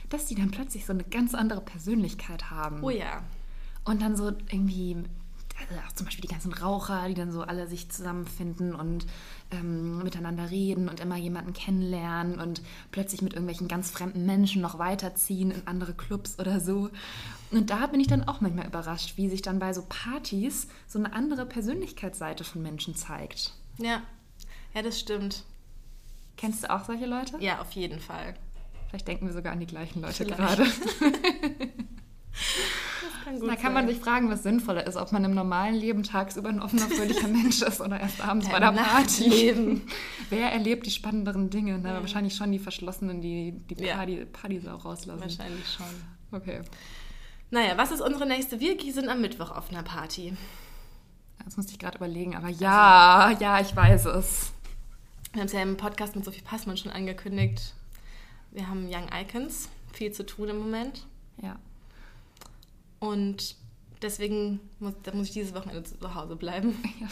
dass 0.08 0.26
die 0.26 0.34
dann 0.34 0.50
plötzlich 0.50 0.86
so 0.86 0.92
eine 0.92 1.04
ganz 1.04 1.34
andere 1.34 1.60
Persönlichkeit 1.60 2.50
haben. 2.50 2.82
Oh 2.82 2.90
ja. 2.90 3.22
Und 3.84 4.02
dann 4.02 4.16
so 4.16 4.28
irgendwie, 4.28 4.96
also 5.58 5.80
auch 5.86 5.92
zum 5.92 6.06
Beispiel 6.06 6.22
die 6.22 6.32
ganzen 6.32 6.52
Raucher, 6.52 7.08
die 7.08 7.14
dann 7.14 7.32
so 7.32 7.42
alle 7.42 7.66
sich 7.66 7.90
zusammenfinden 7.90 8.74
und 8.74 9.06
ähm, 9.50 10.02
miteinander 10.02 10.50
reden 10.50 10.88
und 10.88 11.00
immer 11.00 11.16
jemanden 11.16 11.52
kennenlernen 11.52 12.38
und 12.38 12.62
plötzlich 12.90 13.22
mit 13.22 13.32
irgendwelchen 13.32 13.68
ganz 13.68 13.90
fremden 13.90 14.26
Menschen 14.26 14.60
noch 14.60 14.78
weiterziehen 14.78 15.50
in 15.50 15.66
andere 15.66 15.94
Clubs 15.94 16.38
oder 16.38 16.60
so. 16.60 16.90
Und 17.50 17.70
da 17.70 17.86
bin 17.86 18.00
ich 18.00 18.08
dann 18.08 18.28
auch 18.28 18.40
manchmal 18.40 18.66
überrascht, 18.66 19.16
wie 19.16 19.28
sich 19.28 19.42
dann 19.42 19.58
bei 19.58 19.72
so 19.72 19.84
Partys 19.88 20.68
so 20.86 20.98
eine 20.98 21.12
andere 21.12 21.46
Persönlichkeitsseite 21.46 22.44
von 22.44 22.62
Menschen 22.62 22.94
zeigt. 22.94 23.54
Ja. 23.78 24.02
Ja, 24.74 24.82
das 24.82 25.00
stimmt. 25.00 25.44
Kennst 26.36 26.62
du 26.62 26.70
auch 26.70 26.84
solche 26.84 27.06
Leute? 27.06 27.36
Ja, 27.40 27.60
auf 27.60 27.72
jeden 27.72 27.98
Fall. 27.98 28.34
Vielleicht 28.88 29.06
denken 29.08 29.26
wir 29.26 29.32
sogar 29.32 29.52
an 29.52 29.60
die 29.60 29.66
gleichen 29.66 30.00
Leute 30.00 30.14
Vielleicht. 30.24 30.38
gerade. 30.38 30.64
Kann 33.24 33.40
Da 33.46 33.56
kann 33.56 33.74
man 33.74 33.86
sich 33.86 33.98
fragen, 33.98 34.30
was 34.30 34.42
sinnvoller 34.42 34.86
ist, 34.86 34.96
ob 34.96 35.12
man 35.12 35.22
im 35.24 35.34
normalen 35.34 35.74
Leben 35.74 36.02
tagsüber 36.02 36.48
ein 36.48 36.62
offener, 36.62 36.88
fröhlicher 36.88 37.28
Mensch 37.28 37.60
ist 37.60 37.80
oder 37.80 38.00
erst 38.00 38.24
abends 38.26 38.46
Ja, 38.46 38.52
bei 38.54 38.60
der 38.60 38.72
Party. 38.72 39.24
Nachtleben. 39.28 39.82
Wer 40.30 40.50
erlebt 40.52 40.86
die 40.86 40.90
spannenderen 40.90 41.50
Dinge? 41.50 41.78
Na, 41.82 42.00
wahrscheinlich 42.00 42.34
schon 42.34 42.50
die 42.52 42.58
Verschlossenen, 42.58 43.20
die 43.20 43.52
die 43.68 43.84
Ja. 43.84 43.96
Party, 43.96 44.24
Partysau 44.24 44.76
rauslassen. 44.76 45.20
Wahrscheinlich 45.20 45.66
schon. 45.70 45.86
Okay. 46.32 46.60
Naja, 47.50 47.76
was 47.76 47.90
ist 47.90 48.00
unsere 48.00 48.26
nächste? 48.26 48.60
Wir 48.60 48.78
sind 48.92 49.08
am 49.10 49.20
Mittwoch 49.20 49.50
auf 49.50 49.70
einer 49.70 49.82
Party. 49.82 50.34
Das 51.44 51.56
musste 51.58 51.72
ich 51.72 51.78
gerade 51.78 51.98
überlegen, 51.98 52.34
aber 52.34 52.48
ja, 52.48 53.36
ja, 53.40 53.60
ich 53.60 53.74
weiß 53.76 54.06
es. 54.06 54.52
Wir 55.32 55.40
haben 55.40 55.46
es 55.46 55.52
ja 55.52 55.60
im 55.62 55.76
Podcast 55.76 56.16
mit 56.16 56.24
Sophie 56.24 56.40
Passmann 56.42 56.76
schon 56.78 56.92
angekündigt. 56.92 57.74
Wir 58.50 58.68
haben 58.68 58.86
Young 58.88 59.08
Icons, 59.12 59.68
viel 59.92 60.12
zu 60.12 60.24
tun 60.24 60.48
im 60.48 60.58
Moment. 60.58 61.06
Ja. 61.42 61.58
Und 62.98 63.56
deswegen 64.02 64.60
muss, 64.78 64.94
da 65.02 65.14
muss 65.14 65.28
ich 65.28 65.32
dieses 65.32 65.54
Wochenende 65.54 65.84
zu 65.84 66.14
Hause 66.14 66.36
bleiben. 66.36 66.76
ja. 67.00 67.08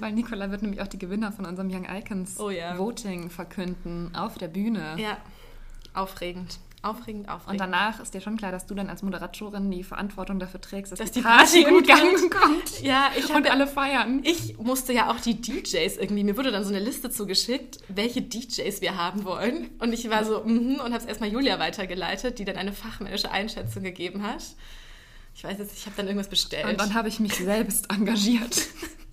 Weil 0.00 0.12
Nicola 0.12 0.50
wird 0.50 0.62
nämlich 0.62 0.80
auch 0.80 0.86
die 0.86 0.98
Gewinner 0.98 1.32
von 1.32 1.44
unserem 1.44 1.70
Young 1.70 1.86
Icons 1.88 2.40
Oh 2.40 2.50
ja. 2.50 2.78
Voting 2.78 3.30
verkünden 3.30 4.14
auf 4.14 4.38
der 4.38 4.48
Bühne. 4.48 4.96
Ja, 4.98 5.18
aufregend. 5.94 6.58
Aufregend, 6.86 7.28
aufregend. 7.28 7.52
Und 7.52 7.58
danach 7.60 8.00
ist 8.00 8.14
dir 8.14 8.20
schon 8.20 8.36
klar, 8.36 8.52
dass 8.52 8.66
du 8.66 8.74
dann 8.74 8.88
als 8.88 9.02
Moderatorin 9.02 9.70
die 9.70 9.82
Verantwortung 9.82 10.38
dafür 10.38 10.60
trägst, 10.60 10.92
dass, 10.92 10.98
Dass 10.98 11.10
die 11.10 11.20
die 11.20 11.26
Party, 11.26 11.62
Party 11.62 11.74
gut 11.74 11.86
Gang 11.86 12.12
wird. 12.12 12.30
kommt. 12.30 12.82
ja, 12.82 13.10
ich 13.16 13.28
Und 13.28 13.34
habe 13.36 13.50
alle 13.50 13.66
feiern. 13.66 14.20
Ich 14.24 14.56
musste 14.58 14.92
ja 14.92 15.10
auch 15.10 15.20
die 15.20 15.40
DJs 15.40 15.96
irgendwie, 15.96 16.24
mir 16.24 16.36
wurde 16.36 16.50
dann 16.50 16.64
so 16.64 16.70
eine 16.70 16.78
Liste 16.82 17.10
zugeschickt, 17.10 17.78
welche 17.88 18.22
DJs 18.22 18.80
wir 18.80 18.96
haben 18.96 19.24
wollen. 19.24 19.70
Und 19.78 19.92
ich 19.92 20.08
war 20.10 20.24
so, 20.24 20.42
mhm, 20.44 20.76
und 20.76 20.92
habe 20.92 20.98
es 20.98 21.04
erstmal 21.06 21.30
Julia 21.30 21.58
weitergeleitet, 21.58 22.38
die 22.38 22.44
dann 22.44 22.56
eine 22.56 22.72
fachmännische 22.72 23.30
Einschätzung 23.30 23.82
gegeben 23.82 24.22
hat. 24.22 24.42
Ich 25.34 25.44
weiß 25.44 25.58
jetzt, 25.58 25.76
ich 25.76 25.84
habe 25.84 25.96
dann 25.96 26.06
irgendwas 26.06 26.28
bestellt. 26.28 26.64
Und 26.66 26.80
dann 26.80 26.94
habe 26.94 27.08
ich 27.08 27.20
mich 27.20 27.34
selbst 27.34 27.90
engagiert. 27.92 28.56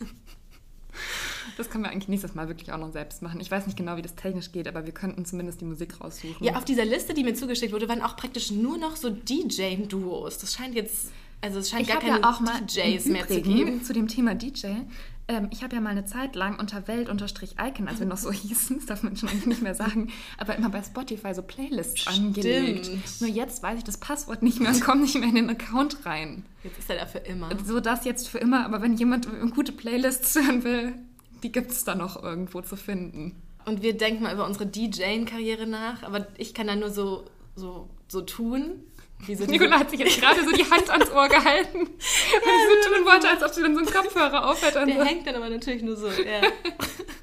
Das 1.58 1.70
können 1.70 1.84
wir 1.84 1.92
eigentlich 1.92 2.08
nächstes 2.08 2.36
Mal 2.36 2.48
wirklich 2.48 2.72
auch 2.72 2.78
noch 2.78 2.92
selbst 2.92 3.22
machen. 3.22 3.40
Ich 3.40 3.50
weiß 3.50 3.66
nicht 3.66 3.78
genau, 3.78 3.98
wie 3.98 4.02
das 4.02 4.16
technisch 4.16 4.52
geht, 4.52 4.68
aber 4.68 4.86
wir 4.86 4.94
könnten 4.94 5.26
zumindest 5.26 5.62
die 5.62 5.66
Musik 5.66 6.02
raussuchen. 6.02 6.46
ja, 6.46 6.56
auf 6.56 6.66
dieser 6.66 6.86
Liste, 6.86 7.14
die 7.14 7.24
mir 7.24 7.34
zugeschickt 7.34 7.74
wurde, 7.74 7.88
waren 7.88 8.02
auch 8.02 8.16
praktisch 8.16 8.52
nur 8.52 8.78
noch 8.78 8.96
so 8.96 9.10
DJ-Duos. 9.10 10.38
Das 10.38 10.54
scheint 10.54 10.76
jetzt, 10.76 11.12
also 11.42 11.60
es 11.60 11.70
scheint 11.70 11.84
ich 11.84 11.88
gar 11.90 12.00
keine 12.00 12.22
ja 12.22 12.30
auch 12.30 12.40
mal 12.40 12.62
DJs 12.62 13.06
mehr 13.06 13.28
zu 13.28 13.42
geben. 13.42 13.84
zu 13.84 13.94
dem 13.94 14.08
Thema 14.08 14.36
DJ. 14.36 14.68
Ähm, 15.28 15.48
ich 15.52 15.64
habe 15.64 15.76
ja 15.76 15.82
mal 15.82 15.92
eine 15.92 16.06
Zeit 16.06 16.36
lang 16.36 16.60
unter 16.60 16.86
Welt-Icon, 16.88 17.88
als 17.88 18.00
wir 18.00 18.06
noch 18.06 18.18
so 18.18 18.32
hießen, 18.32 18.78
das 18.78 18.86
darf 18.88 19.04
man 19.04 19.16
schon 19.16 19.30
eigentlich 19.30 19.46
nicht 19.46 19.62
mehr 19.62 19.76
sagen, 19.76 20.12
aber 20.38 20.56
immer 20.58 20.70
bei 20.70 20.84
Spotify 20.84 21.34
so 21.34 21.42
Playlists 21.42 22.08
angelegt. 22.08 22.90
Nur 23.22 23.30
jetzt 23.30 23.64
weiß 23.64 23.78
ich 23.78 23.84
das 23.86 23.98
Passwort 23.98 24.44
nicht 24.44 24.60
mehr 24.60 24.72
und 24.72 24.82
komme 24.82 25.02
nicht 25.02 25.16
mehr 25.16 25.30
in 25.30 25.36
den 25.36 25.50
Account 25.50 26.06
rein. 26.06 26.46
Jetzt 26.64 26.80
ist 26.80 26.90
er 26.90 26.98
da 26.98 27.06
für 27.06 27.20
immer. 27.20 27.50
So 27.64 27.80
das 27.80 28.04
jetzt 28.04 28.28
für 28.28 28.40
immer, 28.40 28.66
aber 28.66 28.82
wenn 28.82 28.98
jemand 28.98 29.28
gute 29.54 29.72
Playlists 29.72 30.36
hören 30.36 30.64
will, 30.66 30.94
die 31.44 31.52
gibt 31.52 31.72
es 31.72 31.84
da 31.84 31.96
noch 31.96 32.22
irgendwo 32.22 32.62
zu 32.62 32.76
finden. 32.76 33.36
Und 33.66 33.82
wir 33.82 33.96
denken 33.96 34.24
mal 34.24 34.34
über 34.34 34.46
unsere 34.46 34.66
DJ-Karriere 34.66 35.68
nach, 35.68 36.04
aber 36.04 36.28
ich 36.38 36.54
kann 36.54 36.68
da 36.68 36.76
nur 36.76 36.90
so 36.90 37.26
so, 37.56 37.90
so 38.08 38.22
tun. 38.22 38.84
Wie 39.26 39.36
so 39.36 39.46
Nicola 39.46 39.80
hat 39.80 39.90
sich 39.90 40.00
jetzt 40.00 40.20
gerade 40.20 40.44
so 40.44 40.52
die 40.52 40.70
Hand 40.70 40.90
ans 40.90 41.10
Ohr 41.12 41.30
gehalten, 41.30 41.80
weil 41.80 41.88
sie 41.88 42.84
so 42.84 42.94
tun 42.94 43.06
wollte, 43.06 43.30
als 43.30 43.42
ob 43.42 43.54
sie 43.54 43.62
dann 43.62 43.74
so 43.74 43.80
einen 43.80 43.90
Kopfhörer 43.90 44.50
aufhält. 44.50 44.76
Der 44.76 44.86
so. 44.86 45.04
hängt 45.04 45.26
dann 45.26 45.36
aber 45.36 45.50
natürlich 45.50 45.82
nur 45.82 45.96
so. 45.96 46.08
Ja. 46.08 46.42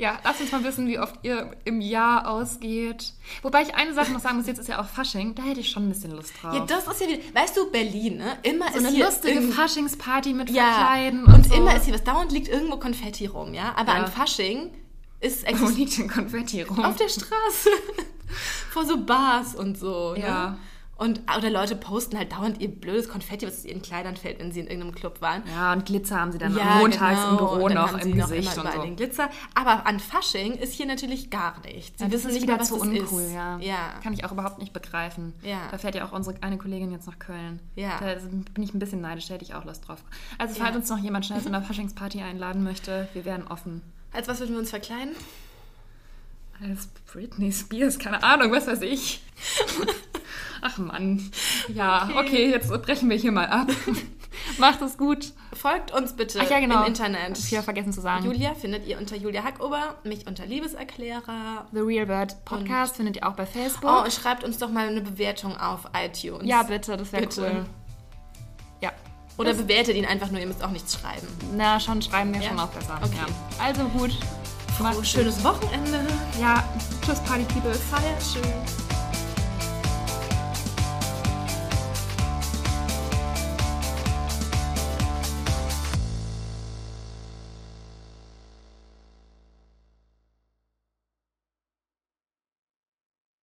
Ja, 0.00 0.16
lasst 0.22 0.40
uns 0.40 0.52
mal 0.52 0.62
wissen, 0.62 0.86
wie 0.86 0.98
oft 1.00 1.16
ihr 1.22 1.50
im 1.64 1.80
Jahr 1.80 2.28
ausgeht. 2.28 3.12
Wobei 3.42 3.62
ich 3.62 3.74
eine 3.74 3.92
Sache 3.94 4.12
noch 4.12 4.20
sagen 4.20 4.36
muss, 4.36 4.46
jetzt 4.46 4.58
ist 4.60 4.68
ja 4.68 4.80
auch 4.80 4.86
Fasching, 4.86 5.34
da 5.34 5.42
hätte 5.42 5.58
ich 5.58 5.70
schon 5.70 5.86
ein 5.86 5.88
bisschen 5.88 6.12
Lust 6.12 6.32
drauf. 6.40 6.54
ja, 6.54 6.64
das 6.64 6.86
ist 6.86 7.00
ja 7.00 7.08
wieder, 7.08 7.20
weißt 7.34 7.56
du, 7.56 7.70
Berlin, 7.72 8.18
ne? 8.18 8.38
Immer 8.44 8.70
so 8.70 8.78
ist 8.78 8.86
eine 8.86 8.94
hier 8.94 9.06
lustige 9.06 9.42
Faschingsparty 9.42 10.34
mit 10.34 10.50
ja, 10.50 10.72
Verkleiden 10.72 11.24
und, 11.24 11.34
und, 11.34 11.46
so. 11.48 11.54
immer 11.54 11.74
ist 11.76 11.84
hier 11.86 11.94
was. 11.94 12.04
Dauernd 12.04 12.30
liegt 12.30 12.46
irgendwo 12.46 12.76
Konfetti 12.76 13.26
rum, 13.26 13.54
ja? 13.54 13.74
Aber 13.76 13.92
Ja. 13.92 14.04
an 14.04 14.12
Fasching 14.12 14.70
ist 15.20 15.44
Wo 15.60 15.66
liegt 15.68 15.98
denn 15.98 16.08
Konfetti 16.08 16.62
rum? 16.62 16.78
auf 16.84 16.94
der 16.94 17.08
Straße. 17.08 17.70
Vor 18.70 18.84
so 18.86 19.04
Bars 19.04 19.56
und 19.56 19.76
so. 19.78 20.14
Ja. 20.16 20.50
Ne? 20.50 20.58
Und, 20.98 21.20
oder 21.36 21.48
Leute 21.48 21.76
posten 21.76 22.18
halt 22.18 22.32
dauernd 22.32 22.60
ihr 22.60 22.68
blödes 22.68 23.08
Konfetti, 23.08 23.46
was 23.46 23.58
aus 23.58 23.64
ihren 23.64 23.82
Kleidern 23.82 24.16
fällt, 24.16 24.40
wenn 24.40 24.50
sie 24.50 24.58
in 24.58 24.66
irgendeinem 24.66 24.94
Club 24.96 25.20
waren. 25.20 25.44
ja, 25.46 25.72
und 25.72 25.86
Glitzer 25.86 26.18
haben 26.20 26.32
sie 26.32 26.38
dann 26.38 26.52
montags 26.54 27.20
im 27.30 27.36
Büro 27.36 27.54
genau. 27.54 27.64
Und 27.66 27.74
dann 27.74 27.74
noch 27.84 27.92
haben 27.92 27.98
im 28.00 28.12
sie 28.12 28.18
noch 28.18 28.28
Gesicht 28.28 28.56
immer 28.56 28.64
und 28.66 28.72
so. 28.74 28.82
den 28.82 28.96
Glitzer. 28.96 29.30
Aber 29.54 29.86
an 29.86 30.00
Fasching 30.00 30.54
ist 30.54 30.74
hier 30.74 30.86
natürlich 30.86 31.30
gar 31.30 31.60
nichts. 31.60 31.98
Sie 32.00 32.04
Ja, 32.04 32.10
wissen 32.10 32.32
nicht 32.32 32.42
wieder 32.42 32.54
mal, 32.54 32.60
was 32.60 32.68
zu 32.68 32.80
uncool, 32.80 33.22
ist. 33.22 33.32
ja. 33.32 33.58
ja. 33.60 33.94
Kann 34.02 34.12
ich 34.12 34.24
auch 34.24 34.32
überhaupt 34.32 34.58
nicht 34.58 34.72
begreifen. 34.72 35.34
Ja. 35.42 35.68
Da 35.70 35.78
fährt 35.78 35.94
ja 35.94 36.04
auch 36.04 36.10
unsere 36.10 36.34
eine 36.42 36.58
Kollegin 36.58 36.90
jetzt 36.90 37.06
nach 37.06 37.20
Köln. 37.20 37.60
Ja. 37.76 38.00
Da 38.00 38.14
bin 38.52 38.62
ich 38.64 38.74
ein 38.74 38.80
bisschen 38.80 39.00
neidisch, 39.00 39.28
da 39.28 39.34
hätte 39.34 39.44
ich 39.44 39.54
auch 39.54 39.64
Lust 39.64 39.86
drauf. 39.86 40.02
Also 40.36 40.56
falls 40.56 40.70
Ja. 40.72 40.76
uns 40.80 40.90
noch 40.90 40.98
jemand 40.98 41.24
schnell 41.26 41.40
zu 41.40 41.46
einer 41.46 41.62
Faschingsparty 41.68 42.22
einladen 42.22 42.64
möchte, 42.64 43.08
wir 43.12 43.24
wären 43.24 43.46
offen. 43.46 43.82
Als 44.12 44.26
was 44.26 44.40
würden 44.40 44.52
wir 44.54 44.58
uns 44.58 44.70
verkleiden? 44.70 45.14
Als 46.60 46.88
Britney 47.12 47.52
Spears, 47.52 48.00
keine 48.00 48.20
Ahnung, 48.24 48.50
was 48.50 48.66
weiß 48.66 48.82
ich. 48.82 49.22
Ach 50.62 50.78
Mann. 50.78 51.30
Ja, 51.68 52.04
Okay. 52.10 52.18
okay, 52.18 52.50
jetzt 52.50 52.68
brechen 52.82 53.08
wir 53.10 53.16
hier 53.16 53.32
mal 53.32 53.46
ab. 53.46 53.68
Macht 54.58 54.82
es 54.82 54.96
gut. 54.96 55.32
Folgt 55.52 55.90
uns 55.92 56.12
bitte 56.14 56.38
Ach 56.42 56.48
ja, 56.50 56.60
genau. 56.60 56.82
im 56.82 56.86
Internet. 56.88 57.38
Ich 57.38 57.50
ja 57.50 57.62
vergessen 57.62 57.92
zu 57.92 58.00
sagen. 58.00 58.24
Julia 58.24 58.54
findet 58.54 58.86
ihr 58.86 58.98
unter 58.98 59.16
Julia 59.16 59.42
Hackober, 59.42 59.96
mich 60.04 60.26
unter 60.26 60.46
Liebeserklärer. 60.46 61.66
The 61.72 61.80
Real 61.80 62.06
Bird 62.06 62.44
Podcast 62.44 62.96
findet 62.96 63.16
ihr 63.16 63.26
auch 63.28 63.34
bei 63.34 63.46
Facebook. 63.46 63.90
Oh, 63.90 64.02
und 64.04 64.12
schreibt 64.12 64.44
uns 64.44 64.58
doch 64.58 64.70
mal 64.70 64.86
eine 64.88 65.00
Bewertung 65.00 65.56
auf 65.56 65.80
iTunes. 65.94 66.46
ja, 66.46 66.62
bitte, 66.62 66.96
das 66.96 67.12
wäre 67.12 67.28
cool. 67.36 67.66
Ja. 68.80 68.92
Oder 69.38 69.54
bewertet 69.54 69.96
ihn 69.96 70.04
einfach 70.06 70.30
nur, 70.30 70.40
ihr 70.40 70.46
müsst 70.46 70.62
auch 70.62 70.70
nichts 70.70 70.98
schreiben. 71.00 71.26
Na, 71.56 71.80
schon 71.80 72.00
schreiben 72.02 72.32
wir 72.34 72.40
Ja? 72.40 72.48
schon 72.50 72.60
auch 72.60 72.68
besser. 72.68 72.98
Okay. 73.02 73.16
Ja. 73.16 73.64
Also 73.64 73.84
gut. 73.84 74.10
Oh, 74.80 75.02
schönes 75.02 75.42
Wochenende. 75.42 76.06
Ja, 76.40 76.62
tschüss 77.04 77.18
Party 77.20 77.44
People. 77.52 77.74
Feiert 77.74 78.22
schön. 78.22 78.87